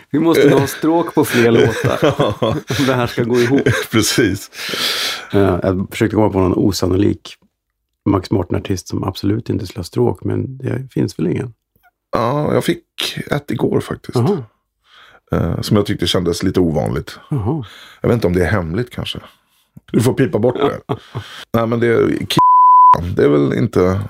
Vi 0.10 0.20
måste 0.20 0.50
ha 0.50 0.68
stråk 0.68 1.14
på 1.16 1.26
fler 1.26 1.52
låtar. 1.52 2.16
Om 2.80 2.86
det 2.86 2.94
här 2.94 3.08
ska 3.08 3.24
gå 3.24 3.40
ihop. 3.40 3.62
Precis. 3.92 4.52
Eh, 5.34 5.40
Jag 5.64 5.88
försökte 5.92 6.16
komma 6.16 6.30
på 6.30 6.40
någon 6.40 6.54
osannolik 6.54 7.36
Max 8.10 8.32
Martin-artist 8.32 8.88
som 8.88 9.04
absolut 9.04 9.50
inte 9.50 9.66
skulle 9.68 9.80
ha 9.80 9.84
stråk, 9.84 10.24
men 10.24 10.58
det 10.58 10.88
finns 10.92 11.20
väl 11.20 11.28
ingen. 11.28 11.54
Ja, 12.12 12.54
jag 12.54 12.64
fick 12.64 12.84
ett 13.32 13.52
igår 13.52 13.80
faktiskt. 13.80 14.16
Jaha. 14.16 14.44
Eh, 15.32 15.62
som 15.62 15.78
jag 15.78 15.86
tyckte 15.86 16.08
kändes 16.08 16.44
lite 16.44 16.60
ovanligt. 16.60 17.20
Jaha. 17.30 17.66
Jag 18.02 18.10
vet 18.10 18.14
inte 18.16 18.28
om 18.28 18.34
det 18.34 18.42
är 18.46 18.52
hemligt 18.52 18.90
kanske. 18.90 19.20
Du 19.92 20.02
får 20.02 20.14
pipa 20.14 20.40
bort 20.40 20.56
det. 20.58 20.80
Nej 21.54 21.68
men 21.68 21.80
det 21.80 21.88
är, 21.88 22.18
det 23.16 23.24
är 23.24 23.30
väl 23.30 23.54
inte... 23.54 23.80
Helt 23.82 24.02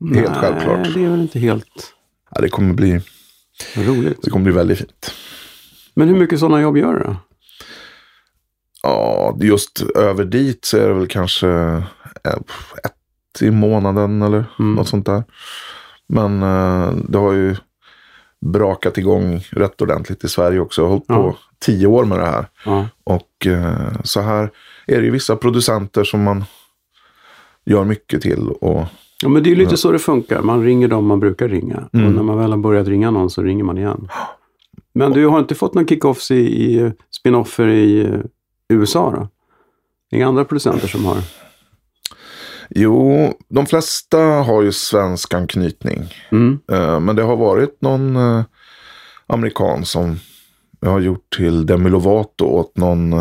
Nej, 0.00 0.24
självklart. 0.40 0.94
det 0.94 1.04
är 1.04 1.08
väl 1.10 1.20
inte 1.20 1.38
helt 1.38 1.94
Ja, 2.34 2.40
det, 2.40 2.48
kommer 2.48 2.74
bli, 2.74 3.00
roligt. 3.76 4.18
det 4.22 4.30
kommer 4.30 4.44
bli 4.44 4.52
väldigt 4.52 4.78
fint. 4.78 5.14
Men 5.94 6.08
hur 6.08 6.16
mycket 6.16 6.38
sådana 6.38 6.60
jobb 6.60 6.76
gör 6.76 6.92
du 6.94 6.98
då? 7.04 7.16
Ja, 8.82 9.36
just 9.40 9.82
över 9.96 10.24
dit 10.24 10.64
så 10.64 10.78
är 10.78 10.88
det 10.88 10.94
väl 10.94 11.06
kanske 11.08 11.48
eh, 11.48 12.34
ett 12.84 13.42
i 13.42 13.50
månaden 13.50 14.22
eller 14.22 14.44
Mm. 14.58 14.74
något 14.74 14.88
sånt 14.88 15.06
där. 15.06 15.24
Men 16.08 16.42
eh, 16.42 16.92
det 17.08 17.18
har 17.18 17.32
ju 17.32 17.56
brakat 18.46 18.98
igång 18.98 19.44
rätt 19.50 19.82
ordentligt 19.82 20.24
i 20.24 20.28
Sverige 20.28 20.60
också. 20.60 20.80
Jag 20.82 20.86
har 20.86 20.90
hållit 20.90 21.04
Ja. 21.08 21.14
på 21.16 21.36
tio 21.58 21.86
år 21.86 22.04
med 22.04 22.18
det 22.18 22.26
här. 22.26 22.46
Ja. 22.64 22.88
Och 23.04 23.46
eh, 23.46 23.92
så 24.04 24.20
här 24.20 24.50
är 24.88 24.98
det 24.98 25.04
ju 25.04 25.10
vissa 25.10 25.36
producenter 25.36 26.04
som 26.04 26.22
man 26.22 26.44
gör 27.64 27.84
mycket 27.84 28.22
till. 28.22 28.48
Och 28.48 28.84
ja, 29.22 29.28
men 29.28 29.42
det 29.42 29.48
är 29.48 29.50
ju 29.50 29.56
lite 29.56 29.76
så 29.76 29.92
det 29.92 29.98
funkar. 29.98 30.42
Man 30.42 30.64
ringer 30.64 30.88
dem 30.88 31.06
man 31.06 31.20
brukar 31.20 31.48
ringa. 31.48 31.88
Mm. 31.92 32.06
Och 32.06 32.12
när 32.12 32.22
man 32.22 32.38
väl 32.38 32.50
har 32.50 32.58
börjat 32.58 32.88
ringa 32.88 33.10
någon 33.10 33.30
så 33.30 33.42
ringer 33.42 33.64
man 33.64 33.78
igen. 33.78 34.08
Men 34.94 35.12
du 35.12 35.26
har 35.26 35.38
inte 35.38 35.54
fått 35.54 35.74
någon 35.74 35.86
kick-offs 35.86 36.32
i, 36.32 36.36
i 36.36 36.92
spin-offer 37.10 37.68
i 37.68 38.00
eh, 38.00 38.20
USA 38.68 39.10
då? 39.10 39.28
Inga 40.16 40.28
andra 40.28 40.44
producenter 40.44 40.88
som 40.88 41.04
har? 41.04 41.18
jo, 42.70 43.32
de 43.48 43.66
flesta 43.66 44.18
har 44.18 44.62
ju 44.62 44.72
svensk 44.72 45.34
anknytning. 45.34 46.14
Mm. 46.32 46.58
Eh, 46.72 47.00
Men 47.00 47.16
det 47.16 47.22
har 47.22 47.36
varit 47.36 47.82
någon 47.82 48.16
eh, 48.16 48.42
amerikan 49.26 49.84
som 49.84 50.16
jag 50.80 50.90
har 50.90 51.00
gjort 51.00 51.36
till 51.36 51.66
Demi 51.66 51.90
Lovato 51.90 52.44
åt 52.44 52.76
någon, 52.76 53.12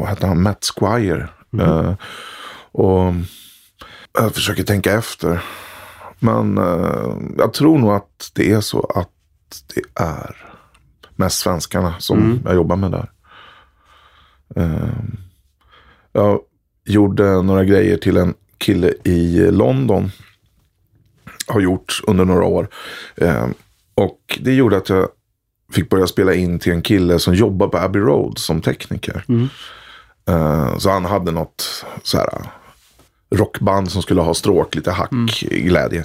vad 0.00 0.08
heter 0.08 0.26
han, 0.26 0.42
Matt 0.42 0.64
Squire. 0.76 1.28
Eh, 1.60 1.94
och 2.72 3.12
jag 4.12 4.34
försöker 4.34 4.62
tänka 4.62 4.92
efter. 4.92 5.42
Men 6.18 6.58
eh, 6.58 7.16
jag 7.38 7.52
tror 7.52 7.78
nog 7.78 7.90
att 7.92 8.30
det 8.34 8.52
är 8.52 8.60
så 8.60 8.80
att 8.94 9.10
det 9.74 10.02
är 10.02 10.36
mest 11.16 11.38
svenskarna 11.38 11.94
som 11.98 12.18
Mm. 12.18 12.40
jag 12.44 12.54
jobbar 12.54 12.76
med 12.76 12.90
där. 12.90 13.10
Eh, 14.56 14.88
jag 16.12 16.40
gjorde 16.84 17.42
några 17.42 17.64
grejer 17.64 17.96
till 17.96 18.16
en 18.16 18.34
kille 18.58 18.92
i 19.04 19.50
London 19.50 20.10
har 21.46 21.60
gjort 21.60 22.00
under 22.06 22.24
några 22.24 22.44
år. 22.44 22.68
Eh, 23.16 23.46
och 23.94 24.38
det 24.40 24.54
gjorde 24.54 24.76
att 24.76 24.88
jag 24.88 25.08
fick 25.72 25.90
börja 25.90 26.06
spela 26.06 26.34
in 26.34 26.58
till 26.58 26.72
en 26.72 26.82
kille 26.82 27.18
som 27.18 27.34
jobbar 27.34 27.68
på 27.68 27.78
Abbey 27.78 28.02
Road 28.02 28.38
som 28.38 28.60
tekniker. 28.60 29.24
Mm. 29.28 29.48
Eh, 30.28 30.78
så 30.78 30.90
han 30.90 31.04
hade 31.04 31.32
något 31.32 31.84
så 32.02 32.18
här 32.18 32.28
rockband 33.34 33.92
som 33.92 34.02
skulle 34.02 34.20
ha 34.20 34.34
stråk, 34.34 34.74
lite 34.74 34.90
hack, 34.90 35.10
glädje. 35.50 36.04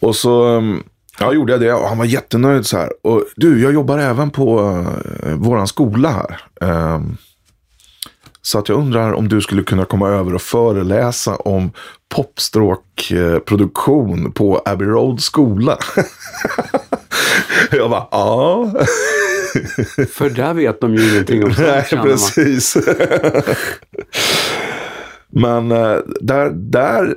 Och 0.00 0.16
så 0.16 0.44
um, 0.44 0.82
ja, 1.18 1.32
gjorde 1.32 1.52
jag 1.52 1.60
det 1.60 1.72
och 1.72 1.88
han 1.88 1.98
var 1.98 2.04
jättenöjd 2.04 2.66
så 2.66 2.76
här. 2.78 2.92
Och 3.02 3.24
du, 3.36 3.62
jag 3.62 3.74
jobbar 3.74 3.98
även 3.98 4.30
på 4.30 4.60
uh, 4.60 4.88
våran 5.34 5.68
skola 5.68 6.10
här. 6.10 6.40
Ehm, 6.60 7.16
Så 8.42 8.58
att 8.58 8.68
jag 8.68 8.78
undrar 8.78 9.12
om 9.12 9.28
du 9.28 9.40
skulle 9.40 9.62
kunna 9.62 9.84
komma 9.84 10.08
över 10.08 10.34
och 10.34 10.42
föreläsa 10.42 11.36
om 11.36 11.70
popstråkproduktion 12.14 14.32
på 14.32 14.62
Abbey 14.64 14.86
Road 14.88 15.20
skola. 15.20 15.78
jag 17.70 17.90
bara, 17.90 18.08
ja. 18.10 18.72
För 20.12 20.30
där 20.30 20.54
vet 20.54 20.80
de 20.80 20.94
ju 20.94 21.10
ingenting 21.12 21.44
om 21.44 21.54
sånt, 21.54 21.66
Nej, 21.92 22.02
precis. 22.02 22.76
Men 25.28 25.72
eh, 25.72 25.96
där, 26.20 26.50
där 26.50 27.14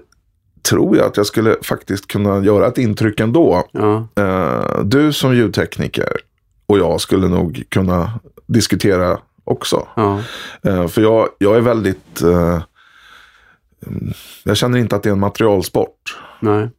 tror 0.69 0.97
jag 0.97 1.05
att 1.05 1.17
jag 1.17 1.25
skulle 1.25 1.55
faktiskt 1.63 2.07
kunna 2.07 2.43
göra 2.45 2.67
ett 2.67 2.77
intryck 2.77 3.19
ändå. 3.19 3.67
Ja, 3.71 4.07
Eh, 4.15 4.83
Du 4.83 5.13
som 5.13 5.35
ljudtekniker 5.35 6.11
och 6.65 6.79
jag 6.79 7.01
skulle 7.01 7.27
nog 7.27 7.63
kunna 7.69 8.19
diskutera 8.47 9.17
också. 9.43 9.88
ja, 9.95 10.21
Eh, 10.63 10.88
För 10.88 11.01
jag, 11.01 11.29
jag 11.38 11.55
är 11.57 11.61
väldigt... 11.61 12.21
mm, 12.21 12.61
Jag 14.43 14.57
känner 14.57 14.77
inte 14.79 14.95
att 14.95 15.03
det 15.03 15.09
är 15.09 15.13
en 15.13 15.19
materialsport. 15.19 16.17
nej. 16.39 16.69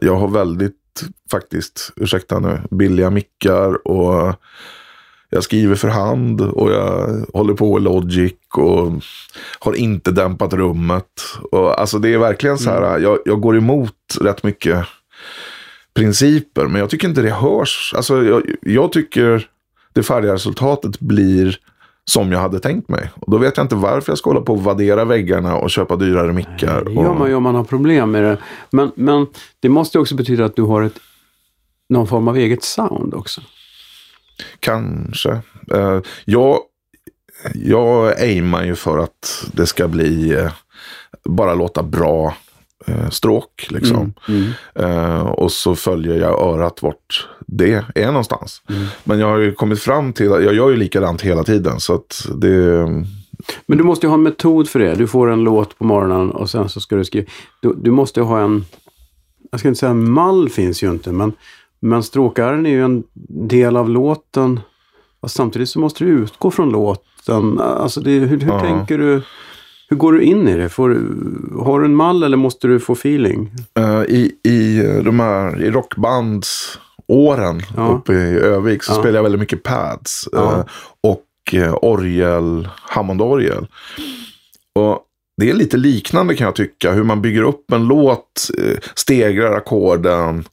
Jag 0.00 0.16
har 0.16 0.28
väldigt, 0.28 0.76
faktiskt, 1.30 1.92
ursäkta 1.96 2.38
nu, 2.38 2.60
billiga 2.70 3.10
mickar 3.10 3.88
och 3.88 4.34
jag 5.30 5.44
skriver 5.44 5.74
för 5.74 5.88
hand 5.88 6.40
och 6.40 6.72
jag 6.72 7.24
håller 7.32 7.54
på 7.54 7.78
i 7.78 7.80
Logic 7.80 8.32
och 8.54 8.92
har 9.58 9.74
inte 9.74 10.10
dämpat 10.10 10.52
rummet. 10.52 11.22
Och, 11.52 11.80
alltså 11.80 11.98
det 11.98 12.14
är 12.14 12.18
verkligen 12.18 12.58
så 12.58 12.70
här, 12.70 12.98
jag, 12.98 13.18
jag 13.24 13.40
går 13.40 13.56
emot 13.56 13.96
rätt 14.20 14.42
mycket 14.42 14.86
principer, 15.94 16.66
men 16.66 16.80
jag 16.80 16.90
tycker 16.90 17.08
inte 17.08 17.22
det 17.22 17.30
hörs. 17.30 17.92
Alltså 17.96 18.24
jag, 18.24 18.42
jag 18.62 18.92
tycker 18.92 19.48
det 19.92 20.02
färdiga 20.02 20.34
resultatet 20.34 21.00
blir 21.00 21.58
som 22.10 22.32
jag 22.32 22.38
hade 22.38 22.60
tänkt 22.60 22.88
mig. 22.88 23.10
Och 23.14 23.30
då 23.30 23.38
vet 23.38 23.56
jag 23.56 23.64
inte 23.64 23.74
varför 23.74 24.12
jag 24.12 24.18
ska 24.18 24.30
hålla 24.30 24.40
på 24.40 24.52
och 24.52 24.64
vaddera 24.64 25.04
väggarna 25.04 25.56
och 25.56 25.70
köpa 25.70 25.96
dyrare 25.96 26.32
mickar. 26.32 26.84
Det 26.84 26.92
gör 26.92 27.08
och, 27.08 27.16
man 27.16 27.28
ju 27.28 27.34
om 27.34 27.42
man 27.42 27.54
har 27.54 27.64
problem 27.64 28.10
med 28.10 28.22
det. 28.22 28.38
Men, 28.70 28.92
men 28.94 29.26
det 29.60 29.68
måste 29.68 29.98
också 29.98 30.14
betyda 30.14 30.44
att 30.44 30.56
du 30.56 30.62
har 30.62 30.82
ett, 30.82 30.98
någon 31.88 32.06
form 32.06 32.28
av 32.28 32.36
eget 32.36 32.64
sound 32.64 33.14
också. 33.14 33.40
Kanske. 34.60 35.30
Eh, 35.72 36.00
jag, 36.24 36.58
jag 37.54 38.20
aimar 38.20 38.64
ju 38.64 38.74
för 38.74 38.98
att 38.98 39.46
det 39.52 39.66
ska 39.66 39.88
bli 39.88 40.34
eh, 40.34 40.52
bara 41.24 41.54
låta 41.54 41.82
bra 41.82 42.34
eh, 42.86 43.08
stråk. 43.10 43.66
Liksom. 43.70 44.12
Mm. 44.28 44.50
Eh, 44.74 45.20
och 45.26 45.52
så 45.52 45.74
följer 45.76 46.14
jag 46.14 46.42
örat 46.42 46.82
vart 46.82 47.28
det 47.46 47.84
är 47.94 48.06
någonstans. 48.06 48.62
Mm. 48.68 48.84
Men 49.04 49.18
jag 49.18 49.26
har 49.26 49.38
ju 49.38 49.52
kommit 49.52 49.80
fram 49.80 50.12
till 50.12 50.32
att 50.32 50.44
jag 50.44 50.54
gör 50.54 50.70
ju 50.70 50.76
likadant 50.76 51.22
hela 51.22 51.44
tiden. 51.44 51.80
Så 51.80 51.94
att 51.94 52.26
det... 52.34 52.86
Men 53.66 53.78
du 53.78 53.84
måste 53.84 54.06
ju 54.06 54.08
ha 54.08 54.14
en 54.14 54.22
metod 54.22 54.68
för 54.68 54.78
det. 54.78 54.94
Du 54.94 55.06
får 55.06 55.30
en 55.30 55.40
låt 55.44 55.78
på 55.78 55.84
morgonen 55.84 56.30
och 56.30 56.50
sen 56.50 56.68
så 56.68 56.80
ska 56.80 56.96
du 56.96 57.04
skriva. 57.04 57.26
Du, 57.60 57.74
du 57.82 57.90
måste 57.90 58.20
ha 58.20 58.40
en, 58.40 58.64
jag 59.50 59.60
ska 59.60 59.68
inte 59.68 59.78
säga 59.80 59.90
en 59.90 60.10
mall 60.10 60.48
finns 60.48 60.82
ju 60.82 60.90
inte, 60.90 61.12
men, 61.12 61.32
men 61.80 62.02
stråkaren 62.02 62.66
är 62.66 62.70
ju 62.70 62.84
en 62.84 63.02
del 63.48 63.76
av 63.76 63.90
låten. 63.90 64.60
Och 65.20 65.30
samtidigt 65.30 65.68
så 65.68 65.78
måste 65.78 66.04
du 66.04 66.10
utgå 66.10 66.50
från 66.50 66.70
låten. 66.70 67.60
Alltså 67.60 68.00
det, 68.00 68.10
hur, 68.10 68.38
hur 68.38 68.48
Ja. 68.52 68.60
tänker 68.60 68.98
du? 68.98 69.22
Hur 69.94 69.98
går 69.98 70.12
du 70.12 70.22
in 70.22 70.48
i 70.48 70.56
det? 70.56 70.68
Får, 70.68 70.88
har 71.64 71.80
du 71.80 71.84
en 71.86 71.94
mall 71.94 72.22
eller 72.22 72.36
måste 72.36 72.66
du 72.66 72.80
få 72.80 72.92
feeling? 72.92 73.50
Eh, 73.78 74.02
i, 74.02 74.32
I 74.42 74.82
de 75.04 75.20
här 75.20 75.62
i 75.62 75.70
rockbandsåren 75.70 77.60
Ja. 77.76 77.88
uppe 77.88 78.12
i 78.12 78.38
Övik 78.38 78.82
så 78.82 78.92
Ja. 78.92 78.94
spelade 78.94 79.18
jag 79.18 79.22
väldigt 79.22 79.40
mycket 79.40 79.62
pads. 79.62 80.28
Ja. 80.32 80.52
eh, 80.52 80.64
och 81.00 81.54
eh, 81.54 81.74
orgel, 81.82 82.68
Hammondorgel. 82.82 83.66
Och 84.74 84.98
det 85.40 85.50
är 85.50 85.54
lite 85.54 85.76
liknande 85.76 86.34
kan 86.34 86.44
jag 86.44 86.54
tycka. 86.54 86.92
Hur 86.92 87.04
man 87.04 87.22
bygger 87.22 87.42
upp 87.42 87.72
en 87.72 87.84
låt, 87.84 88.50
eh, 88.58 88.78
stegrar 88.94 89.52
ackorden. 89.56 90.44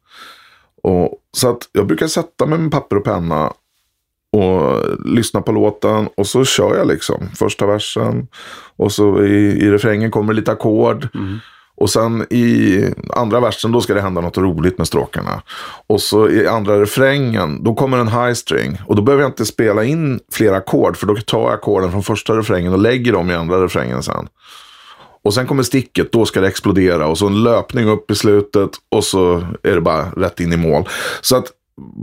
Och, 0.84 1.18
så 1.38 1.50
att 1.50 1.70
jag 1.72 1.88
brukar 1.88 2.08
sätta 2.08 2.46
mig 2.46 2.60
med 2.60 2.72
papper 2.72 2.96
och 2.96 3.04
penna 3.04 3.54
och 4.32 4.84
lyssna 5.06 5.42
på 5.42 5.52
låten. 5.52 6.10
Och 6.18 6.28
så 6.28 6.46
kör 6.46 6.78
jag 6.78 6.88
liksom 6.88 7.30
första 7.36 7.66
versen. 7.66 8.28
Och 8.78 8.92
så 8.92 9.24
i, 9.24 9.36
i 9.38 9.72
refrängen 9.72 10.12
kommer 10.12 10.34
lite 10.34 10.52
ackord. 10.52 11.08
Och 11.76 11.90
sen 11.90 12.26
i 12.30 12.86
andra 13.10 13.40
versen 13.40 13.72
då 13.72 13.82
ska 13.82 13.94
det 13.94 14.02
hända 14.02 14.22
något 14.22 14.38
roligt 14.38 14.78
med 14.78 14.88
stråkarna. 14.88 15.42
Och 15.88 16.02
så 16.02 16.30
i 16.30 16.48
andra 16.48 16.82
refrängen 16.82 17.64
då 17.64 17.76
kommer 17.76 17.98
en 17.98 18.08
high 18.08 18.34
string. 18.34 18.82
Och 18.88 18.96
då 18.96 19.02
behöver 19.02 19.24
jag 19.24 19.30
inte 19.30 19.46
spela 19.46 19.84
in 19.84 20.20
flera 20.32 20.58
ackord. 20.58 20.98
För 20.98 21.08
då 21.08 21.16
tar 21.16 21.42
jag 21.42 21.54
ackorden 21.54 21.92
från 21.92 22.04
första 22.04 22.34
refrängen 22.34 22.74
och 22.74 22.80
lägger 22.80 23.14
dem 23.14 23.32
i 23.32 23.34
andra 23.34 23.64
refrängen 23.64 24.04
sen. 24.04 24.28
Och 25.24 25.34
sen 25.34 25.48
kommer 25.48 25.64
sticket, 25.64 26.12
då 26.12 26.26
ska 26.26 26.42
det 26.42 26.48
explodera. 26.48 27.08
Och 27.08 27.18
så 27.18 27.28
en 27.28 27.44
löpning 27.44 27.90
upp 27.90 28.12
i 28.12 28.16
slutet 28.16 28.70
och 28.92 29.04
så 29.04 29.44
är 29.64 29.76
det 29.76 29.82
bara 29.82 30.10
rätt 30.10 30.40
in 30.40 30.54
i 30.54 30.58
mål. 30.58 30.88
Så 31.22 31.36
att 31.36 31.46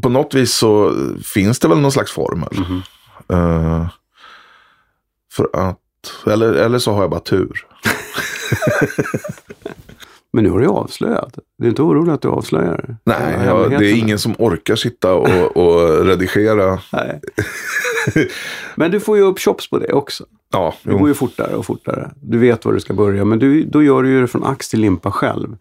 på 0.02 0.08
något 0.08 0.34
vis 0.34 0.54
så 0.54 0.94
finns 1.24 1.58
det 1.58 1.68
väl 1.68 1.78
någon 1.78 1.92
slags 1.92 2.12
formel. 2.12 2.48
Eh, 3.32 3.86
för 5.32 5.48
att, 5.52 5.78
eller, 6.26 6.52
eller 6.52 6.78
så 6.78 6.92
har 6.92 7.00
jag 7.00 7.10
bara 7.10 7.20
tur. 7.20 7.66
Men 10.32 10.44
nu 10.44 10.50
har 10.50 10.60
du 10.60 10.66
avslöjat. 10.66 11.38
Du 11.58 11.64
är 11.64 11.68
inte 11.68 11.82
orolig 11.82 12.12
att 12.12 12.22
du 12.22 12.28
avslöjar? 12.28 12.96
Nej, 13.04 13.44
jag, 13.44 13.70
det 13.70 13.76
är 13.90 13.94
ingen 13.94 14.18
som 14.18 14.34
orkar 14.38 14.76
sitta 14.76 15.14
och, 15.14 15.56
och 15.56 16.06
redigera. 16.06 16.80
Nej. 16.92 17.20
Men 18.74 18.90
du 18.90 19.00
får 19.00 19.16
ju 19.16 19.22
upp 19.22 19.38
chops 19.38 19.70
på 19.70 19.78
det 19.78 19.92
också. 19.92 20.24
Ja, 20.52 20.74
Det 20.82 20.92
går 20.92 21.08
ju 21.08 21.14
fortare 21.14 21.54
och 21.56 21.66
fortare. 21.66 22.10
Du 22.22 22.38
vet 22.38 22.64
var 22.64 22.72
du 22.72 22.80
ska 22.80 22.94
börja, 22.94 23.24
men 23.24 23.38
du, 23.38 23.64
då 23.64 23.82
gör 23.82 24.02
du 24.02 24.08
ju 24.08 24.20
det 24.20 24.26
från 24.26 24.44
ax 24.44 24.68
till 24.68 24.80
limpa 24.80 25.10
själv. 25.10 25.56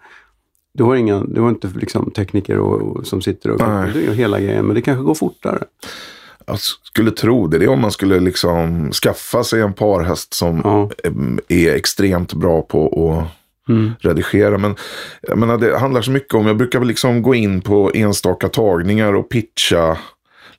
Du 0.77 0.83
har, 0.83 0.95
inga, 0.95 1.19
du 1.23 1.41
har 1.41 1.49
inte 1.49 1.67
liksom 1.75 2.11
tekniker 2.11 2.57
och, 2.59 2.81
och, 2.81 3.07
som 3.07 3.21
sitter 3.21 3.51
och 3.51 3.59
Nej. 3.67 3.91
du 3.93 4.05
gör 4.05 4.13
hela 4.13 4.39
grejen, 4.39 4.65
men 4.65 4.75
det 4.75 4.81
kanske 4.81 5.03
går 5.03 5.15
fortare. 5.15 5.63
jag 6.45 6.59
skulle 6.59 7.11
tro 7.11 7.47
det. 7.47 7.57
Det 7.57 7.65
är 7.65 7.69
om 7.69 7.81
man 7.81 7.91
skulle 7.91 8.19
liksom 8.19 8.91
skaffa 8.91 9.43
sig 9.43 9.61
en 9.61 9.73
parhäst 9.73 10.33
som 10.33 10.61
Ja. 10.63 10.89
är 11.47 11.71
extremt 11.75 12.33
bra 12.33 12.61
på 12.61 13.11
att 13.11 13.33
Mm. 13.69 13.91
redigera. 13.99 14.57
Men 14.57 14.75
jag 15.21 15.37
menar, 15.37 15.57
det 15.57 15.77
handlar 15.77 16.01
så 16.01 16.11
mycket 16.11 16.33
om, 16.33 16.47
jag 16.47 16.57
brukar 16.57 16.79
väl 16.79 16.87
liksom 16.87 17.21
gå 17.21 17.35
in 17.35 17.61
på 17.61 17.91
enstaka 17.93 18.49
tagningar 18.49 19.13
och 19.13 19.29
pitcha 19.29 19.97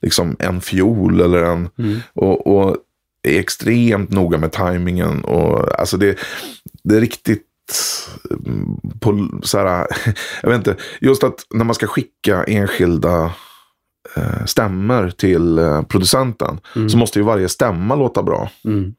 liksom 0.01 0.35
en 0.39 0.61
fiol 0.61 1.21
eller 1.21 1.43
en, 1.43 1.69
Mm. 1.79 1.99
och, 2.13 2.47
och 2.47 2.77
är 3.23 3.39
extremt 3.39 4.09
noga 4.11 4.37
med 4.37 4.51
tajmingen. 4.51 5.21
Och, 5.23 5.79
alltså 5.79 5.97
det, 5.97 6.19
det 6.83 6.95
är 6.95 7.01
riktigt 7.01 7.43
på 8.99 9.27
så 9.43 9.57
här, 9.57 9.87
jag 10.41 10.49
vet 10.49 10.57
inte, 10.57 10.75
just 11.01 11.23
att 11.23 11.45
när 11.53 11.65
man 11.65 11.75
ska 11.75 11.87
skicka 11.87 12.43
enskilda 12.43 13.31
eh, 14.15 14.45
stämmer 14.45 15.09
till 15.09 15.57
eh, 15.57 15.81
producenten 15.81 16.59
så 16.89 16.97
måste 16.97 17.19
ju 17.19 17.25
varje 17.25 17.49
stämma 17.49 17.95
låta 17.95 18.23
bra. 18.23 18.49
Mm. 18.65 18.93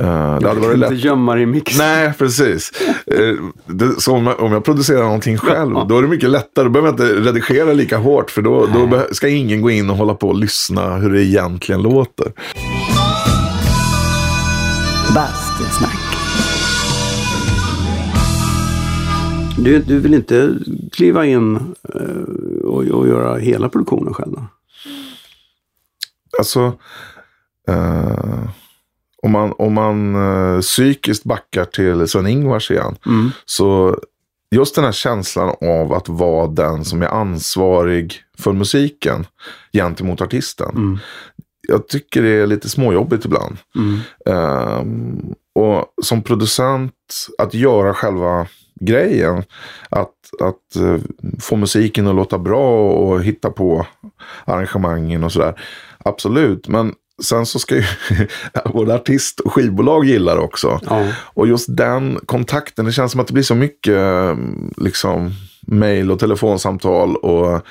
Eh, 0.00 0.38
det 0.38 0.48
hade 0.48 0.60
varit 0.60 0.74
Inte 0.74 0.90
lätt. 0.90 1.04
gömma 1.04 1.34
dig 1.34 1.42
i 1.42 1.46
mix. 1.46 1.78
Nej, 1.78 2.12
precis. 2.18 2.72
Eh, 3.06 3.34
det, 3.66 4.00
så 4.00 4.14
om, 4.14 4.26
jag, 4.26 4.40
om 4.40 4.52
jag 4.52 4.64
producerar 4.64 5.02
någonting 5.02 5.38
själv, 5.38 5.74
då 5.88 5.98
är 5.98 6.02
det 6.02 6.08
mycket 6.08 6.30
lättare. 6.30 6.64
Då 6.64 6.70
behöver 6.70 6.88
jag 6.88 6.94
inte 7.10 7.30
redigera 7.30 7.72
lika 7.72 7.96
hårt, 7.96 8.30
för 8.30 8.42
då, 8.42 8.66
då 8.66 9.06
ska 9.12 9.28
ingen 9.28 9.62
gå 9.62 9.70
in 9.70 9.90
och 9.90 9.96
hålla 9.96 10.14
på 10.14 10.28
och 10.28 10.38
lyssna 10.38 10.96
hur 10.96 11.10
det 11.12 11.24
egentligen 11.24 11.82
låter. 11.82 12.32
Bastusnack. 15.14 16.13
Du, 19.58 19.78
du 19.78 19.98
vill 20.00 20.14
inte 20.14 20.54
kliva 20.92 21.26
in 21.26 21.74
eh, 21.94 22.64
och, 22.64 22.82
och 22.84 23.08
göra 23.08 23.36
hela 23.38 23.68
produktionen 23.68 24.14
själv? 24.14 24.32
Då? 24.32 24.46
Alltså, 26.38 26.72
eh, 27.68 28.48
om 29.22 29.30
man, 29.30 29.52
om 29.58 29.74
man 29.74 30.14
eh, 30.14 30.60
psykiskt 30.60 31.24
backar 31.24 31.64
till 31.64 32.08
Sven-Ingvars 32.08 32.70
igen, 32.70 32.96
Mm. 33.06 33.30
så 33.44 33.98
just 34.50 34.74
den 34.74 34.84
här 34.84 34.92
känslan 34.92 35.54
av 35.60 35.92
att 35.92 36.08
vara 36.08 36.46
den 36.46 36.84
som 36.84 37.02
är 37.02 37.06
ansvarig 37.06 38.14
för 38.38 38.52
musiken 38.52 39.26
gentemot 39.72 40.20
artisten. 40.20 40.70
Mm. 40.76 40.98
Jag 41.68 41.88
tycker 41.88 42.22
det 42.22 42.28
är 42.28 42.46
lite 42.46 42.68
småjobbigt 42.68 43.24
ibland. 43.24 43.56
Mm. 43.76 43.98
Ehm, 44.26 45.34
och 45.54 45.86
som 46.02 46.22
producent, 46.22 46.92
att 47.38 47.54
göra 47.54 47.94
själva 47.94 48.46
grejen. 48.80 49.42
Att, 49.88 50.14
att 50.40 50.76
eh, 50.76 50.96
få 51.40 51.56
musiken 51.56 52.06
att 52.06 52.14
låta 52.14 52.38
bra 52.38 52.90
och 52.92 53.22
hitta 53.22 53.50
på 53.50 53.86
arrangemangen 54.44 55.24
och 55.24 55.32
sådär. 55.32 55.60
Absolut, 55.98 56.68
men 56.68 56.94
sen 57.22 57.46
så 57.46 57.58
ska 57.58 57.74
ju 57.76 57.84
både 58.72 58.94
artist 58.94 59.40
och 59.40 59.52
skivbolag 59.52 60.04
gilla 60.04 60.34
det 60.34 60.40
också. 60.40 60.80
Ja. 60.90 61.06
Och 61.18 61.46
just 61.48 61.76
den 61.76 62.18
kontakten, 62.26 62.84
det 62.84 62.92
känns 62.92 63.12
som 63.12 63.20
att 63.20 63.26
det 63.26 63.32
blir 63.32 63.42
så 63.42 63.54
mycket 63.54 63.96
eh, 63.96 64.36
liksom 64.76 65.30
mail 65.66 66.10
och 66.10 66.18
telefonsamtal 66.18 67.16
och 67.16 67.62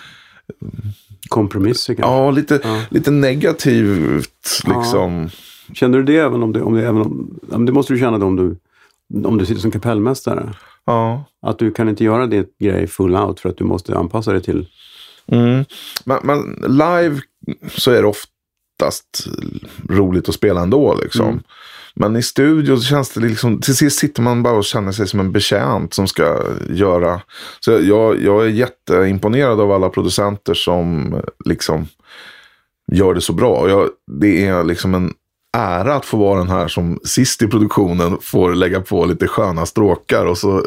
Kompromisser 1.30 1.94
kanske? 1.94 2.12
ja, 2.14 2.32
lite, 2.32 2.60
Ja. 2.64 2.82
lite 2.90 3.12
negativt 3.12 4.62
liksom. 4.66 5.30
Känner 5.74 5.98
du 5.98 6.04
det 6.04 6.18
även 6.18 6.44
om 6.44 6.54
du, 6.54 6.62
om 6.62 6.74
det, 6.74 6.82
även 6.82 7.02
om, 7.02 7.40
ja, 7.52 7.58
det 7.58 7.72
måste 7.72 7.94
du 7.94 8.00
känna 8.00 8.18
det 8.18 8.26
om 8.26 8.36
du, 8.36 8.58
om 9.28 9.38
du 9.38 9.46
sitter 9.46 9.62
som 9.62 9.72
kapellmästare? 9.72 10.54
Ja. 10.86 11.26
Att 11.42 11.60
du 11.60 11.72
kan 11.72 11.90
inte 11.90 12.04
göra 12.04 12.28
din 12.28 12.46
grej 12.60 12.88
full 12.88 13.16
out 13.16 13.40
för 13.40 13.50
att 13.50 13.58
du 13.58 13.64
måste 13.64 13.98
anpassa 13.98 14.32
dig 14.32 14.42
till... 14.42 14.68
Mm. 15.28 15.66
Men, 16.06 16.20
men 16.24 16.56
live 16.68 17.22
så 17.68 17.92
är 17.92 18.02
det 18.02 18.08
oftast 18.08 19.28
roligt 19.90 20.30
att 20.30 20.36
spela 20.36 20.62
ändå. 20.62 21.00
Liksom. 21.02 21.28
Mm. 21.28 21.44
Men 21.96 22.16
i 22.16 22.24
studio 22.24 22.78
så 22.78 22.84
känns 22.84 23.10
det 23.10 23.20
liksom, 23.20 23.62
till 23.62 23.76
sist 23.76 24.00
sitter 24.00 24.22
man 24.22 24.44
bara 24.44 24.58
och 24.58 24.66
känner 24.66 24.92
sig 24.92 25.08
som 25.08 25.20
en 25.20 25.32
betjänt 25.32 25.94
som 25.94 26.08
ska 26.08 26.42
göra. 26.70 27.22
Så 27.60 27.72
jag, 27.72 28.22
jag 28.22 28.46
är 28.46 28.50
jätteimponerad 28.50 29.60
av 29.60 29.72
alla 29.72 29.90
producenter 29.90 30.54
som 30.54 31.16
liksom 31.46 31.88
gör 32.92 33.14
det 33.14 33.22
så 33.22 33.34
bra. 33.34 33.70
Jag, 33.70 33.90
det 34.22 34.46
är 34.46 34.64
liksom 34.64 34.96
en 34.96 35.14
ära 35.58 35.96
att 35.96 36.06
få 36.06 36.18
vara 36.18 36.40
den 36.40 36.50
här 36.50 36.68
som 36.68 37.00
sist 37.04 37.42
i 37.42 37.48
produktionen 37.48 38.18
får 38.22 38.56
lägga 38.56 38.82
på 38.82 39.06
lite 39.06 39.28
sköna 39.28 39.66
stråkar 39.66 40.26
och 40.26 40.38
så 40.38 40.64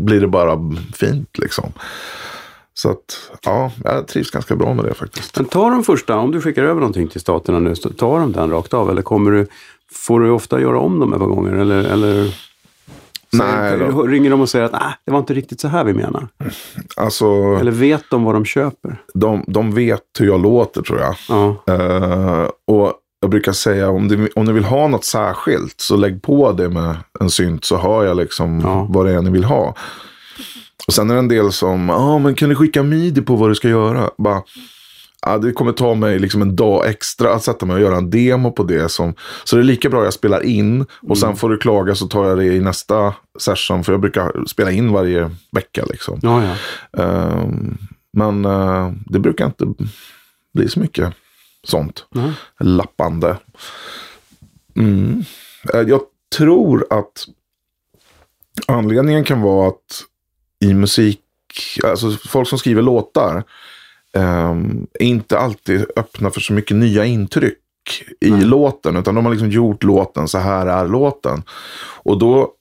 blir 0.00 0.20
det 0.20 0.28
bara 0.28 0.58
fint 0.94 1.38
liksom. 1.38 1.72
Så 2.74 2.90
att, 2.90 3.30
ja, 3.44 3.72
jag 3.84 4.08
trivs 4.08 4.30
ganska 4.30 4.56
bra 4.56 4.74
med 4.74 4.84
det 4.84 4.94
faktiskt. 4.94 5.36
Men 5.36 5.44
tar 5.44 5.70
de 5.70 5.84
första, 5.84 6.16
om 6.16 6.30
du 6.30 6.40
skickar 6.40 6.62
över 6.62 6.80
någonting 6.80 7.08
till 7.08 7.20
staterna 7.20 7.58
nu, 7.58 7.74
tar 7.74 8.20
de 8.20 8.32
den 8.32 8.50
rakt 8.50 8.74
av? 8.74 8.90
Eller 8.90 9.02
kommer 9.02 9.30
du, 9.30 9.46
får 9.92 10.20
du 10.20 10.30
ofta 10.30 10.60
göra 10.60 10.78
om 10.78 10.98
dem 11.00 11.12
ett 11.12 11.18
par 11.18 11.26
gånger? 11.26 11.52
Eller, 11.52 11.84
eller 11.84 12.34
Nej, 13.32 13.78
då. 13.78 14.02
ringer 14.02 14.30
de 14.30 14.40
och 14.40 14.48
säger 14.48 14.64
att 14.64 14.74
ah, 14.74 14.92
det 15.04 15.12
var 15.12 15.18
inte 15.18 15.34
riktigt 15.34 15.60
så 15.60 15.68
här 15.68 15.84
vi 15.84 15.92
menar? 15.94 16.28
Alltså, 16.96 17.26
Eller 17.60 17.70
vet 17.72 18.04
de 18.10 18.24
vad 18.24 18.34
de 18.34 18.44
köper? 18.44 19.02
de, 19.14 19.44
de 19.46 19.74
vet 19.74 20.02
hur 20.18 20.26
jag 20.26 20.42
låter 20.42 20.82
tror 20.82 21.00
jag. 21.00 21.14
Ja, 21.28 21.56
Eh, 21.74 22.48
och 22.66 22.92
jag 23.20 23.30
brukar 23.30 23.52
säga 23.52 23.90
om, 23.90 24.08
du, 24.08 24.28
om 24.34 24.44
ni 24.44 24.52
vill 24.52 24.64
ha 24.64 24.88
något 24.88 25.04
särskilt 25.04 25.80
så 25.80 25.96
lägg 25.96 26.22
på 26.22 26.52
det 26.52 26.68
med 26.68 26.96
en 27.20 27.30
synt 27.30 27.64
så 27.64 27.76
hör 27.76 28.04
jag 28.04 28.16
liksom 28.16 28.60
Ja. 28.60 28.86
vad 28.90 29.06
det 29.06 29.12
är 29.12 29.22
ni 29.22 29.30
vill 29.30 29.44
ha. 29.44 29.74
Och 30.86 30.92
sen 30.94 31.10
är 31.10 31.14
det 31.14 31.18
en 31.20 31.28
del 31.28 31.52
som, 31.52 31.88
ja 31.88 31.94
ah, 31.94 32.18
men 32.18 32.34
kan 32.34 32.48
du 32.48 32.54
skicka 32.54 32.82
midi 32.82 33.22
på 33.22 33.36
vad 33.36 33.50
du 33.50 33.54
ska 33.54 33.68
göra? 33.68 34.10
Bara, 34.18 34.42
ah, 35.22 35.38
det 35.38 35.52
kommer 35.52 35.72
ta 35.72 35.94
mig 35.94 36.18
liksom 36.18 36.42
en 36.42 36.56
dag 36.56 36.86
extra 36.88 37.34
att 37.34 37.42
sätta 37.42 37.66
mig 37.66 37.74
och 37.74 37.80
göra 37.82 37.96
en 37.96 38.10
demo 38.10 38.50
på 38.52 38.62
det. 38.62 38.88
Som, 38.88 39.14
så 39.44 39.56
det 39.56 39.62
är 39.62 39.64
lika 39.64 39.88
bra 39.88 40.04
jag 40.04 40.12
spelar 40.12 40.42
in 40.44 40.86
och 41.08 41.18
sen 41.18 41.36
får 41.36 41.48
du 41.50 41.58
klaga 41.58 41.94
så 41.94 42.06
tar 42.06 42.28
jag 42.28 42.38
det 42.38 42.44
i 42.44 42.60
nästa 42.60 43.14
session. 43.38 43.84
För 43.84 43.92
jag 43.92 44.00
brukar 44.00 44.44
spela 44.46 44.70
in 44.70 44.92
varje 44.92 45.30
vecka 45.52 45.84
liksom. 45.90 46.18
ja. 46.22 46.42
ja. 46.44 47.02
Ehm, 47.02 47.78
men 48.12 48.44
eh, 48.44 48.92
det 49.06 49.18
brukar 49.18 49.46
inte 49.46 49.64
bli 50.54 50.68
så 50.68 50.80
mycket 50.80 51.14
sånt. 51.68 52.06
Nej. 52.10 52.32
Lappande. 52.60 53.36
Mm. 54.76 55.24
Eh, 55.74 55.80
Jag 55.80 56.00
tror 56.36 56.86
att 56.90 57.26
anledningen 58.66 59.24
kan 59.24 59.40
vara 59.40 59.68
att 59.68 60.04
i 60.64 60.74
musik, 60.74 61.20
alltså 61.84 62.10
folk 62.10 62.48
som 62.48 62.58
skriver 62.58 62.82
låtar, 62.82 63.44
ehm, 64.12 64.86
är 65.00 65.06
inte 65.06 65.38
alltid 65.38 65.86
öppna 65.96 66.30
för 66.30 66.40
så 66.40 66.52
mycket 66.52 66.76
nya 66.76 67.04
intryck 67.04 67.58
i 68.20 68.30
låten. 68.30 68.96
Utan 68.96 69.14
de 69.14 69.24
har 69.24 69.32
liksom 69.32 69.50
gjort 69.50 69.82
låten, 69.82 70.28
så 70.28 70.38
här 70.38 70.66
är 70.66 70.88
låten. 70.88 71.42
Och 72.02 72.18
då 72.18 72.52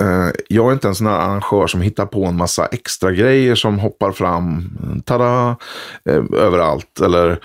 Eh, 0.00 0.30
jag 0.48 0.68
är 0.68 0.72
inte 0.72 0.88
en 0.88 0.94
sån 0.94 1.06
här 1.06 1.18
arrangör 1.18 1.66
som 1.66 1.80
hittar 1.80 2.06
på 2.06 2.24
en 2.24 2.36
massa 2.36 2.66
extra 2.66 3.12
grejer 3.12 3.54
som 3.54 3.78
hoppar 3.78 4.12
fram, 4.12 4.70
tada, 5.04 5.56
eh, 6.04 6.24
överallt. 6.32 7.00
Eller, 7.00 7.40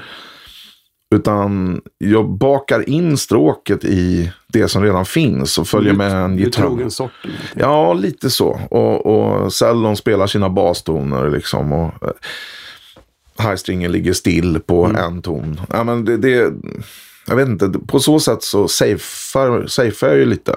utan 1.12 1.82
jag 1.98 2.30
bakar 2.30 2.90
in 2.90 3.18
stråket 3.18 3.86
i 3.86 4.32
det 4.48 4.68
som 4.68 4.84
redan 4.84 5.06
finns 5.06 5.58
och 5.58 5.68
följer 5.68 5.94
med 5.94 6.12
en 6.12 6.36
Du 6.36 6.42
är 6.42 6.46
gitarr. 6.46 6.62
trogen 6.62 6.92
sorten. 6.92 7.32
Ja, 7.56 7.94
lite 7.94 8.30
så. 8.30 8.60
Och, 8.72 9.06
och 9.06 9.54
cellon 9.54 9.98
spelar 9.98 10.28
sina 10.28 10.50
bastoner 10.50 11.30
liksom. 11.30 11.74
Och 11.74 11.94
eh, 12.04 12.12
highstringen 13.50 13.92
ligger 13.92 14.14
still 14.14 14.60
på 14.60 14.86
en 14.86 15.22
ton. 15.22 15.62
Ja, 15.70 15.84
men 15.84 16.06
det, 16.06 16.18
det, 16.18 16.54
jag 17.28 17.36
vet 17.36 17.48
inte, 17.48 17.70
på 17.88 18.00
så 18.00 18.20
sätt 18.20 18.44
så 18.44 18.68
safear, 18.68 19.68
safear 19.68 20.10
jag 20.12 20.18
ju 20.20 20.26
lite. 20.26 20.52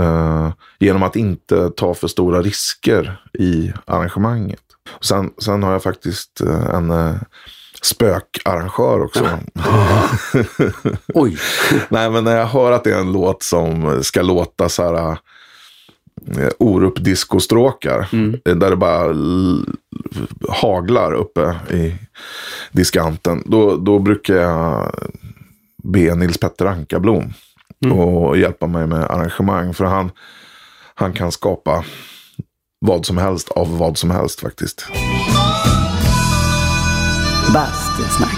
eh, 0.00 0.52
genom 0.78 1.02
att 1.02 1.16
inte 1.16 1.70
ta 1.70 1.94
för 1.94 2.08
stora 2.08 2.42
risker 2.42 3.20
i 3.38 3.72
arrangemanget. 3.84 4.62
Och 4.98 5.04
sen, 5.04 5.30
sen 5.38 5.62
har 5.62 5.72
jag 5.72 5.82
faktiskt 5.82 6.40
eh, 6.40 6.74
en 6.74 6.90
uh, 6.90 7.14
spökarrangör 7.82 9.02
också. 9.02 9.24
Oj! 11.14 11.38
Nej, 11.88 12.10
men 12.10 12.24
när 12.24 12.36
jag 12.36 12.46
hör 12.46 12.72
att 12.72 12.84
det 12.84 12.90
är 12.92 12.98
en 13.00 13.12
låt 13.12 13.42
som 13.42 13.98
ska 14.04 14.22
låta 14.22 14.68
så 14.68 14.82
här 14.82 15.10
eh, 16.38 16.48
Orup-discostråkar. 16.58 18.08
eh, 18.44 18.54
Där 18.56 18.70
det 18.70 18.76
bara 18.76 19.14
haglar 20.48 21.12
uppe 21.12 21.54
i 21.70 21.94
diskanten. 22.72 23.42
Då, 23.46 23.76
då 23.76 23.98
brukar 23.98 24.34
jag 24.34 24.94
be 25.82 26.14
Nils 26.14 26.38
Petter 26.38 26.66
Ankarblom 26.66 27.32
och 27.92 28.38
hjälpa 28.38 28.66
mig 28.66 28.86
med 28.86 29.04
arrangemang. 29.10 29.74
För 29.74 29.84
han, 29.84 30.10
han 30.94 31.12
kan 31.12 31.32
skapa 31.32 31.84
vad 32.80 33.06
som 33.06 33.18
helst 33.18 33.50
av 33.50 33.78
vad 33.78 33.98
som 33.98 34.10
helst 34.10 34.40
faktiskt. 34.40 34.86
Bastusnack. 37.54 38.36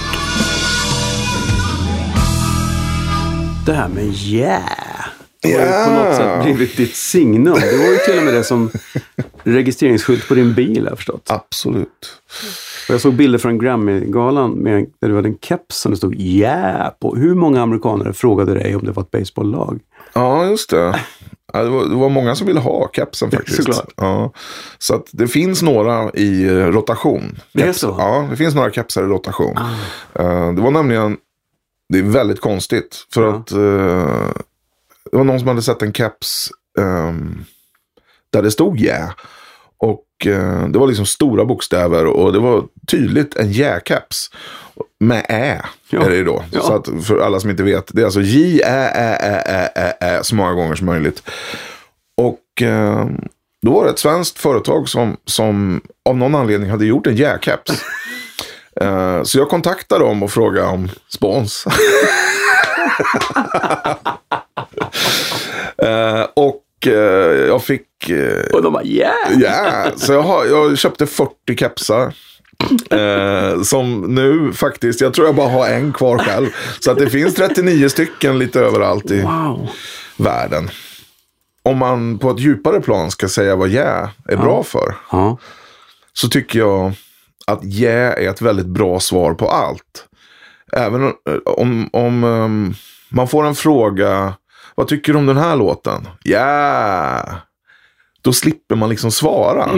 Det 3.67 3.73
här 3.73 3.89
med 3.89 4.05
yeah. 4.05 4.63
Det 5.43 5.53
har 5.53 5.61
ju 5.61 5.67
på 5.67 5.73
Yeah. 5.73 6.05
något 6.05 6.17
sätt 6.17 6.45
blivit 6.45 6.77
ditt 6.77 6.97
signum. 6.97 7.55
Det 7.61 7.79
var 7.79 7.85
ju 7.85 7.97
till 7.97 8.19
och 8.19 8.25
med 8.25 8.35
det 8.35 8.45
som 8.45 8.71
registreringsskylt 9.43 10.29
på 10.29 10.35
din 10.35 10.55
bil 10.55 10.83
har 10.83 10.89
jag 10.91 10.99
förstått. 10.99 11.27
Absolut. 11.31 11.89
Och 12.89 12.95
jag 12.95 13.01
såg 13.01 13.15
bilder 13.15 13.39
från 13.39 13.59
Grammy-galan 13.59 14.51
med, 14.51 14.87
där 15.01 15.09
du 15.09 15.17
hade 15.17 15.29
en 15.29 15.39
keps 15.39 15.77
som 15.77 15.91
det 15.93 15.97
stod 15.97 16.15
yeah 16.15 16.91
på. 17.01 17.17
Hur 17.17 17.35
många 17.35 17.63
amerikaner 17.63 18.13
frågade 18.13 18.55
dig 18.55 18.77
om 18.77 18.85
det 18.85 18.93
var 18.93 19.03
ett 19.03 19.11
baseballlag? 19.11 19.81
Ja, 20.15 20.47
just 20.47 20.71
det. 20.71 21.01
Ja, 21.53 21.63
det, 21.63 21.69
var, 21.71 21.85
det 21.85 21.95
var 21.95 22.09
många 22.09 22.35
som 22.35 22.47
ville 22.47 22.61
ha 22.61 22.91
kepsen 22.93 23.31
faktiskt. 23.31 23.69
Ja. 23.97 24.33
Så 24.79 24.95
att 24.95 25.07
det 25.13 25.29
finns 25.29 25.63
några 25.63 26.11
i 26.11 26.45
eh, 26.45 26.53
rotation. 26.55 27.39
Det 27.53 27.63
är 27.63 27.73
så? 27.73 27.91
Ah. 27.91 27.97
Ja, 27.99 28.27
det 28.31 28.37
finns 28.37 28.55
några 28.55 28.71
kepsar 28.73 29.03
i 29.03 29.07
rotation. 29.07 29.57
Eh, 30.15 30.53
det 30.53 30.63
var 30.63 30.71
nämligen, 30.71 31.17
det 31.89 31.99
är 31.99 32.03
väldigt 32.03 32.41
konstigt. 32.41 33.07
För 33.15 33.23
Ja. 33.23 33.35
att 33.35 33.51
eh, 33.53 34.31
det 35.11 35.17
var 35.17 35.25
någon 35.25 35.39
som 35.39 35.49
hade 35.49 35.63
sett 35.63 35.83
en 35.83 35.93
keps 35.93 36.49
ehm, 36.79 37.45
där 38.33 38.43
det 38.43 38.51
stod 38.51 38.81
yeah. 38.81 39.11
Och 39.83 40.27
eh, 40.27 40.67
det 40.69 40.79
var 40.79 40.87
liksom 40.87 41.07
stora 41.07 41.45
bokstäver 41.45 42.07
och 42.07 42.33
det 42.33 42.39
var 42.39 42.65
tydligt 42.91 43.37
en 43.37 43.49
yeah-keps. 43.49 44.31
Med 45.01 45.27
ä 45.29 45.63
Ja. 45.91 46.03
är 46.05 46.11
det 46.11 46.17
ju 46.17 46.25
då. 46.25 46.45
Ja. 46.51 46.61
Så 46.61 46.75
att 46.75 46.89
för 47.07 47.19
alla 47.19 47.41
som 47.41 47.51
inte 47.51 47.63
vet. 47.63 47.91
Det 47.95 48.01
är 48.01 48.05
alltså 48.05 48.21
J, 48.21 48.61
Ä, 48.65 48.91
Ä, 48.95 49.17
Ä, 49.21 49.43
Ä, 49.47 49.71
Ä, 49.75 49.95
Ä 50.01 50.25
så 50.25 50.35
många 50.35 50.53
gånger 50.53 50.75
som 50.75 50.87
möjligt. 50.87 51.23
Och 52.17 52.63
eh, 52.63 53.07
då 53.67 53.73
var 53.73 53.85
det 53.85 53.91
ett 53.91 53.99
svenskt 53.99 54.39
företag 54.39 54.89
som, 54.89 55.17
som 55.27 55.81
av 56.09 56.17
någon 56.17 56.35
anledning 56.35 56.71
hade 56.71 56.87
gjort 56.87 57.07
en 57.07 57.17
yeah-keps. 57.17 57.73
Eh, 58.81 59.23
så 59.23 59.39
jag 59.39 59.49
kontaktade 59.49 60.05
dem 60.05 60.23
och 60.23 60.31
frågade 60.31 60.67
om 60.67 60.89
spons. 61.09 61.65
Och 66.35 66.62
jag 66.87 67.63
fick 67.63 68.11
eh, 68.11 68.55
Och 68.55 68.63
de 68.63 68.73
bara 68.73 68.85
yeah! 68.85 69.15
Ja, 69.39 69.87
så 69.97 70.13
jag, 70.13 70.23
har, 70.23 70.47
jag 70.47 70.79
köpte 70.79 71.07
40 71.07 71.33
kepsar. 71.57 72.13
Eh, 72.91 73.63
som 73.63 74.15
nu 74.15 74.53
faktiskt, 74.53 75.01
jag 75.01 75.15
tror 75.15 75.27
jag 75.27 75.35
bara 75.35 75.49
har 75.49 75.69
en 75.69 75.93
kvar 75.93 76.19
själv. 76.19 76.47
Så 76.81 76.91
att 76.91 76.99
det 76.99 77.11
finns 77.11 77.35
39 77.35 77.89
stycken 77.89 78.39
lite 78.39 78.61
överallt 78.61 79.11
i 79.11 79.21
Wow! 79.21 79.69
världen. 80.17 80.71
Om 81.63 81.79
man 81.79 82.19
på 82.19 82.31
ett 82.31 82.39
djupare 82.41 82.81
plan 82.81 83.11
ska 83.11 83.29
säga 83.29 83.57
vad 83.57 83.69
yeah 83.69 84.09
är 84.29 84.37
bra 84.37 84.63
för. 84.63 84.95
Ja. 85.11 85.39
Så 86.13 86.29
tycker 86.29 86.59
jag 86.59 86.93
att 87.47 87.65
yeah 87.65 88.25
är 88.25 88.31
ett 88.31 88.43
väldigt 88.43 88.67
bra 88.67 89.01
svar 89.01 89.35
på 89.35 89.49
allt. 89.49 90.07
Även 90.73 91.03
om, 91.05 91.15
om, 91.45 91.89
om 91.93 92.25
um, 92.25 92.75
man 93.09 93.29
får 93.29 93.45
en 93.47 93.55
fråga, 93.55 94.35
vad 94.75 94.89
tycker 94.89 95.13
du 95.13 95.19
om 95.19 95.27
den 95.27 95.37
här 95.37 95.57
låten? 95.57 96.09
Yeah! 96.25 97.35
Då 98.23 98.33
slipper 98.33 98.77
man 98.77 98.91
liksom 98.91 99.11
svara. 99.11 99.71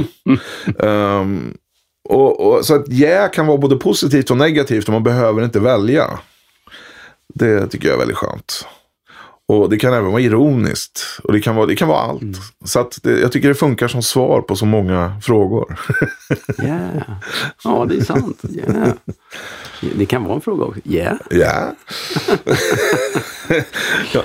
Um, 0.78 1.56
och, 2.08 2.46
och, 2.46 2.64
så 2.64 2.74
att 2.74 2.88
yeah 2.88 3.30
kan 3.30 3.46
vara 3.46 3.58
både 3.58 3.76
positivt 3.76 4.30
och 4.30 4.36
negativt 4.36 4.88
och 4.88 4.92
man 4.92 5.02
behöver 5.02 5.44
inte 5.44 5.60
välja. 5.60 6.18
Det 7.34 7.66
tycker 7.66 7.88
jag 7.88 7.94
är 7.94 7.98
väldigt 7.98 8.16
skönt. 8.16 8.66
Och 9.46 9.70
det 9.70 9.78
kan 9.78 9.92
även 9.92 10.12
vara 10.12 10.22
ironiskt. 10.22 11.20
Och 11.24 11.32
det 11.32 11.40
kan 11.40 11.56
vara, 11.56 11.66
det 11.66 11.76
kan 11.76 11.88
vara 11.88 12.00
allt. 12.00 12.22
Mm. 12.22 12.34
Så 12.64 12.80
att 12.80 12.98
det, 13.02 13.20
jag 13.20 13.32
tycker 13.32 13.48
det 13.48 13.54
funkar 13.54 13.88
som 13.88 14.02
svar 14.02 14.40
på 14.40 14.56
så 14.56 14.66
många 14.66 15.20
frågor. 15.22 15.78
Yeah. 16.62 17.02
Ja, 17.64 17.86
det 17.88 17.96
är 17.96 18.04
sant. 18.04 18.42
Yeah. 18.50 18.92
Det 19.96 20.06
kan 20.06 20.24
vara 20.24 20.34
en 20.34 20.40
fråga 20.40 20.64
också. 20.64 20.80
Yeah. 20.84 21.16
Ja. 24.12 24.22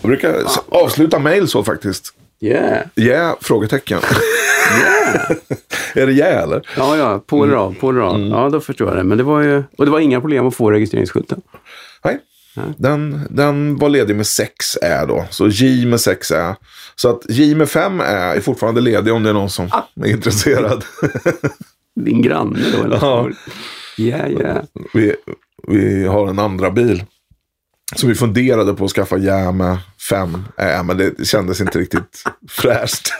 Jag 0.00 0.08
brukar 0.08 0.42
avsluta 0.68 1.18
mejl 1.18 1.48
så 1.48 1.64
faktiskt. 1.64 2.14
Yeah. 2.40 2.86
Ja, 2.94 3.36
frågetecken. 3.40 3.98
är 5.94 6.06
det 6.06 6.12
ja 6.12 6.26
eller? 6.26 6.68
Ja, 6.76 6.96
ja, 6.96 7.22
på 7.26 7.44
eller 7.44 7.54
av, 7.54 7.74
på 7.74 7.90
eller 7.90 8.00
av. 8.00 8.20
Ja, 8.20 8.48
då 8.48 8.60
förstår 8.60 8.88
jag 8.88 8.96
det. 8.96 9.04
Men 9.04 9.18
det 9.18 9.24
var 9.24 9.42
ju, 9.42 9.62
och 9.78 9.84
det 9.84 9.90
var 9.90 10.00
inga 10.00 10.20
problem 10.20 10.46
att 10.46 10.54
få 10.54 10.70
registreringsskylten. 10.70 11.40
Nej. 12.04 12.18
Den, 12.76 13.26
den 13.30 13.76
var 13.76 13.88
ledig 13.88 14.16
med 14.16 14.26
6 14.26 14.76
ä 14.82 15.06
då. 15.06 15.24
Så 15.30 15.48
J 15.48 15.86
med 15.86 16.00
6 16.00 16.30
ä. 16.30 16.56
Så 16.96 17.08
att 17.08 17.22
J 17.28 17.54
med 17.54 17.68
5 17.68 18.00
ä 18.00 18.04
är 18.04 18.40
fortfarande 18.40 18.80
ledig 18.80 19.12
om 19.12 19.22
det 19.22 19.30
är 19.30 19.34
någon 19.34 19.50
som 19.50 19.70
är 20.04 20.10
intresserad. 20.10 20.84
Din 22.00 22.22
granne 22.22 22.58
då? 22.76 22.84
Eller? 22.84 22.98
Ja. 23.02 23.30
Yeah, 23.98 24.30
yeah. 24.30 24.64
vi, 24.94 25.14
vi 25.68 26.06
har 26.06 26.28
en 26.28 26.38
andra 26.38 26.70
bil. 26.70 27.04
Så 27.96 28.06
vi 28.06 28.14
funderade 28.14 28.74
på 28.74 28.84
att 28.84 28.90
skaffa 28.90 29.18
ja 29.18 29.52
med 29.52 29.78
5 30.10 30.44
ä. 30.56 30.82
Men 30.82 30.96
det 30.96 31.26
kändes 31.28 31.60
inte 31.60 31.78
riktigt 31.78 32.24
fräscht. 32.48 33.12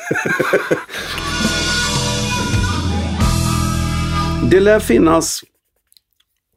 Det 4.50 4.60
lär 4.60 4.80
finnas 4.80 5.44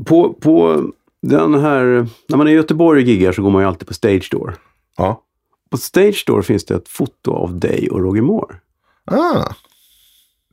på, 0.06 0.34
på 0.34 0.86
den 1.22 1.54
här, 1.54 2.08
när 2.28 2.38
man 2.38 2.48
är 2.48 2.52
i 2.52 2.56
Göteborg 2.56 3.02
och 3.02 3.08
giggar 3.08 3.32
så 3.32 3.42
går 3.42 3.50
man 3.50 3.62
ju 3.62 3.68
alltid 3.68 3.88
på 3.88 3.94
Stage 3.94 4.28
Door. 4.32 4.56
ja. 4.98 5.24
På 5.70 5.78
Stage 5.78 6.24
Door 6.28 6.42
finns 6.42 6.66
det 6.66 6.76
ett 6.76 6.90
foto 6.90 7.32
av 7.32 7.60
dig 7.60 7.90
och 7.90 8.00
Roger 8.00 8.22
Moore. 8.22 8.56
Ah. 9.06 9.54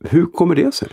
Hur 0.03 0.25
kommer 0.25 0.55
det 0.55 0.75
sig? 0.75 0.87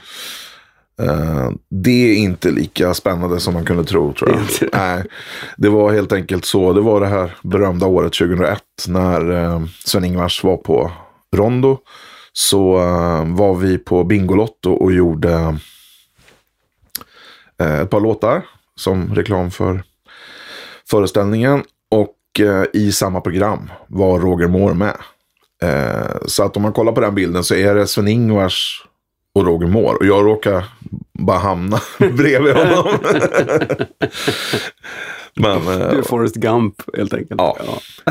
Eh, 1.02 1.50
det 1.70 2.10
är 2.10 2.16
inte 2.16 2.50
lika 2.50 2.94
spännande 2.94 3.40
som 3.40 3.54
man 3.54 3.64
kunde 3.64 3.84
tro 3.84 4.12
tror 4.12 4.30
jag. 4.30 4.70
Nej, 4.72 5.04
det 5.56 5.68
var 5.68 5.92
helt 5.92 6.12
enkelt 6.12 6.44
så. 6.44 6.72
Det 6.72 6.80
var 6.80 7.00
det 7.00 7.06
här 7.06 7.36
berömda 7.42 7.86
året 7.86 8.12
2001 8.12 8.62
när 8.88 9.30
uh, 9.30 9.66
Sven-Ingvars 9.84 10.44
var 10.44 10.56
på 10.56 10.92
Rondo. 11.36 11.78
Så 12.32 12.78
eh, 12.78 13.34
var 13.34 13.54
vi 13.54 13.78
på 13.78 14.04
Bingolotto 14.04 14.72
och 14.72 14.92
gjorde 14.92 15.58
ett 17.58 17.90
par 17.90 18.00
låtar 18.00 18.42
som 18.74 19.14
reklam 19.14 19.50
för 19.50 19.82
föreställningen. 20.90 21.64
Och 21.90 22.40
i 22.72 22.92
samma 22.92 23.20
program 23.20 23.70
var 23.86 24.18
Roger 24.20 24.48
Moore 24.48 24.74
med. 24.74 24.96
Så 26.26 26.44
att 26.44 26.56
om 26.56 26.62
man 26.62 26.72
kollar 26.72 26.92
på 26.92 27.00
den 27.00 27.14
bilden 27.14 27.44
så 27.44 27.54
är 27.54 27.74
det 27.74 27.86
Sven-Ingvars 27.86 28.86
och 29.36 29.46
Roger 29.46 29.66
Moore. 29.66 29.96
Och 29.96 30.06
jag 30.06 30.26
råkar 30.26 30.64
bara 31.18 31.38
hamna 31.38 31.80
bredvid 31.98 32.54
honom. 32.56 32.98
Men, 35.34 35.56
eh, 35.56 35.90
Du 35.90 35.98
är 35.98 36.02
Forrest 36.02 36.34
Gump 36.36 36.74
helt 36.96 37.14
enkelt. 37.14 37.40
Ja, 37.40 37.56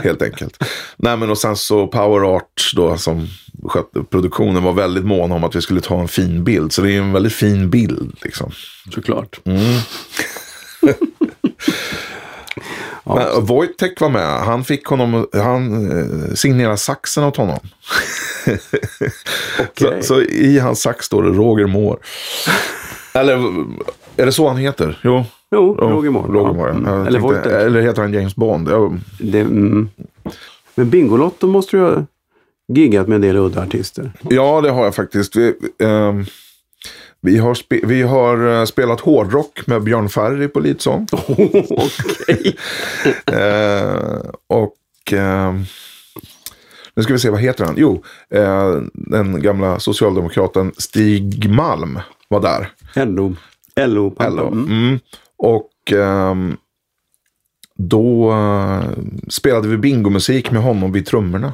helt 0.04 0.22
enkelt. 0.22 0.58
Nej, 0.98 1.18
men 1.18 1.30
och 1.30 1.38
sen 1.38 1.56
så 1.56 1.88
Power 1.88 2.36
Art 2.36 2.72
då 2.76 2.98
som 2.98 3.28
skötte 3.70 4.04
produktionen 4.04 4.64
var 4.64 4.74
väldigt 4.74 5.06
mån 5.06 5.32
om 5.32 5.44
att 5.44 5.56
vi 5.56 5.62
skulle 5.62 5.82
ta 5.82 6.00
en 6.00 6.08
fin 6.08 6.44
bild. 6.44 6.74
Så 6.74 6.82
det 6.82 6.92
är 6.92 6.98
en 7.02 7.14
väldigt 7.14 7.34
fin 7.34 7.70
bild 7.70 8.18
liksom. 8.22 8.52
såklart. 8.94 9.40
Men 13.06 13.46
Wojtek 13.46 14.02
var 14.02 14.10
med. 14.10 14.40
Han 14.40 14.64
fick 14.64 14.86
honom, 14.86 15.28
han 15.34 15.92
eh, 15.92 16.34
signerade 16.36 16.78
saxen 16.78 17.24
åt 17.24 17.38
honom. 17.38 17.60
Okej. 19.60 20.04
så, 20.04 20.16
så 20.16 20.22
i 20.22 20.60
hans 20.60 20.82
sax 20.82 21.06
står 21.06 21.24
det 21.24 21.30
Roger 21.30 21.68
Moore. 21.68 21.98
Eller 23.14 23.34
är 24.18 24.26
det 24.26 24.32
så 24.32 24.48
han 24.48 24.58
heter? 24.58 25.00
Jo. 25.04 25.24
Jo, 25.52 25.76
Roger 25.80 26.10
Moore. 26.10 26.34
Roger 26.34 26.48
ja. 26.48 26.54
Moore. 26.54 26.72
Mm. 26.72 26.86
Jag 26.86 27.08
Eller 27.08 27.20
tänkte- 27.20 27.60
eller 27.60 27.82
heter 27.82 28.02
han 28.02 28.14
James 28.14 28.36
Bond? 28.36 28.70
Jag, 28.70 29.00
Det, 29.20 29.40
mm. 29.40 29.90
Men 30.76 30.90
Bingolotto 30.90 31.48
måste 31.48 31.78
du 31.78 31.84
ha 31.84 32.06
giggat 32.74 33.08
med 33.08 33.16
en 33.16 33.22
del 33.22 33.38
udda 33.38 33.62
artister. 33.62 34.12
Ja, 34.30 34.62
det 34.62 34.70
har 34.70 34.84
jag 34.84 34.96
faktiskt. 34.96 35.36
Vi, 35.36 35.54
ehm, 35.80 36.26
vi, 37.26 37.38
har, 37.38 37.54
spe, 37.54 37.80
vi 37.84 38.02
har 38.02 38.48
eh, 38.48 38.66
spelat 38.66 39.00
hårdrock 39.00 39.68
med 39.68 39.84
Björn 39.84 40.10
Ferry 40.10 40.48
på 40.48 40.60
Lidsång. 40.60 41.08
Okej. 41.70 42.56
Eh, 43.32 44.22
och 44.48 45.14
ehm, 45.14 45.64
nu 46.96 47.04
ska 47.04 47.14
vi 47.14 47.20
se, 47.20 47.30
vad 47.30 47.40
heter 47.40 47.66
han? 47.66 47.76
Jo, 47.78 48.04
eh, 48.30 48.76
den 48.94 49.42
gamla 49.42 49.80
socialdemokraten 49.80 50.72
Stig 50.78 51.50
Malm 51.50 52.00
var 52.28 52.40
där. 52.40 52.72
LO. 53.06 53.36
LO. 53.76 54.16
Hello. 54.20 54.48
Mm. 54.48 54.68
Mm. 54.68 55.00
Och 55.38 55.92
ehm, 55.92 56.58
då 57.78 58.32
eh, 58.32 58.84
spelade 59.30 59.68
vi 59.68 59.78
bingomusik 59.78 60.52
med 60.52 60.62
honom 60.62 60.92
vid 60.92 61.06
trummorna. 61.06 61.54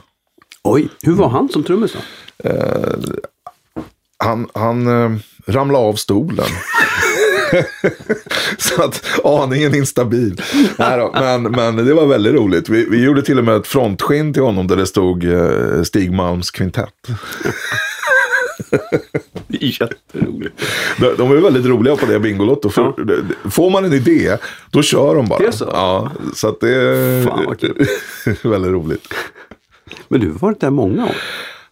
Oj, 0.63 0.89
hur 1.03 1.13
var 1.13 1.29
han 1.29 1.49
som 1.49 1.63
trummis 1.63 1.93
då? 1.93 1.99
Han, 4.17 4.47
han 4.53 4.87
ramlade 5.47 5.85
av 5.85 5.93
stolen. 5.93 6.45
Så 8.57 8.83
att 8.83 9.05
aningen 9.23 9.75
instabil. 9.75 10.41
Nej 10.77 10.97
då, 10.97 11.11
men, 11.13 11.43
men 11.43 11.75
det 11.85 11.93
var 11.93 12.05
väldigt 12.05 12.33
roligt. 12.33 12.69
Vi, 12.69 12.85
vi 12.89 13.03
gjorde 13.03 13.21
till 13.21 13.37
och 13.37 13.43
med 13.45 13.55
ett 13.55 13.67
frontskinn 13.67 14.33
till 14.33 14.41
honom 14.43 14.67
där 14.67 14.75
det 14.75 14.87
stod 14.87 15.23
eh, 15.33 15.83
Stig 15.83 16.11
Malms 16.11 16.51
kvintett. 16.51 16.93
Det 19.47 19.57
är 19.63 19.81
jätteroligt. 19.81 20.61
De, 20.99 21.15
de 21.17 21.31
är 21.31 21.35
väldigt 21.35 21.65
roliga 21.65 21.95
på 21.95 22.05
det 22.05 22.19
Bingolotto. 22.19 22.69
För, 22.69 23.05
det- 23.05 23.49
Får 23.51 23.69
man 23.69 23.85
en 23.85 23.93
idé, 23.93 24.37
då 24.71 24.81
kör 24.81 25.15
de 25.15 25.27
bara. 25.27 25.39
Det 25.39 25.47
är 25.47 25.51
så? 25.51 25.69
Ja, 25.73 26.11
så 26.35 26.47
att 26.47 26.59
det 26.59 26.75
är 26.75 27.23
Fan, 27.23 27.55
väldigt 28.51 28.71
roligt. 28.71 29.13
Men 30.07 30.19
du 30.19 30.27
har 30.31 30.39
varit 30.39 30.59
där 30.61 30.69
många 30.69 31.05
år. 31.05 31.15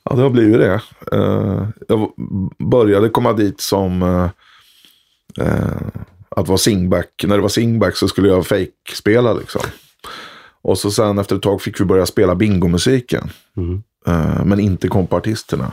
Ja, 0.10 0.16
det 0.16 0.22
har 0.22 0.30
blivit 0.30 0.60
det. 0.60 0.82
Eh, 1.12 1.68
jag 1.88 2.12
började 2.70 3.10
komma 3.10 3.34
dit 3.34 3.62
som 3.62 4.02
eh, 4.02 4.30
eh, 5.46 5.78
att 6.30 6.48
vara 6.48 6.58
singback. 6.58 7.26
När 7.28 7.36
det 7.36 7.42
var 7.42 7.50
singback 7.50 7.96
så 7.96 8.08
skulle 8.08 8.28
jag 8.28 8.48
fake-spela 8.48 9.34
liksom. 9.34 9.62
Och 10.62 10.78
så 10.78 10.92
sen 10.92 11.20
efter 11.20 11.36
ett 11.36 11.42
tag 11.42 11.62
fick 11.62 11.82
vi 11.82 11.86
börja 11.86 12.06
spela 12.06 12.36
bingomusiken. 12.36 13.30
Eh, 14.08 14.46
men 14.46 14.60
inte 14.60 14.88
kompartisterna. 14.88 15.72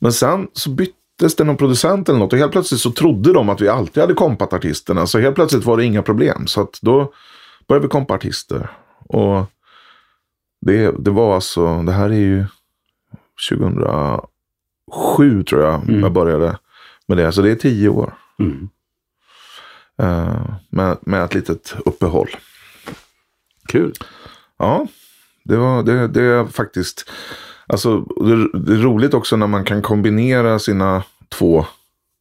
Men 0.00 0.12
sen 0.12 0.48
så 0.52 0.70
byttes 0.70 1.36
det 1.36 1.44
någon 1.44 1.56
producent 1.56 2.08
eller 2.08 2.18
något. 2.18 2.32
Och 2.32 2.38
helt 2.38 2.52
plötsligt 2.52 2.80
så 2.80 2.90
trodde 2.90 3.32
de 3.32 3.48
att 3.48 3.60
vi 3.60 3.68
alltid 3.68 4.00
hade 4.00 4.14
kompat 4.14 4.52
artisterna. 4.52 5.06
Så 5.06 5.18
helt 5.18 5.34
plötsligt 5.34 5.64
var 5.64 5.76
det 5.76 5.84
inga 5.84 6.02
problem. 6.02 6.46
Så 6.46 6.60
att 6.60 6.78
då 6.82 7.12
började 7.68 7.86
vi 7.86 7.90
kompa 7.90 8.14
artister. 8.14 8.70
Och 9.08 9.44
det, 10.66 10.94
det 10.98 11.10
var 11.10 11.34
alltså, 11.34 11.82
det 11.82 11.92
här 11.92 12.10
är 12.10 12.14
ju 12.14 12.44
2007 13.50 15.44
tror 15.44 15.62
jag 15.62 15.82
jag 15.88 16.12
började 16.12 16.58
med 17.06 17.18
det. 17.18 17.32
Så 17.32 17.42
det 17.42 17.50
är 17.50 17.54
tio 17.54 17.88
år. 17.88 18.14
Mm. 18.38 18.68
Eh, 19.98 20.54
med, 20.70 20.96
med 21.00 21.24
ett 21.24 21.34
litet 21.34 21.76
uppehåll. 21.84 22.28
Kul. 23.68 23.92
Ja, 24.58 24.86
det, 25.44 25.56
var, 25.56 25.82
det, 25.82 26.08
det 26.08 26.22
är 26.22 26.44
faktiskt... 26.44 27.10
Alltså, 27.66 28.00
det, 28.00 28.58
det 28.58 28.72
är 28.72 28.82
roligt 28.82 29.14
också 29.14 29.36
när 29.36 29.46
man 29.46 29.64
kan 29.64 29.82
kombinera 29.82 30.58
sina 30.58 31.02
två 31.28 31.66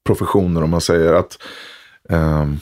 professioner. 0.05 0.63
Om 0.63 0.69
man 0.69 0.81
säger 0.81 1.13
att 1.13 1.37
ehm, 2.09 2.59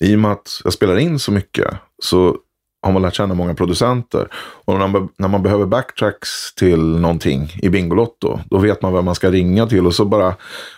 i 0.00 0.14
och 0.14 0.18
med 0.18 0.32
att 0.32 0.60
jag 0.64 0.72
spelar 0.72 0.96
in 0.96 1.18
så 1.18 1.32
mycket 1.32 1.74
så 1.98 2.38
har 2.86 2.92
man 2.92 3.02
lärt 3.02 3.14
känna 3.14 3.34
många 3.34 3.54
producenter. 3.54 4.28
Och 4.64 4.78
när 4.78 4.88
man, 4.88 5.08
när 5.16 5.28
man 5.28 5.42
behöver 5.42 5.66
backtracks 5.66 6.54
till 6.54 6.78
någonting 6.80 7.52
i 7.62 7.68
Bingolotto, 7.68 8.40
då 8.50 8.58
vet 8.58 8.82
man 8.82 8.92
vem 8.92 9.04
man 9.04 9.14
ska 9.14 9.30
ringa 9.30 9.66
till 9.66 9.86
och 9.86 9.94
så 9.94 10.04
bara 10.04 10.34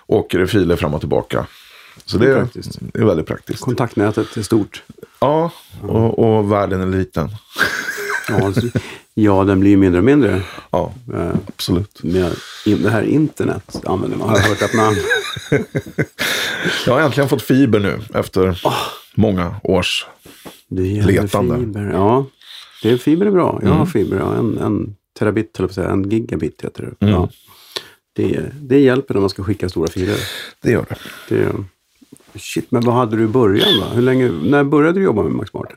åker 0.06 0.38
det 0.38 0.46
filer 0.46 0.76
fram 0.76 0.94
och 0.94 1.00
tillbaka. 1.00 1.46
Så 2.04 2.18
det, 2.18 2.26
Det 2.26 2.32
är 2.32 2.36
praktiskt. 2.40 2.78
det 2.80 2.98
är 3.00 3.04
väldigt 3.04 3.26
praktiskt. 3.26 3.60
Kontaktnätet 3.60 4.36
är 4.36 4.42
stort. 4.42 4.82
Ja, 5.20 5.50
och, 5.82 6.18
och 6.18 6.52
världen 6.52 6.80
är 6.80 6.98
liten. 6.98 7.28
Ja, 8.28 8.52
så- 8.52 8.78
ja 9.14 9.44
den 9.44 9.60
blir 9.60 9.70
ju 9.70 9.76
mindre 9.76 9.98
och 9.98 10.04
mindre. 10.04 10.42
Ja, 10.70 10.92
Eh, 11.14 11.30
absolut. 11.48 12.02
Med 12.02 12.32
det 12.64 12.90
här 12.90 13.02
internet 13.02 13.80
använder 13.86 14.16
man. 14.18 14.28
Har 14.28 14.36
jag 14.36 14.44
hört 14.44 14.62
att 14.62 14.74
man... 14.74 14.96
Jag 16.86 16.92
har 16.94 17.00
äntligen 17.00 17.28
fått 17.28 17.42
fiber 17.42 17.78
nu 17.80 18.00
efter 18.14 18.60
många 19.14 19.54
års. 19.62 20.06
Det 20.70 21.02
Letande. 21.06 21.58
Fiber. 21.58 21.90
Ja, 21.92 22.26
det 22.82 22.90
är, 22.90 22.96
fiber 22.96 23.26
är 23.26 23.30
bra. 23.30 23.60
Jag 23.62 23.70
har 23.70 23.86
fiber. 23.86 24.16
Ja. 24.18 24.34
En, 24.34 24.58
en 24.58 24.96
terabit, 25.18 25.58
eller 25.58 25.68
säga, 25.68 25.88
en 25.90 26.10
gigabit 26.10 26.64
heter 26.64 26.94
det. 26.98 27.06
Ja. 27.06 27.28
Det, 28.12 28.40
det 28.60 28.78
hjälper 28.80 29.14
när 29.14 29.20
man 29.20 29.30
ska 29.30 29.42
skicka 29.44 29.68
stora 29.68 29.88
filer. 29.88 30.16
Det 30.62 30.70
gör 30.70 30.86
det. 30.88 30.96
Det, 31.28 31.52
shit, 32.40 32.70
men 32.70 32.82
vad 32.84 32.94
hade 32.94 33.16
du 33.16 33.24
i 33.24 33.26
början 33.26 33.68
då? 33.80 33.86
Hur 33.94 34.02
länge, 34.02 34.28
när 34.28 34.64
började 34.64 34.98
du 34.98 35.04
jobba 35.04 35.22
med 35.22 35.32
Max 35.32 35.52
Martin? 35.54 35.76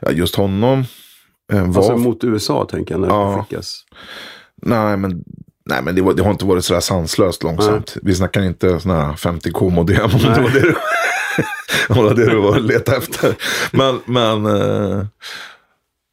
Ja, 0.00 0.10
just 0.10 0.34
honom 0.36 0.84
eh, 1.52 1.66
var... 1.66 1.76
Alltså 1.76 1.96
mot 1.96 2.24
USA 2.24 2.64
tänker 2.70 2.94
jag 2.94 3.00
när 3.00 3.08
Ja. 3.08 3.34
det 3.36 3.42
skickas. 3.42 3.84
Nej, 4.62 4.96
men, 4.96 5.24
nej, 5.64 5.82
men 5.82 5.94
det, 5.94 6.02
var, 6.02 6.14
det 6.14 6.22
har 6.22 6.30
inte 6.30 6.44
varit 6.44 6.64
sådär 6.64 6.80
sanslöst 6.80 7.42
långsamt. 7.42 7.96
Vi 8.02 8.14
snackar 8.14 8.42
inte 8.42 8.80
sådana 8.80 9.04
här 9.04 9.12
50k-modem 9.12 10.14
om 10.14 10.20
det 10.34 10.40
var 10.42 10.50
det 10.50 10.60
du, 10.60 10.74
om 11.88 11.96
det 11.96 12.02
var 12.02 12.14
det 12.14 12.30
du 12.30 12.36
var 12.36 12.60
letade 12.60 12.96
efter. 12.96 13.36
Men, 13.72 14.00
men 14.04 14.46
eh, 14.46 15.06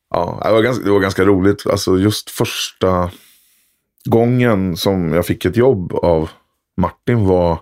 ja, 0.09 0.41
det 0.43 0.51
var, 0.51 0.61
ganska, 0.61 0.85
det 0.85 0.91
var 0.91 0.99
ganska 0.99 1.25
roligt. 1.25 1.67
Alltså 1.67 1.97
just 1.97 2.29
första 2.29 3.11
gången 4.05 4.77
som 4.77 5.13
jag 5.13 5.25
fick 5.25 5.45
ett 5.45 5.57
jobb 5.57 5.93
av 5.93 6.29
Martin 6.77 7.25
var, 7.25 7.59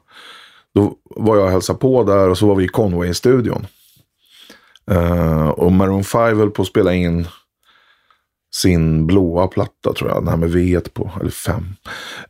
då 0.75 0.93
var 1.03 1.35
jag 1.35 1.45
och 1.45 1.51
hälsade 1.51 1.79
på 1.79 2.03
där 2.03 2.29
och 2.29 2.37
så 2.37 2.47
var 2.47 2.55
vi 2.55 2.63
i 2.63 2.67
Conway-studion. 2.67 3.67
Uh, 4.91 5.47
och 5.47 5.71
Maroon 5.71 6.03
5 6.03 6.37
höll 6.37 6.51
på 6.51 6.61
att 6.61 6.67
spela 6.67 6.93
in 6.93 7.27
sin 8.55 9.07
blåa 9.07 9.47
platta 9.47 9.93
tror 9.93 10.09
jag, 10.09 10.21
den 10.21 10.27
här 10.27 10.37
med 10.37 10.49
V1 10.49 10.89
på, 10.93 11.11
eller 11.21 11.31
5. 11.31 11.75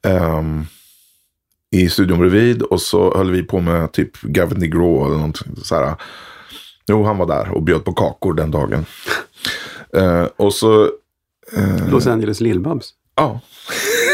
Um, 0.04 0.68
i 1.76 1.90
studion 1.90 2.20
bredvid 2.20 2.62
och 2.62 2.82
så 2.82 3.18
höll 3.18 3.32
vi 3.32 3.44
på 3.44 3.60
med 3.60 3.92
typ 3.92 4.22
Gavin 4.22 4.60
DeGraw 4.60 5.06
eller 5.06 5.16
någonting 5.16 5.56
så 5.64 5.76
här. 5.76 5.96
Jo, 6.88 7.04
han 7.04 7.18
var 7.18 7.26
där 7.26 7.52
och 7.52 7.64
bjöd 7.64 7.86
på 7.86 7.94
kakor 7.94 8.34
den 8.34 8.52
dagen. 8.52 8.86
Eh, 9.94 10.28
och 10.36 10.54
så, 10.54 10.84
eh, 11.58 11.90
Los 11.92 12.08
Angeles 12.08 12.42
Lill-Babs. 12.42 12.90
ja, 13.16 13.40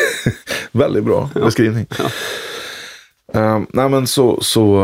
väldigt 0.72 1.04
bra 1.04 1.30
beskrivning. 1.34 1.86
Eh, 3.34 3.62
nej 3.70 3.90
men 3.90 4.08
så, 4.08 4.40
så 4.42 4.84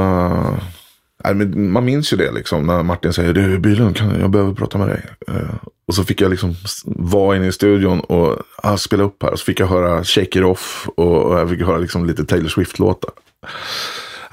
man 1.55 1.85
minns 1.85 2.13
ju 2.13 2.17
det 2.17 2.31
liksom 2.31 2.67
när 2.67 2.83
Martin 2.83 3.13
säger 3.13 3.33
du 3.33 3.59
Bylund, 3.59 3.97
kan, 3.97 4.19
jag 4.19 4.29
behöver 4.29 4.53
prata 4.53 4.77
med 4.77 4.87
dig. 4.87 5.05
Eh, 5.27 5.55
och 5.87 5.95
så 5.95 6.03
fick 6.03 6.21
jag 6.21 6.31
liksom 6.31 6.55
vara 6.85 7.37
inne 7.37 7.47
i 7.47 7.51
studion 7.51 7.99
och 7.99 8.37
ah, 8.55 8.77
spela 8.77 9.03
upp 9.03 9.23
här. 9.23 9.31
Och 9.31 9.39
så 9.39 9.45
fick 9.45 9.59
jag 9.59 9.67
höra 9.67 10.03
Shake 10.03 10.39
It 10.39 10.45
Off 10.45 10.89
och, 10.95 11.23
och 11.23 11.39
jag 11.39 11.49
fick 11.49 11.61
höra 11.61 11.77
liksom 11.77 12.05
lite 12.05 12.25
Taylor 12.25 12.49
Swift-låtar. 12.49 13.11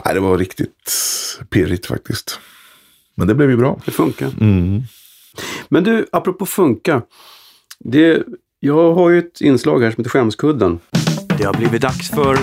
Nej, 0.04 0.14
det 0.14 0.20
var 0.20 0.38
riktigt 0.38 0.92
pirrigt 1.50 1.86
faktiskt. 1.86 2.40
Men 3.14 3.28
det 3.28 3.34
blev 3.34 3.50
ju 3.50 3.56
bra. 3.56 3.80
Det 3.84 3.90
funkar. 3.90 4.30
Mm. 4.40 4.82
Men 5.68 5.84
du, 5.84 6.06
apropå 6.12 6.46
funka. 6.46 7.02
Det, 7.78 8.22
jag 8.60 8.94
har 8.94 9.10
ju 9.10 9.18
ett 9.18 9.40
inslag 9.40 9.82
här 9.82 9.90
som 9.90 10.00
heter 10.00 10.10
Skämskudden. 10.10 10.80
Det 11.38 11.44
har 11.44 11.54
blivit 11.54 11.82
dags 11.82 12.10
för... 12.10 12.38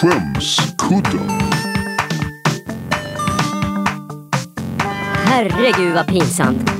Skämskudden. 0.00 1.55
Herregud 5.26 5.94
vad 5.94 6.06
pinsamt. 6.06 6.70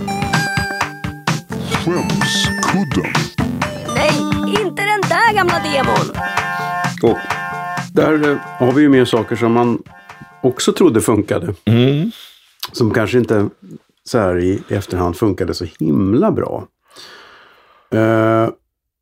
Skämskudden. 1.73 3.13
Nej, 3.95 4.11
inte 4.63 4.83
den 4.83 5.01
där 5.09 5.35
gamla 5.35 5.55
demon. 5.59 6.23
Och 7.03 7.19
där 7.93 8.31
eh, 8.31 8.37
har 8.37 8.73
vi 8.73 8.83
ju 8.83 8.89
med 8.89 9.09
saker 9.09 9.37
som 9.37 9.53
man 9.53 9.83
också 10.43 10.73
trodde 10.73 11.01
funkade. 11.01 11.55
Mm. 11.65 12.11
Som 12.73 12.95
kanske 12.95 13.19
inte 13.19 13.49
så 14.05 14.19
här 14.19 14.39
i 14.39 14.63
efterhand 14.69 15.17
funkade 15.17 15.55
så 15.55 15.67
himla 15.79 16.31
bra. 16.31 16.67
Eh, 17.91 18.49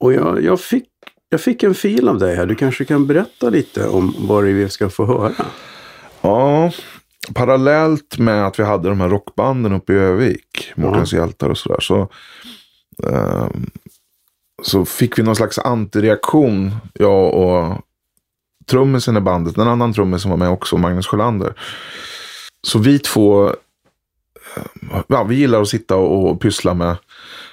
och 0.00 0.12
jag, 0.12 0.44
jag, 0.44 0.60
fick, 0.60 0.88
jag 1.28 1.40
fick 1.40 1.62
en 1.62 1.74
fil 1.74 2.08
av 2.08 2.18
dig 2.18 2.36
här. 2.36 2.46
Du 2.46 2.54
kanske 2.54 2.84
kan 2.84 3.06
berätta 3.06 3.50
lite 3.50 3.88
om 3.88 4.14
vad 4.18 4.44
det 4.44 4.50
är 4.50 4.54
vi 4.54 4.68
ska 4.68 4.88
få 4.88 5.06
höra. 5.06 5.46
Ja, 6.20 6.72
parallellt 7.32 8.18
med 8.18 8.46
att 8.46 8.58
vi 8.58 8.62
hade 8.62 8.88
de 8.88 9.00
här 9.00 9.08
rockbanden 9.08 9.72
uppe 9.72 9.92
i 9.92 9.96
Övik, 9.96 10.72
Mårtens 10.74 11.12
hjältar 11.12 11.48
och 11.50 11.58
sådär, 11.58 11.80
så, 11.80 12.08
ehm, 13.02 13.70
så 14.62 14.84
fick 14.84 15.18
vi 15.18 15.22
någon 15.22 15.36
slags 15.36 15.58
antireaktion, 15.58 16.76
jag 16.92 17.34
och 17.34 17.80
trummisen 18.66 19.16
i 19.16 19.20
bandet, 19.20 19.58
en 19.58 19.68
annan 19.68 19.92
trummis 19.92 20.22
som 20.22 20.30
var 20.30 20.38
med 20.38 20.50
också, 20.50 20.76
Magnus 20.76 21.06
Sjölander. 21.06 21.54
Så 22.66 22.78
vi 22.78 22.98
två, 22.98 23.48
eh, 24.56 24.62
ja, 25.06 25.24
vi 25.24 25.34
gillar 25.34 25.62
att 25.62 25.68
sitta 25.68 25.96
och, 25.96 26.30
och 26.30 26.40
pyssla 26.40 26.74
med, 26.74 26.96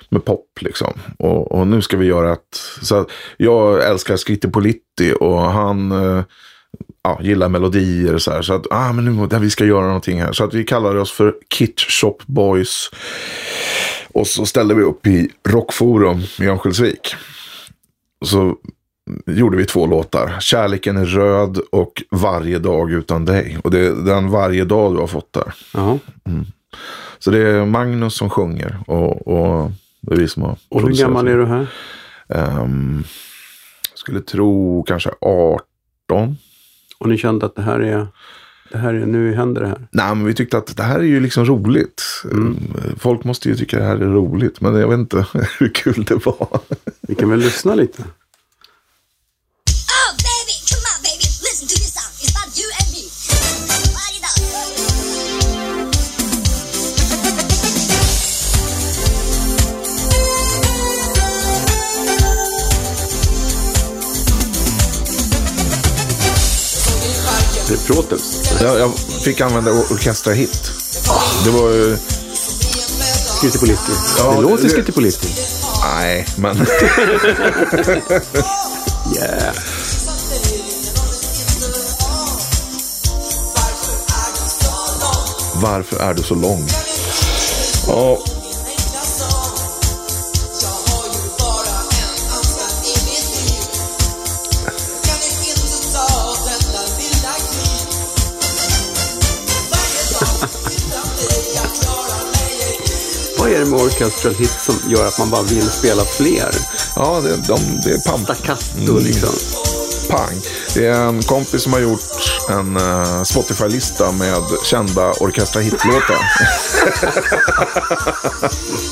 med 0.10 0.26
pop 0.26 0.60
liksom. 0.62 0.94
Och, 1.20 1.52
och 1.52 1.68
nu 1.68 1.82
ska 1.82 1.98
vi 1.98 2.06
göra 2.06 2.34
ett, 2.34 2.56
så 2.82 2.96
att 2.96 3.12
jag 3.38 3.88
älskar 3.88 4.18
Scritti 4.18 4.48
Politti 4.48 5.14
och 5.20 5.42
han 5.42 5.92
eh, 5.92 6.24
ja, 7.04 7.20
gillar 7.22 7.50
melodier 7.50 8.14
och 8.14 8.22
så 8.22 8.32
här. 8.32 8.42
Så 8.42 8.54
att, 8.54 8.68
ah, 8.72 8.94
men 8.94 9.06
nu, 9.06 9.28
där 9.28 9.40
vi 9.40 9.50
ska 9.50 9.66
göra 9.66 9.86
någonting 9.86 10.22
här. 10.22 10.34
Så 10.34 10.44
att 10.44 10.54
vi 10.54 10.64
kallade 10.64 11.00
oss 11.00 11.12
för 11.12 11.36
Kit 11.48 11.80
Shop 11.80 12.18
Boys. 12.26 12.90
Och 14.14 14.28
så 14.28 14.46
ställde 14.46 14.76
vi 14.76 14.82
upp 14.82 15.08
i 15.08 15.32
Rockforum 15.50 16.20
i 16.40 16.48
Örnsköldsvik. 16.48 17.16
Så 18.26 18.56
gjorde 19.26 19.58
vi 19.58 19.66
två 19.66 19.86
låtar. 19.86 20.40
Kärleken 20.40 20.98
är 20.98 21.06
röd 21.06 21.60
och 21.72 22.04
Varje 22.12 22.60
dag 22.60 22.92
utan 22.92 23.26
dig. 23.26 23.58
Och 23.64 23.72
det 23.72 23.80
är 23.80 23.92
den 23.92 24.30
Varje 24.30 24.66
dag 24.66 24.94
du 24.94 25.00
har 25.00 25.08
fått 25.08 25.34
där. 25.34 25.54
Jaha. 25.74 26.00
Så 27.20 27.32
det 27.32 27.50
är 27.50 27.66
Magnus 27.66 28.16
som 28.16 28.30
sjunger 28.30 28.78
och, 28.88 29.28
och 29.28 29.72
det 30.02 30.14
är 30.14 30.18
vi 30.18 30.28
som 30.28 30.44
har 30.44 30.58
Och 30.70 30.82
hur 30.82 30.96
gammal 30.96 31.28
är 31.28 31.38
du 31.38 31.46
här? 31.46 31.68
Ehm, 32.30 33.04
skulle 33.94 34.22
tro 34.22 34.84
kanske 34.84 35.10
18. 35.22 36.38
Och 37.02 37.10
ni 37.10 37.18
kände 37.18 37.46
att 37.46 37.56
det 37.56 37.62
här 37.62 37.80
är, 37.80 38.08
det 38.72 38.78
här 38.78 38.94
är 38.94 39.06
nu 39.06 39.34
händer 39.34 39.62
det 39.62 39.68
här. 39.68 39.88
Nej, 39.92 40.16
men 40.16 40.26
vi 40.26 40.34
tyckte 40.34 40.58
att 40.58 40.78
det 40.78 40.84
här 40.84 41.00
är 41.00 41.04
ju 41.04 41.20
liksom 41.20 41.46
roligt. 41.46 42.04
Folk 42.98 43.24
måste 43.24 43.50
ju 43.50 43.56
tycka 43.56 43.78
det 43.78 43.84
här 43.84 43.96
är 43.96 44.06
roligt. 44.06 44.62
Men 44.62 44.76
jag 44.76 44.88
vet 44.88 45.00
inte 45.00 45.26
hur 45.60 45.74
kul 45.74 46.04
det 46.04 46.26
var. 46.26 46.60
Vi 47.02 47.16
kan 47.16 47.30
väl 47.30 47.40
lyssna 47.40 47.76
lite. 47.76 48.04
Protels. 67.94 68.52
Jag, 68.62 68.80
jag 68.80 68.92
fick 69.24 69.42
använda 69.42 69.72
or- 69.72 69.94
Orkestra 69.94 70.34
Hit. 70.34 70.72
Det 71.44 71.50
var 71.50 71.70
ju... 71.70 71.98
Skrittipolitti. 73.38 73.92
Ja, 74.18 74.32
det 74.36 74.42
låter 74.42 74.64
det- 74.64 74.70
Skrittipolitti. 74.70 75.28
Nej, 75.96 76.28
men... 76.36 76.68
Yeah. 79.16 79.54
Varför 85.56 86.00
är 86.00 86.14
du 86.14 86.24
så 86.24 86.36
lång? 86.36 86.68
Ja, 87.88 88.20
är 103.52 103.60
det 103.60 103.66
med 103.66 103.80
orchestral 103.80 104.34
hit 104.34 104.58
som 104.60 104.76
gör 104.88 105.08
att 105.08 105.18
man 105.18 105.30
bara 105.30 105.42
vill 105.42 105.70
spela 105.70 106.04
fler? 106.04 106.50
ja 106.96 107.22
det, 107.24 107.30
de, 107.30 107.82
det 107.84 107.92
är 107.92 108.10
pamp. 108.10 108.24
Staccato 108.24 109.00
liksom. 109.00 109.30
Pang. 110.10 110.42
Det 110.74 110.86
är 110.86 111.02
en 111.02 111.24
kompis 111.24 111.64
som 111.64 111.74
har 111.74 111.80
gjort 111.80 112.02
en 112.50 112.78
eh, 112.78 113.24
Spotify-lista 113.24 114.12
med 114.12 114.44
kända 114.64 115.12
Orkestra 115.12 115.62
Hit-låtar. 115.62 116.20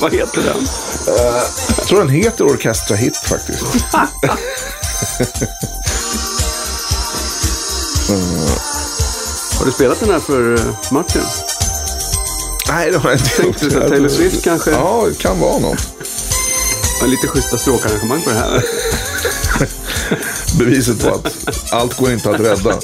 Vad 0.00 0.12
heter 0.12 0.42
den? 0.42 0.66
Jag 1.76 1.86
tror 1.86 1.98
den 1.98 2.08
heter 2.08 2.44
Orkestra 2.44 2.96
Hit 2.96 3.16
faktiskt. 3.16 3.64
Har 9.58 9.66
du 9.66 9.72
spelat 9.72 10.00
den 10.00 10.10
här 10.10 10.20
för 10.20 10.54
eh, 10.54 10.60
Martin? 10.90 11.22
Nej, 12.70 12.90
det 12.90 12.98
har 12.98 13.10
jag 13.10 13.18
inte 13.18 13.42
gjort. 13.42 13.88
Taylor 13.88 14.08
Swift 14.08 14.44
kanske? 14.44 14.70
Ja, 14.70 15.06
det 15.08 15.18
kan 15.18 15.40
vara 15.40 15.58
något. 15.58 15.88
Lite 17.06 17.26
schyssta 17.26 17.58
stråkarrangemang 17.58 18.22
på 18.22 18.30
det 18.30 18.36
här. 18.36 18.62
Beviset 20.58 21.02
på 21.02 21.14
att 21.14 21.72
allt 21.72 21.96
går 21.96 22.12
inte 22.12 22.30
att 22.30 22.40
rädda. 22.40 22.78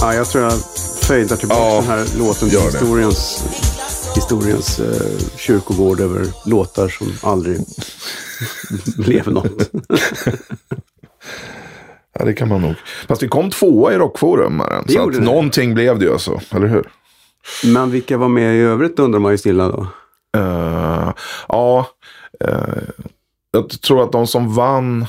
Ja, 0.00 0.14
jag 0.14 0.28
tror 0.28 0.44
jag 0.44 0.52
fejdar 1.02 1.36
tillbaka 1.36 1.62
Ja, 1.62 1.74
den 1.74 1.84
här 1.84 2.06
låten 2.18 2.50
till 2.50 2.60
historiens, 2.60 3.42
historiens 4.14 4.78
eh, 4.78 5.36
kyrkogård 5.36 6.00
över 6.00 6.26
låtar 6.44 6.88
som 6.88 7.18
aldrig 7.22 7.60
blev 8.96 9.28
något. 9.28 9.70
Ja, 12.18 12.24
det 12.24 12.34
kan 12.34 12.48
man 12.48 12.62
nog. 12.62 12.74
Fast 13.08 13.22
vi 13.22 13.28
kom 13.28 13.50
tvåa 13.50 13.94
i 13.94 13.98
Rockforum. 13.98 14.56
Maren, 14.56 14.88
Så 14.88 15.08
att 15.08 15.22
någonting 15.22 15.74
blev 15.74 15.98
det 15.98 16.04
ju 16.04 16.12
alltså, 16.12 16.40
eller 16.50 16.66
hur? 16.66 16.88
Men 17.64 17.90
vilka 17.90 18.18
var 18.18 18.28
med 18.28 18.56
i 18.56 18.58
övrigt 18.58 18.98
undrar 18.98 19.20
man 19.20 19.32
ju 19.32 19.38
stilla 19.38 19.68
då. 19.68 19.86
Eh, 20.36 21.12
ja, 21.48 21.86
eh, 22.44 22.82
jag 23.50 23.70
tror 23.70 24.02
att 24.02 24.12
de 24.12 24.26
som 24.26 24.54
vann 24.54 25.06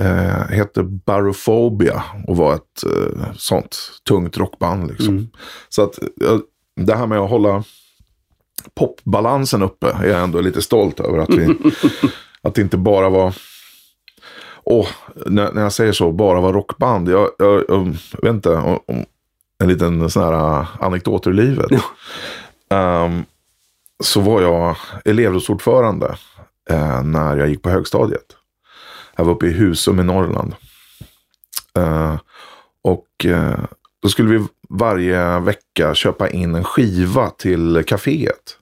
uh, 0.00 0.50
hette 0.50 0.82
Barophobia 0.82 2.02
och 2.26 2.36
var 2.36 2.54
ett 2.54 2.84
eh, 2.84 3.32
sånt 3.36 3.78
tungt 4.08 4.36
rockband. 4.36 4.90
Liksom. 4.90 5.30
Så 5.68 5.82
att 5.82 5.98
eh, 6.02 6.38
det 6.76 6.94
här 6.94 7.06
med 7.06 7.18
att 7.18 7.30
hålla 7.30 7.64
popbalansen 8.74 9.62
uppe 9.62 9.86
är 9.86 10.08
jag 10.08 10.22
ändå 10.22 10.40
lite 10.40 10.62
stolt 10.62 11.00
över. 11.00 11.18
Att, 11.18 11.30
vi, 11.30 11.56
att 12.42 12.54
det 12.54 12.60
inte 12.62 12.76
bara 12.76 13.08
var, 13.08 13.34
åh, 14.64 14.88
när, 15.26 15.52
när 15.52 15.62
jag 15.62 15.72
säger 15.72 15.92
så, 15.92 16.12
bara 16.12 16.40
var 16.40 16.52
rockband. 16.52 17.08
Jag, 17.08 17.30
jag, 17.38 17.64
jag 17.68 17.96
vet 18.22 18.34
inte, 18.34 18.56
om, 18.56 18.78
om 18.86 19.04
en 19.62 19.68
liten 19.68 20.10
sån 20.10 20.22
här 20.22 20.32
eh, 20.32 20.66
anekdot 20.80 21.26
ur 21.26 21.32
livet. 21.32 21.70
Ehm, 22.70 23.24
så 24.04 24.20
var 24.20 24.42
jag 24.42 24.76
elevrådsordförande 25.04 26.16
eh, 26.70 27.02
när 27.02 27.36
jag 27.36 27.48
gick 27.48 27.62
på 27.62 27.70
högstadiet. 27.70 28.36
Jag 29.16 29.24
var 29.24 29.32
uppe 29.32 29.46
i 29.46 29.52
Husum 29.52 30.00
i 30.00 30.04
Norrland. 30.04 30.54
Eh, 31.78 32.16
och 32.82 33.26
eh, 33.26 33.58
då 34.02 34.08
skulle 34.08 34.38
vi 34.38 34.46
varje 34.72 35.38
vecka 35.38 35.94
köpa 35.94 36.28
in 36.28 36.54
en 36.54 36.64
skiva 36.64 37.30
till 37.30 37.84
kaféet. 37.86 38.56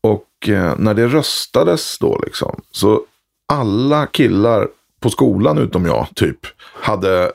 Och 0.00 0.48
eh, 0.48 0.74
när 0.78 0.94
det 0.94 1.06
röstades 1.06 1.98
då 1.98 2.20
liksom, 2.26 2.60
så 2.70 3.02
alla 3.48 4.06
killar 4.06 4.68
på 5.00 5.10
skolan 5.10 5.58
utom 5.58 5.86
jag 5.86 6.06
typ 6.14 6.38
hade 6.82 7.32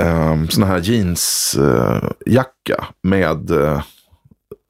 ehm, 0.00 0.42
eh, 0.42 0.48
sån 0.48 0.64
här 0.64 0.80
jeansjacka 0.80 2.76
eh, 2.78 2.84
med 3.02 3.50
eh, 3.50 3.82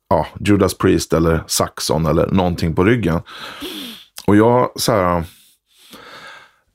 ja, 0.09 0.26
Judas 0.41 0.74
Priest 0.74 1.12
eller 1.12 1.45
Saxon 1.47 2.07
eller 2.07 2.26
någonting 2.26 2.74
på 2.74 2.84
ryggen. 2.84 3.20
Och 4.26 4.37
jag 4.37 4.70
så 4.76 4.93
här, 4.93 5.24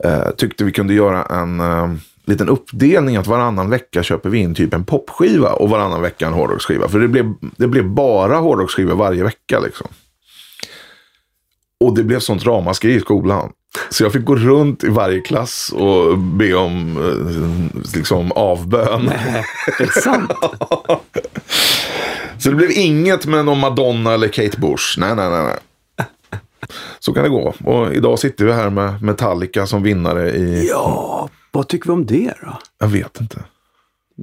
eh, 0.03 0.29
tyckte 0.37 0.63
vi 0.63 0.71
kunde 0.71 0.93
göra 0.93 1.23
en 1.23 1.59
eh, 1.59 1.93
liten 2.31 2.49
uppdelning 2.49 3.15
att 3.15 3.27
varannan 3.27 3.69
vecka 3.69 4.03
köper 4.03 4.29
vi 4.29 4.37
in 4.37 4.55
typ 4.55 4.73
en 4.73 4.85
popskiva 4.85 5.53
och 5.53 5.69
varannan 5.69 6.01
vecka 6.01 6.27
en 6.27 6.33
hårdrocksskiva. 6.33 6.89
För 6.89 6.99
det 6.99 7.07
blev, 7.07 7.33
det 7.57 7.67
blev 7.67 7.89
bara 7.89 8.37
hårdrocksskivor 8.37 8.95
varje 8.95 9.23
vecka 9.23 9.59
liksom. 9.59 9.87
Och 11.79 11.95
det 11.95 12.03
blev 12.03 12.19
sånt 12.19 12.45
ramaskri 12.45 12.93
i 12.93 12.99
skolan. 12.99 13.51
Så 13.89 14.03
jag 14.03 14.13
fick 14.13 14.25
gå 14.25 14.35
runt 14.35 14.83
i 14.83 14.89
varje 14.89 15.19
klass 15.19 15.73
och 15.75 16.17
be 16.17 16.53
om 16.53 16.97
eh, 16.97 17.93
liksom 17.95 18.31
avbön. 18.31 19.05
Det 19.77 19.83
är 19.83 20.01
sant. 20.01 20.31
Så 22.37 22.49
det 22.49 22.55
blev 22.55 22.71
inget 22.71 23.25
med 23.25 23.45
någon 23.45 23.59
Madonna 23.59 24.13
eller 24.13 24.27
Kate 24.27 24.59
Bush. 24.59 24.99
Nej, 24.99 25.15
nej, 25.15 25.29
nej. 25.29 25.43
nej. 25.43 25.57
Så 26.99 27.13
kan 27.13 27.23
det 27.23 27.29
gå. 27.29 27.53
Och 27.63 27.93
idag 27.93 28.19
sitter 28.19 28.45
vi 28.45 28.53
här 28.53 28.69
med 28.69 29.01
Metallica 29.01 29.67
som 29.67 29.83
vinnare 29.83 30.29
i... 30.29 30.67
Ja, 30.69 31.29
vad 31.51 31.67
tycker 31.67 31.87
vi 31.87 31.93
om 31.93 32.05
det 32.05 32.33
då? 32.41 32.57
Jag 32.79 32.87
vet 32.87 33.21
inte. 33.21 33.43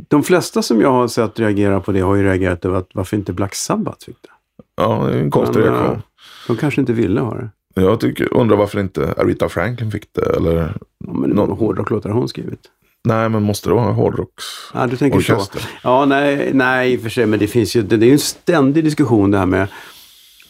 De 0.08 0.22
flesta 0.22 0.62
som 0.62 0.80
jag 0.80 0.92
har 0.92 1.08
sett 1.08 1.38
reagera 1.40 1.80
på 1.80 1.92
det 1.92 2.00
har 2.00 2.14
ju 2.14 2.22
reagerat 2.22 2.64
över 2.64 2.78
att 2.78 2.88
varför 2.94 3.16
inte 3.16 3.32
Black 3.32 3.54
Sabbath 3.54 4.04
fick 4.06 4.16
det. 4.22 4.28
Ja, 4.76 5.04
det 5.06 5.12
är 5.18 5.22
en 5.22 5.30
konstig 5.30 5.60
Men, 5.60 5.68
reaktion. 5.72 5.94
eh, 5.96 6.00
De 6.46 6.56
kanske 6.56 6.80
inte 6.80 6.92
ville 6.92 7.20
ha 7.20 7.34
det. 7.34 7.50
Jag 7.74 8.00
tycker, 8.00 8.34
undrar 8.34 8.56
varför 8.56 8.80
inte 8.80 9.14
Aretha 9.16 9.48
Franklin 9.48 9.90
fick 9.90 10.12
det. 10.12 10.36
Eller... 10.36 10.74
Ja, 11.06 11.12
men 11.12 11.30
någon 11.30 11.58
hårdrocklåtar 11.58 12.10
hon 12.10 12.28
skrivit. 12.28 12.60
Nej, 13.04 13.28
men 13.28 13.42
måste 13.42 13.68
det 13.68 13.74
vara 13.74 13.92
hårdrocks? 13.92 14.44
Ja, 14.74 14.86
du 14.86 14.96
tänker 14.96 15.18
Orkester. 15.18 15.58
så. 15.60 15.66
Ja, 15.82 16.04
nej, 16.04 16.50
nej, 16.54 16.92
i 16.92 16.96
och 16.96 17.00
för 17.00 17.08
sig, 17.08 17.26
men 17.26 17.38
det 17.38 17.46
finns 17.46 17.76
ju, 17.76 17.82
det, 17.82 17.96
det 17.96 18.04
är 18.06 18.08
ju 18.08 18.12
en 18.12 18.18
ständig 18.18 18.84
diskussion 18.84 19.30
det 19.30 19.38
här 19.38 19.46
med 19.46 19.68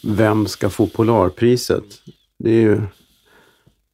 vem 0.03 0.47
ska 0.47 0.69
få 0.69 0.87
Polarpriset. 0.87 1.83
Det 2.39 2.49
är 2.49 2.61
ju 2.61 2.81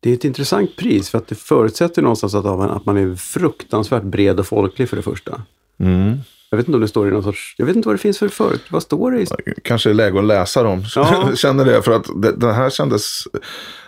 det 0.06 0.12
är 0.12 0.14
ett 0.14 0.26
intressant 0.26 0.76
pris 0.76 1.10
för 1.10 1.18
att 1.18 1.28
det 1.28 1.36
förutsätter 1.36 2.02
någonstans 2.02 2.36
att, 2.36 2.46
att 2.46 2.86
man 2.86 2.98
är 2.98 3.16
fruktansvärt 3.16 4.04
bred 4.04 4.40
och 4.40 4.48
folklig 4.48 4.90
för 4.90 4.98
det 4.98 5.04
första. 5.04 5.42
Mm. 5.80 6.18
Jag 6.50 6.58
vet 6.58 6.68
inte 6.68 6.76
om 6.76 6.82
det 6.82 6.88
står 6.88 7.08
i 7.08 7.12
någon 7.12 7.24
sorts, 7.24 7.56
jag 7.58 7.66
vet 7.66 7.76
inte 7.76 7.88
vad 7.88 7.96
det 7.96 8.02
finns 8.02 8.20
för 8.20 8.28
förut, 8.28 8.62
vad 8.70 8.84
står 8.84 9.12
det 9.12 9.22
i? 9.22 9.26
Kanske 9.64 9.90
är 9.90 9.94
läge 9.94 10.20
att 10.20 10.26
läsa 10.26 10.64
dem. 10.64 10.84
Ja. 10.96 11.32
Känner 11.36 11.66
det. 11.66 11.82
För 11.82 11.92
att 11.92 12.06
det, 12.16 12.32
den 12.32 12.56
här 12.56 12.70
kändes 12.70 13.24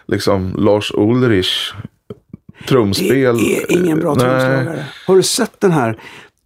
liksom 0.08 0.56
Lars 0.58 0.92
Ulrich 0.96 1.74
trumspel. 2.68 3.38
Det 3.38 3.64
är 3.64 3.72
ingen 3.72 4.00
bra 4.00 4.16
trumslagare. 4.16 4.86
Har 5.08 5.16
du 5.16 5.24
sett 5.24 5.60
den 5.60 5.72
här? 5.72 6.00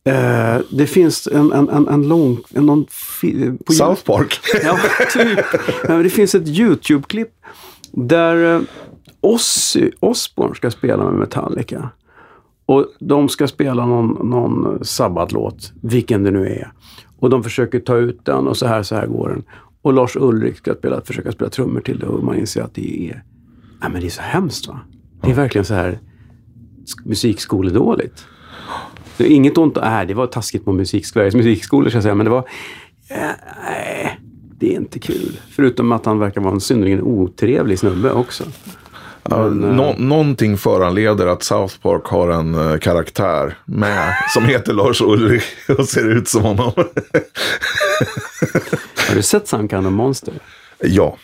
Eh, 0.03 0.61
det 0.69 0.87
finns 0.87 1.27
en, 1.27 1.51
en, 1.51 1.69
en, 1.69 1.87
en 1.87 2.07
lång... 2.07 2.43
En, 2.53 2.65
någon 2.65 2.85
på 3.65 3.73
South 3.73 4.03
Park. 4.03 4.39
Ja, 4.63 4.79
typ. 5.13 5.39
Det 6.03 6.09
finns 6.09 6.35
ett 6.35 6.47
YouTube-klipp 6.47 7.31
där 7.91 8.55
eh, 8.55 8.61
Ozzy 9.21 9.91
Osbourne 9.99 10.55
ska 10.55 10.71
spela 10.71 11.03
med 11.03 11.13
Metallica. 11.13 11.89
Och 12.65 12.85
de 12.99 13.29
ska 13.29 13.47
spela 13.47 13.85
någon, 13.85 14.29
någon 14.29 14.85
sabbatlåt, 14.85 15.73
vilken 15.81 16.23
det 16.23 16.31
nu 16.31 16.47
är. 16.47 16.71
Och 17.19 17.29
de 17.29 17.43
försöker 17.43 17.79
ta 17.79 17.97
ut 17.97 18.25
den 18.25 18.47
och 18.47 18.57
så 18.57 18.67
här, 18.67 18.83
så 18.83 18.95
här 18.95 19.07
går 19.07 19.29
den. 19.29 19.43
Och 19.81 19.93
Lars 19.93 20.15
Ulrik 20.15 20.57
ska 20.57 20.73
spela, 20.73 21.01
försöka 21.01 21.31
spela 21.31 21.49
trummor 21.49 21.81
till 21.81 21.99
det 21.99 22.05
och 22.05 22.23
man 22.23 22.37
inser 22.37 22.61
att 22.61 22.75
det 22.75 23.09
är... 23.09 23.23
Nej, 23.81 23.91
men 23.91 24.01
det 24.01 24.07
är 24.07 24.09
så 24.09 24.21
hemskt 24.21 24.67
va? 24.67 24.79
Det 25.21 25.31
är 25.31 25.35
verkligen 25.35 25.65
så 25.65 25.73
här 25.73 25.99
musikskoledåligt. 27.05 28.25
Det 29.17 29.23
är 29.23 29.35
inget 29.35 29.57
ont, 29.57 29.75
nej 29.75 30.05
det 30.05 30.13
var 30.13 30.27
taskigt 30.27 30.65
på 30.65 30.73
musik, 30.73 31.05
Sveriges 31.05 31.35
musikskolor 31.35 31.89
ska 31.89 31.95
jag 31.95 32.03
säga, 32.03 32.15
men 32.15 32.25
det 32.25 32.29
var... 32.29 32.43
Nej, 33.09 34.19
det 34.59 34.73
är 34.73 34.77
inte 34.77 34.99
kul. 34.99 35.39
Förutom 35.49 35.91
att 35.91 36.05
han 36.05 36.19
verkar 36.19 36.41
vara 36.41 36.53
en 36.53 36.61
synnerligen 36.61 37.01
otrevlig 37.01 37.79
snubbe 37.79 38.11
också. 38.11 38.43
Ja, 39.29 39.37
nå- 39.49 39.95
någonting 39.97 40.57
föranleder 40.57 41.27
att 41.27 41.43
South 41.43 41.75
Park 41.81 42.05
har 42.05 42.29
en 42.29 42.71
eh, 42.71 42.77
karaktär 42.79 43.57
med 43.65 44.13
som 44.33 44.45
heter 44.45 44.73
Lars 44.73 45.01
Ulrich 45.01 45.43
och 45.77 45.85
ser 45.87 46.09
ut 46.09 46.27
som 46.27 46.41
honom. 46.41 46.71
Har 49.07 49.15
du 49.15 49.21
sett 49.21 49.47
Some 49.47 49.67
Kind 49.67 49.87
of 49.87 49.93
Monster? 49.93 50.33
ja. 50.79 51.17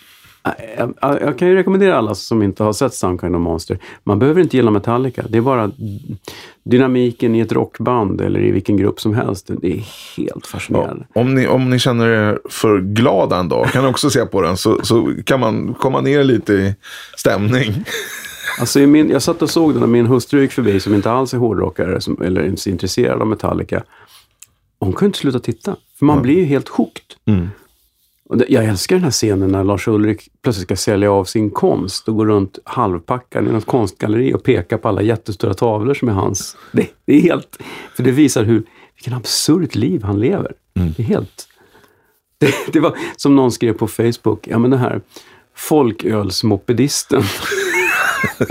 Jag, 0.78 0.94
jag, 1.02 1.22
jag 1.22 1.38
kan 1.38 1.48
ju 1.48 1.56
rekommendera 1.56 1.98
alla 1.98 2.16
som 2.16 2.44
inte 2.44 2.64
har 2.64 2.74
sett 2.74 2.94
Some 2.94 3.18
Kind 3.18 3.36
of 3.36 3.42
Monster. 3.42 3.80
Man 4.04 4.20
behöver 4.20 4.42
inte 4.42 4.58
gilla 4.58 4.72
Metallica. 4.72 5.24
Det 5.30 5.38
är 5.38 5.42
bara 5.42 5.72
dynamiken 6.64 7.36
i 7.36 7.40
ett 7.40 7.52
rockband 7.52 8.22
eller 8.22 8.40
i 8.40 8.52
vilken 8.52 8.78
grupp 8.78 9.00
som 9.00 9.14
helst. 9.14 9.50
Det 9.62 9.68
är 9.68 9.84
helt 10.18 10.32
ja. 10.36 10.48
fascinerande. 10.48 11.06
Om, 11.16 11.36
ni, 11.36 11.48
om 11.48 11.70
ni 11.70 11.80
känner 11.80 12.08
er 12.08 12.40
för 12.50 12.80
glada 12.80 13.38
en 13.38 13.50
dag 13.50 13.68
kan 13.68 13.84
ni 13.84 13.90
också 13.90 14.10
se 14.10 14.26
på 14.26 14.42
den 14.42 14.58
så, 14.58 14.86
så 14.86 15.14
kan 15.26 15.40
man 15.40 15.74
komma 15.74 16.02
ner 16.02 16.24
lite 16.24 16.54
i 16.54 16.76
stämning. 17.18 17.74
Alltså, 18.60 18.80
min, 18.80 19.10
jag 19.10 19.22
satt 19.22 19.42
och 19.42 19.50
såg 19.50 19.74
den 19.74 19.80
när 19.80 19.88
min 19.88 20.06
hustru 20.06 20.42
gick 20.42 20.52
förbi 20.52 20.80
som 20.80 20.94
inte 20.94 21.12
alls 21.12 21.34
är 21.34 21.38
hårdrockare 21.38 22.02
som, 22.02 22.22
eller 22.22 22.46
inte 22.46 22.62
så 22.62 22.70
intresserad 22.70 23.22
av 23.22 23.28
Metallica. 23.28 23.84
Hon 24.80 24.94
kunde 24.94 25.06
inte 25.06 25.20
sluta 25.20 25.40
titta. 25.40 25.76
För 26.00 26.06
man 26.06 26.22
blir 26.22 26.36
ju 26.36 26.46
helt 26.46 26.68
hooked. 26.68 27.04
Mm. 27.26 27.50
Jag 28.30 28.66
älskar 28.66 28.96
den 28.96 29.04
här 29.04 29.12
scenen 29.12 29.52
när 29.52 29.64
Lars 29.64 29.88
Ulrik 29.88 30.30
plötsligt 30.42 30.68
ska 30.68 30.76
sälja 30.76 31.12
av 31.12 31.26
sin 31.26 31.50
konst 31.50 32.08
och 32.08 32.16
gå 32.16 32.26
runt 32.26 32.60
halvpackad 32.64 33.48
i 33.48 33.52
något 33.52 33.66
konstgalleri 33.66 34.34
och 34.34 34.44
peka 34.44 34.78
på 34.78 34.88
alla 34.88 35.02
jättestora 35.02 35.54
tavlor 35.54 35.94
som 35.94 36.10
är 36.10 36.14
hans. 36.14 36.58
Det, 36.72 36.88
det 37.06 37.14
är 37.14 37.22
helt... 37.22 37.58
För 37.96 38.04
det 38.04 38.12
visar 38.12 38.44
hur, 38.44 38.64
vilken 38.96 39.14
absurt 39.14 39.76
liv 39.76 40.04
han 40.04 40.20
lever. 40.20 40.54
Det 40.74 41.00
är 41.00 41.04
helt... 41.04 41.48
Det, 42.40 42.56
det 42.74 42.80
var 42.80 42.98
som 43.16 43.36
någon 43.36 43.52
skrev 43.52 43.74
på 43.74 43.88
Facebook, 43.88 44.48
ja 44.48 44.60
men 44.60 44.72
den 44.72 44.80
här 44.80 45.02
folkölsmopedisten. 45.56 47.24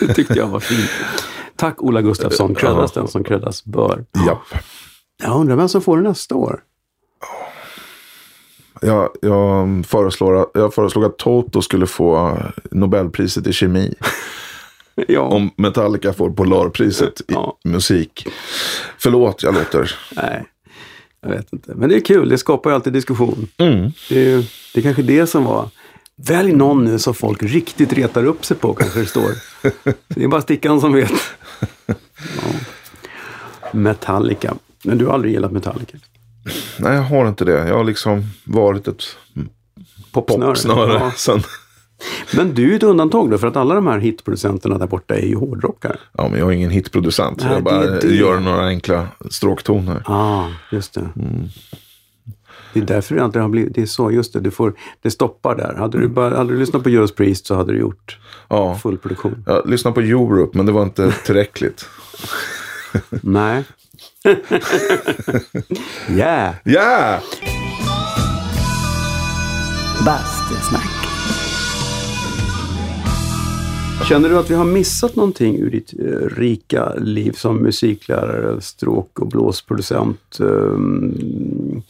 det 0.00 0.14
tyckte 0.14 0.34
jag 0.34 0.46
var 0.46 0.60
fint. 0.60 0.90
Tack 1.56 1.82
Ola 1.82 2.02
Gustafsson, 2.02 2.54
creddas 2.54 2.92
den 2.92 3.08
som 3.08 3.24
creddas 3.24 3.64
bör. 3.64 4.04
Japp. 4.26 4.62
Jag 5.22 5.40
undrar 5.40 5.56
vem 5.56 5.68
som 5.68 5.82
får 5.82 5.96
det 5.96 6.02
nästa 6.02 6.34
år. 6.34 6.62
Jag, 8.80 9.08
jag, 9.22 9.86
föreslår, 9.86 10.42
att- 10.42 10.50
jag 10.54 10.74
föreslog 10.74 11.04
att 11.04 11.18
Toto 11.18 11.62
skulle 11.62 11.86
få 11.86 12.38
Nobelpriset 12.70 13.46
i 13.46 13.52
kemi. 13.52 13.94
Ja. 15.08 15.20
Om 15.20 15.50
Metallica 15.56 16.12
får 16.12 16.30
Polarpriset 16.30 17.20
i 17.20 17.24
Ja. 17.26 17.58
musik. 17.64 18.26
Förlåt, 18.98 19.42
jag 19.42 19.54
låter. 19.54 19.96
Nej, 20.16 20.44
jag 21.20 21.30
vet 21.30 21.52
inte. 21.52 21.74
Men 21.74 21.88
det 21.88 21.96
är 21.96 22.00
kul, 22.00 22.28
det 22.28 22.38
skapar 22.38 22.70
ju 22.70 22.74
alltid 22.74 22.92
diskussion. 22.92 23.48
Mm. 23.58 23.90
Det 24.08 24.16
är, 24.16 24.28
ju- 24.28 24.42
det 24.74 24.80
är 24.80 24.82
kanske 24.82 25.02
det 25.02 25.26
som 25.26 25.44
var... 25.44 25.68
Välj 26.16 26.52
någon 26.52 26.84
nu 26.84 26.98
som 26.98 27.14
folk 27.14 27.42
riktigt 27.42 27.92
retar 27.92 28.24
upp 28.24 28.44
sig 28.44 28.56
på, 28.56 28.74
kanske 28.74 29.00
det 29.00 29.06
står. 29.06 29.30
Det 30.08 30.24
är 30.24 30.28
bara 30.28 30.40
stickan 30.40 30.80
som 30.80 30.92
vet. 30.92 31.12
Ja. 31.86 31.94
Metallica. 33.72 34.54
Men 34.84 34.98
du 34.98 35.06
har 35.06 35.14
aldrig 35.14 35.32
gillat 35.34 35.52
Metallica? 35.52 35.98
Nej, 36.78 36.94
jag 36.94 37.02
har 37.02 37.28
inte 37.28 37.44
det. 37.44 37.68
Jag 37.68 37.76
har 37.76 37.84
liksom 37.84 38.22
varit 38.44 38.88
ett 38.88 39.02
Popsnöre. 40.12 40.48
popsnöre 40.50 40.92
Ja. 40.92 41.12
sen. 41.16 41.42
Men 42.36 42.54
du 42.54 42.72
är 42.72 42.76
ett 42.76 42.82
undantag 42.82 43.30
då, 43.30 43.38
för 43.38 43.46
att 43.46 43.56
alla 43.56 43.74
de 43.74 43.86
här 43.86 43.98
hitproducenterna 43.98 44.78
där 44.78 44.86
borta 44.86 45.14
är 45.14 45.26
ju 45.26 45.36
hårdrockare. 45.36 45.96
Ja, 46.18 46.28
men 46.28 46.38
jag 46.38 46.48
är 46.48 46.52
ingen 46.52 46.70
hitproducent. 46.70 47.40
Nej, 47.44 47.52
jag 47.52 47.62
bara 47.64 47.80
det 47.86 48.14
gör 48.14 48.40
några 48.40 48.66
enkla 48.66 49.08
stråktoner. 49.30 50.02
ah, 50.06 50.46
just 50.72 50.94
det. 50.94 51.08
Det 52.72 52.80
är 52.80 52.84
därför 52.84 53.14
det 53.14 53.24
alltid 53.24 53.42
har 53.42 53.48
blivit, 53.48 53.74
det 53.74 53.82
är 53.82 53.86
så, 53.86 54.10
just 54.10 54.32
det, 54.32 54.40
du 54.40 54.50
får, 54.50 54.74
det 55.02 55.10
stoppar 55.10 55.56
där. 55.56 55.74
Hade 55.78 55.98
du, 56.00 56.08
bara, 56.08 56.36
hade 56.36 56.52
du 56.52 56.58
lyssnat 56.58 56.82
på 56.82 56.90
Judas 56.90 57.12
Priest 57.12 57.46
så 57.46 57.54
hade 57.54 57.72
du 57.72 57.78
gjort 57.78 58.18
Ja. 58.48 58.78
full 58.82 58.98
produktion. 58.98 59.44
Jag 59.46 59.68
lyssnade 59.68 59.94
på 59.94 60.00
Europe, 60.00 60.56
men 60.56 60.66
det 60.66 60.72
var 60.72 60.82
inte 60.82 61.12
tillräckligt. 61.24 61.86
Nej. 63.10 63.64
yeah! 66.10 66.54
Yeah! 66.64 67.22
Bastusnack. 70.04 70.90
Känner 74.08 74.28
du 74.28 74.38
att 74.38 74.50
vi 74.50 74.54
har 74.54 74.64
missat 74.64 75.16
någonting 75.16 75.56
ur 75.56 75.70
ditt 75.70 75.92
eh, 75.92 76.36
rika 76.36 76.94
liv 76.94 77.32
som 77.32 77.56
musiklärare, 77.56 78.60
stråk 78.60 79.18
och 79.18 79.28
blåsproducent? 79.28 80.36
Um, 80.40 81.82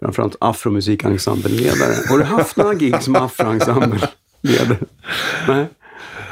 framförallt 0.00 0.36
afromusikensemble-ledare. 0.40 2.08
Har 2.08 2.18
du 2.18 2.24
haft 2.24 2.56
några 2.56 2.74
gig 2.74 3.02
som 3.02 3.16
afroensemble-ledare? 3.16 4.78
Nej? 5.48 5.66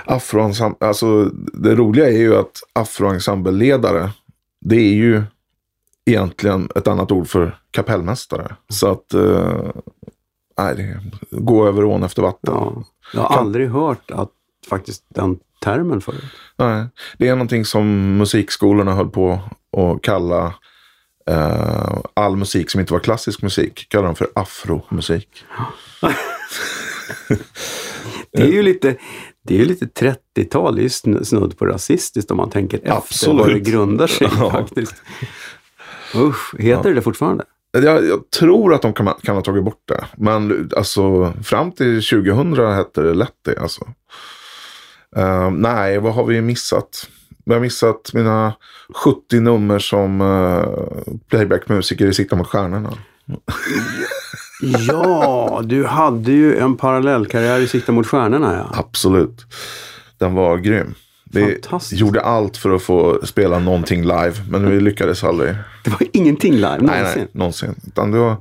Afroensemble, 0.05 0.89
alltså 0.89 1.24
det 1.53 1.74
roliga 1.74 2.07
är 2.07 2.18
ju 2.18 2.37
att 2.37 2.62
afroensembleledare, 2.72 4.11
det 4.68 4.76
är 4.76 4.94
ju 4.94 5.22
egentligen 6.06 6.68
ett 6.74 6.88
annat 6.88 7.12
ord 7.12 7.28
för 7.28 7.58
kapellmästare. 7.70 8.56
Så 8.68 8.90
att, 8.90 9.14
eh, 9.14 9.70
nej, 10.58 10.76
det, 10.76 11.00
gå 11.30 11.66
över 11.66 11.84
ån 11.84 12.02
efter 12.02 12.22
vatten. 12.22 12.54
Ja. 12.54 12.84
Jag 13.12 13.20
har 13.20 13.28
Kan- 13.28 13.38
aldrig 13.38 13.70
hört 13.70 14.10
att 14.10 14.30
faktiskt 14.70 15.04
den 15.08 15.38
termen 15.62 16.00
förut. 16.00 16.24
Nej, 16.56 16.86
det 17.18 17.28
är 17.28 17.32
någonting 17.34 17.64
som 17.64 18.16
musikskolorna 18.18 18.94
höll 18.94 19.08
på 19.10 19.40
att 19.76 20.02
kalla 20.02 20.54
eh, 21.30 21.98
all 22.14 22.36
musik 22.36 22.70
som 22.70 22.80
inte 22.80 22.92
var 22.92 23.00
klassisk 23.00 23.42
musik, 23.42 23.86
kallar 23.88 24.06
de 24.06 24.14
för 24.16 24.28
afromusik. 24.34 25.44
Det 28.32 28.42
är 28.42 28.52
ju 28.52 28.62
lite, 28.62 28.96
det 29.47 29.55
är 29.55 29.59
ju 29.59 29.64
lite 29.64 29.84
30-tal, 30.36 30.74
det 30.76 30.80
är 30.80 30.82
ju 30.82 30.88
sn- 30.88 31.24
snudd 31.24 31.59
på 31.59 31.66
rasistiskt 31.66 32.30
om 32.30 32.36
man 32.36 32.51
tänker 32.51 32.78
efter 32.78 32.92
Absolut. 32.92 33.38
vad 33.40 33.49
det 33.55 33.61
grundar 33.61 34.07
sig 34.07 34.28
Ja. 34.38 34.51
faktiskt. 34.51 34.94
Usch, 36.14 36.55
heter 36.59 36.88
det 36.88 36.94
det 36.94 37.03
Jag, 37.72 37.84
jag 38.07 38.30
tror 38.38 38.74
att 38.74 38.82
de 38.82 38.92
kan, 38.92 39.14
kan 39.22 39.34
ha 39.34 39.42
tagit 39.42 39.64
bort 39.64 39.82
det. 39.84 40.05
Men 40.16 40.70
alltså 40.76 41.32
fram 41.44 41.72
till 41.72 42.03
2000 42.03 42.57
hette 42.74 43.03
det 43.03 43.14
lätt 43.14 43.34
det 43.44 43.59
alltså. 43.61 43.88
Eh, 45.16 45.51
nej, 45.51 45.99
vad 45.99 46.14
har 46.14 46.24
vi 46.24 46.40
missat? 46.42 47.09
Vi 47.44 47.53
har 47.55 47.61
missat 47.61 48.11
mina 48.14 48.53
70 48.94 49.40
nummer 49.40 49.78
som 49.78 50.20
uh, 50.20 50.66
playbackmusiker 51.30 52.07
i 52.07 52.14
Sikta 52.14 52.36
mot 52.36 52.47
stjärnorna. 52.47 52.92
Ja, 54.61 55.61
du 55.64 55.84
hade 55.84 56.32
ju 56.32 56.57
en 56.59 56.76
parallellkarriär 56.76 57.61
i 57.61 57.68
Sikta 57.68 57.92
mot 57.92 58.07
stjärnorna 58.07 58.54
ja. 58.54 58.78
Absolut. 58.78 59.46
Den 60.18 60.34
var 60.34 60.57
grym. 60.59 60.94
Vi 61.30 61.59
gjorde 61.92 62.20
allt 62.20 62.57
för 62.57 62.70
att 62.74 62.82
få 62.82 63.26
spela 63.26 63.59
någonting 63.59 64.02
live, 64.02 64.32
men 64.50 64.70
vi 64.70 64.80
lyckades 64.80 65.24
aldrig. 65.24 65.54
Det 65.84 65.90
var 65.90 66.00
ingenting 66.12 66.54
live 66.54 66.78
Nej, 66.80 66.98
någonsin. 66.98 67.12
nej, 67.22 67.28
någonsin. 67.32 67.74
Utan 67.86 68.11
det 68.11 68.18
var, 68.18 68.36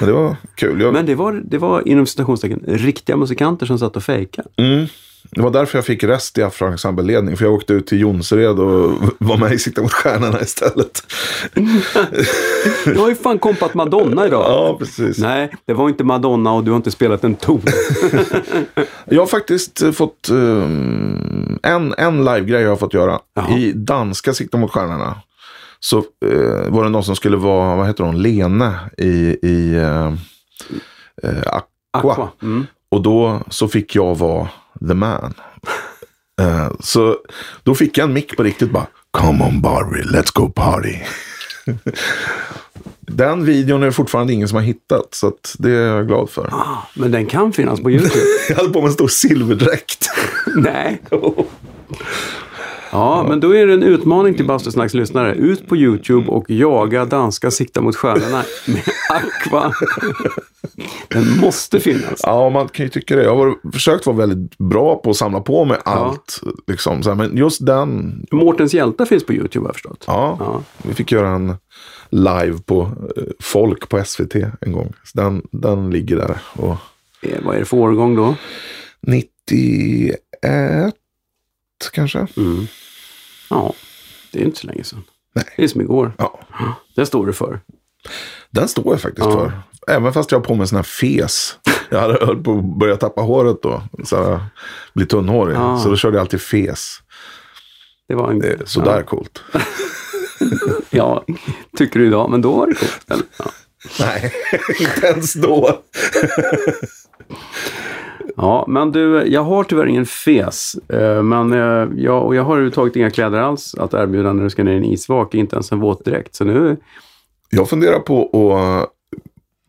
men 0.00 0.08
det 0.08 0.14
var 0.14 0.36
kul. 0.54 0.80
Jag, 0.80 0.92
Men 0.92 1.06
det 1.06 1.14
var, 1.14 1.42
det 1.44 1.58
var 1.58 1.88
inom 1.88 2.06
citationstecken 2.06 2.60
riktiga 2.66 3.16
musikanter 3.16 3.66
som 3.66 3.78
satt 3.78 3.96
och 3.96 4.02
fejkade. 4.02 4.48
mm, 4.56 4.86
det 5.34 5.42
var 5.42 5.50
därför 5.50 5.78
jag 5.78 5.84
fick 5.84 6.04
rest 6.04 6.38
i 6.38 6.42
afroensembleledning. 6.42 7.36
För 7.36 7.44
jag 7.44 7.54
åkte 7.54 7.72
ut 7.72 7.86
till 7.86 8.00
Jonsered 8.00 8.58
och 8.58 8.98
var 9.18 9.36
med 9.36 9.52
i 9.52 9.58
Sikta 9.58 9.82
mot 9.82 9.92
stjärnorna 9.92 10.40
istället. 10.40 11.02
Du 12.84 12.98
har 12.98 13.08
ju 13.08 13.14
fan 13.14 13.38
kompat 13.38 13.74
Madonna 13.74 14.26
idag. 14.26 14.44
Ja, 14.48 14.76
precis. 14.78 15.18
Nej, 15.18 15.50
det 15.66 15.74
var 15.74 15.88
inte 15.88 16.04
Madonna 16.04 16.52
och 16.52 16.64
du 16.64 16.70
har 16.70 16.76
inte 16.76 16.90
spelat 16.90 17.24
en 17.24 17.34
ton. 17.34 17.62
Jag 19.04 19.22
har 19.22 19.26
faktiskt 19.26 19.82
eh, 19.82 19.92
fått 19.92 20.28
um, 20.30 21.58
en, 21.62 21.94
en 21.98 22.24
live-grej 22.24 22.62
jag 22.62 22.68
har 22.68 22.76
fått 22.76 22.94
göra. 22.94 23.20
Jaha. 23.34 23.58
I 23.58 23.72
danska 23.72 24.34
Sikta 24.34 24.58
mot 24.58 24.70
stjärnorna. 24.70 25.16
Så 25.80 25.98
eh, 25.98 26.70
var 26.70 26.84
det 26.84 26.90
någon 26.90 27.04
som 27.04 27.16
skulle 27.16 27.36
vara, 27.36 27.76
vad 27.76 27.86
heter 27.86 28.04
hon, 28.04 28.22
Lene 28.22 28.74
i, 28.98 29.36
i 29.42 29.74
eh, 29.74 30.06
eh, 31.22 31.42
Aqua. 31.92 32.12
Aqua. 32.12 32.28
Mm. 32.42 32.66
Och 32.90 33.02
då 33.02 33.40
så 33.48 33.68
fick 33.68 33.94
jag 33.94 34.18
vara 34.18 34.48
the 34.88 34.94
man. 34.94 35.34
Eh, 36.40 36.72
så 36.80 37.16
då 37.62 37.74
fick 37.74 37.98
jag 37.98 38.04
en 38.04 38.12
mick 38.12 38.36
på 38.36 38.42
riktigt 38.42 38.70
bara. 38.70 38.86
Come 39.10 39.44
on 39.44 39.60
Barbie, 39.60 40.02
let's 40.02 40.32
go 40.34 40.48
party. 40.48 40.96
Den 43.00 43.44
videon 43.44 43.82
är 43.82 43.86
det 43.86 43.92
fortfarande 43.92 44.32
ingen 44.32 44.48
som 44.48 44.56
har 44.56 44.62
hittat. 44.62 45.14
Så 45.14 45.32
det 45.58 45.70
är 45.70 45.86
jag 45.96 46.06
glad 46.06 46.30
för. 46.30 46.48
Ah, 46.52 46.88
men 46.94 47.10
den 47.10 47.26
kan 47.26 47.52
finnas 47.52 47.80
på 47.80 47.90
YouTube. 47.90 48.24
Jag 48.48 48.56
hade 48.56 48.68
på 48.68 48.80
mig 48.80 48.86
en 48.86 48.92
stor 48.92 49.08
silverdräkt. 49.08 50.10
Nej. 50.56 51.02
Ja, 52.92 53.24
men 53.28 53.40
då 53.40 53.56
är 53.56 53.66
det 53.66 53.72
en 53.74 53.82
utmaning 53.82 54.34
till 54.34 54.46
Bastusnacks 54.46 54.94
lyssnare. 54.94 55.34
Ut 55.34 55.68
på 55.68 55.76
YouTube 55.76 56.26
och 56.28 56.50
jaga 56.50 57.04
danska 57.04 57.50
Sikta 57.50 57.80
mot 57.80 57.96
stjärnorna 57.96 58.42
med 58.66 58.82
Aqua. 59.10 59.72
Den 61.08 61.40
måste 61.40 61.80
finnas. 61.80 62.20
Ja, 62.22 62.50
man 62.50 62.68
kan 62.68 62.86
ju 62.86 62.90
tycka 62.90 63.16
det. 63.16 63.22
Jag 63.24 63.36
har 63.36 63.72
försökt 63.72 64.06
vara 64.06 64.16
väldigt 64.16 64.58
bra 64.58 64.96
på 64.96 65.10
att 65.10 65.16
samla 65.16 65.40
på 65.40 65.64
mig 65.64 65.78
allt. 65.84 66.40
Liksom. 66.66 67.02
Så 67.02 67.08
här, 67.10 67.16
men 67.16 67.36
just 67.36 67.66
den, 67.66 68.22
Mårtens 68.30 68.74
hjältar 68.74 69.04
finns 69.04 69.26
på 69.26 69.32
YouTube 69.32 69.62
har 69.62 69.68
jag 69.68 69.74
förstått. 69.74 70.04
ja, 70.06 70.36
Ja. 70.40 70.62
Vi 70.82 70.94
fick 70.94 71.12
göra 71.12 71.28
en 71.28 71.54
live 72.10 72.58
på 72.66 72.80
eh, 73.16 73.22
Folk 73.40 73.88
på 73.88 74.04
SVT 74.04 74.34
en 74.60 74.72
gång. 74.72 74.92
Så 75.04 75.20
den, 75.20 75.42
den 75.52 75.90
ligger 75.90 76.16
där. 76.16 76.38
Och 76.52 76.76
Eh, 77.22 77.38
Vad 77.44 77.54
är 77.54 77.58
det 77.58 77.64
för 77.64 77.76
årgång 77.76 78.16
då? 78.16 78.34
91 79.06 80.16
kanske? 81.90 82.26
Mm. 82.36 82.66
Ja, 83.50 83.72
det 84.30 84.40
är 84.40 84.44
inte 84.44 84.58
så 84.60 84.66
länge 84.66 84.84
sedan. 84.84 85.04
Nej. 85.34 85.44
Det 85.56 85.64
är 85.64 85.68
som 85.68 85.80
igår. 85.80 86.12
Ja, 86.18 86.40
Det 86.96 87.06
står 87.06 87.26
du 87.26 87.32
för. 87.32 87.60
den 88.50 88.68
står 88.68 88.92
jag 88.92 89.00
faktiskt 89.00 89.26
Ja. 89.26 89.32
för. 89.32 89.52
Även 89.94 90.12
fast 90.12 90.30
jag 90.32 90.38
har 90.38 90.44
på 90.44 90.54
mig 90.54 90.66
sån 90.66 90.76
här 90.76 90.82
fes. 90.82 91.56
Jag 91.90 92.00
hade 92.00 92.26
höll 92.26 92.42
på 92.42 92.58
att 92.58 92.78
börja 92.78 92.96
tappa 92.96 93.20
håret 93.20 93.62
då. 93.62 93.82
Så 94.04 94.24
här, 94.24 94.40
bli 94.94 95.06
tunnhårig. 95.06 95.56
Ja. 95.56 95.78
Så 95.82 95.88
då 95.88 95.96
körde 95.96 96.16
jag 96.16 96.20
alltid 96.20 96.40
fes. 96.40 96.98
Det 98.08 98.14
var 98.14 98.30
en... 98.30 98.38
Det 98.38 98.48
är 98.52 98.62
sådär 98.64 99.02
coolt. 99.02 99.42
Ja, 100.90 101.24
tycker 101.76 102.00
du 102.00 102.06
idag. 102.06 102.30
Men 102.30 102.42
då 102.42 102.52
var 102.52 102.66
det 102.66 102.74
coolt. 102.74 103.00
Ja. 103.38 103.44
Nej, 104.00 104.32
inte 104.80 105.06
ens 105.06 105.32
då. 105.34 105.82
Ja, 108.36 108.64
men 108.68 108.92
du, 108.92 109.26
jag 109.26 109.42
har 109.42 109.64
tyvärr 109.64 109.86
ingen 109.86 110.06
fes. 110.06 110.74
Eh, 110.88 111.22
Men 111.22 111.52
eh, 111.52 111.88
jag, 111.96 112.26
och 112.26 112.34
jag 112.34 112.42
har 112.42 112.52
överhuvudtaget 112.52 112.96
inga 112.96 113.10
kläder 113.10 113.38
alls 113.38 113.74
att 113.74 113.94
erbjuda 113.94 114.32
när 114.32 114.44
du 114.44 114.50
ska 114.50 114.64
ner 114.64 114.72
i 114.72 114.76
en 114.76 114.84
isvak. 114.84 115.34
Inte 115.34 115.56
ens 115.56 115.72
en 115.72 115.80
våtdräkt. 115.80 116.34
Så 116.34 116.44
nu, 116.44 116.76
Jag 117.50 117.68
funderar 117.68 117.98
på 117.98 118.22
att 118.24 118.88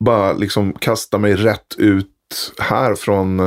bara 0.06 0.34
liksom 0.34 0.74
kasta 0.74 1.18
mig 1.18 1.36
rätt 1.36 1.76
ut 1.78 2.10
här 2.60 2.96
från 2.96 3.40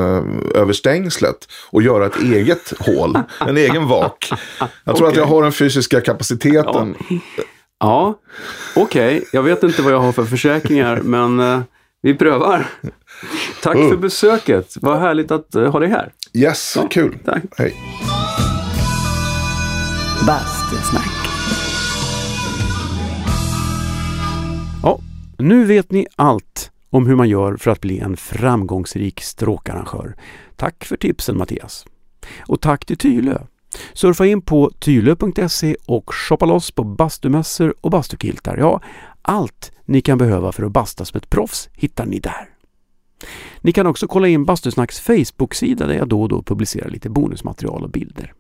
över 0.54 0.72
stängslet 0.72 1.36
och 1.70 1.82
göra 1.82 2.06
ett 2.06 2.22
eget 2.22 2.72
hål, 2.78 3.18
en 3.48 3.56
egen 3.56 3.88
vak. 3.88 4.28
Jag 4.84 4.96
tror 4.96 5.06
att 5.06 5.12
Okej. 5.12 5.22
jag 5.22 5.26
har 5.28 5.42
den 5.42 5.52
fysiska 5.52 6.00
kapaciteten. 6.00 6.94
ja, 7.80 8.14
okej. 8.76 9.24
Jag 9.32 9.42
vet 9.42 9.62
inte 9.62 9.82
vad 9.82 9.92
jag 9.92 10.00
har 10.00 10.12
för 10.12 10.24
försäkringar, 10.24 11.00
men 11.02 11.40
eh, 11.40 11.60
vi 12.02 12.14
prövar. 12.14 12.66
Tack 13.62 13.76
för 13.76 13.96
besöket. 13.96 14.74
Vad 14.80 14.98
härligt 14.98 15.30
att 15.30 15.54
eh, 15.54 15.70
ha 15.72 15.78
dig 15.80 15.88
här. 15.88 16.12
Yes, 16.34 16.72
Ja, 16.76 16.88
kul. 16.90 17.18
tack. 17.24 17.42
Hej. 17.56 17.74
Bastusnack. 20.26 21.08
Ja, 24.82 24.98
nu 25.38 25.64
vet 25.64 25.90
ni 25.90 26.06
allt 26.16 26.70
om 26.90 27.06
hur 27.06 27.16
man 27.16 27.28
gör 27.28 27.56
för 27.56 27.70
att 27.70 27.80
bli 27.80 27.98
en 27.98 28.16
framgångsrik 28.16 29.20
stråkarrangör. 29.20 30.16
Tack 30.56 30.84
för 30.84 30.96
tipsen 30.96 31.38
Mattias. 31.38 31.86
Och 32.48 32.60
tack 32.60 32.84
till 32.84 32.96
Tylö. 32.96 33.38
Surfa 33.92 34.26
in 34.26 34.42
på 34.42 34.70
tylö.se 34.78 35.76
och 35.86 36.14
shoppa 36.14 36.46
loss 36.46 36.70
på 36.70 36.84
bastumässor 36.84 37.74
och 37.80 37.90
bastukiltar. 37.90 38.56
Ja, 38.56 38.80
allt 39.22 39.72
ni 39.84 40.00
kan 40.00 40.18
behöva 40.18 40.52
för 40.52 40.62
att 40.62 40.72
basta 40.72 41.04
som 41.04 41.18
ett 41.18 41.30
proffs 41.30 41.68
hittar 41.72 42.06
ni 42.06 42.18
där. 42.18 42.48
Ni 43.60 43.72
kan 43.72 43.86
också 43.86 44.08
kolla 44.08 44.28
in 44.28 44.44
Bastusnacks 44.44 45.00
Facebook-sida 45.00 45.86
där 45.86 45.94
jag 45.94 46.08
då 46.08 46.22
och 46.22 46.28
då 46.28 46.42
publicerar 46.42 46.90
lite 46.90 47.10
bonusmaterial 47.10 47.82
och 47.82 47.90
bilder. 47.90 48.32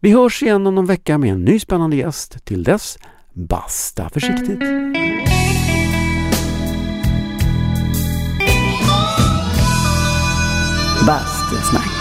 Vi 0.00 0.10
hörs 0.10 0.42
igen 0.42 0.66
om 0.66 0.74
någon 0.74 0.86
vecka 0.86 1.18
med 1.18 1.32
en 1.32 1.44
ny 1.44 1.58
spännande 1.58 1.96
gäst. 1.96 2.44
Till 2.44 2.62
dess, 2.62 2.98
basta 3.32 4.08
försiktigt. 4.08 4.60
Bastusnack. 11.06 11.99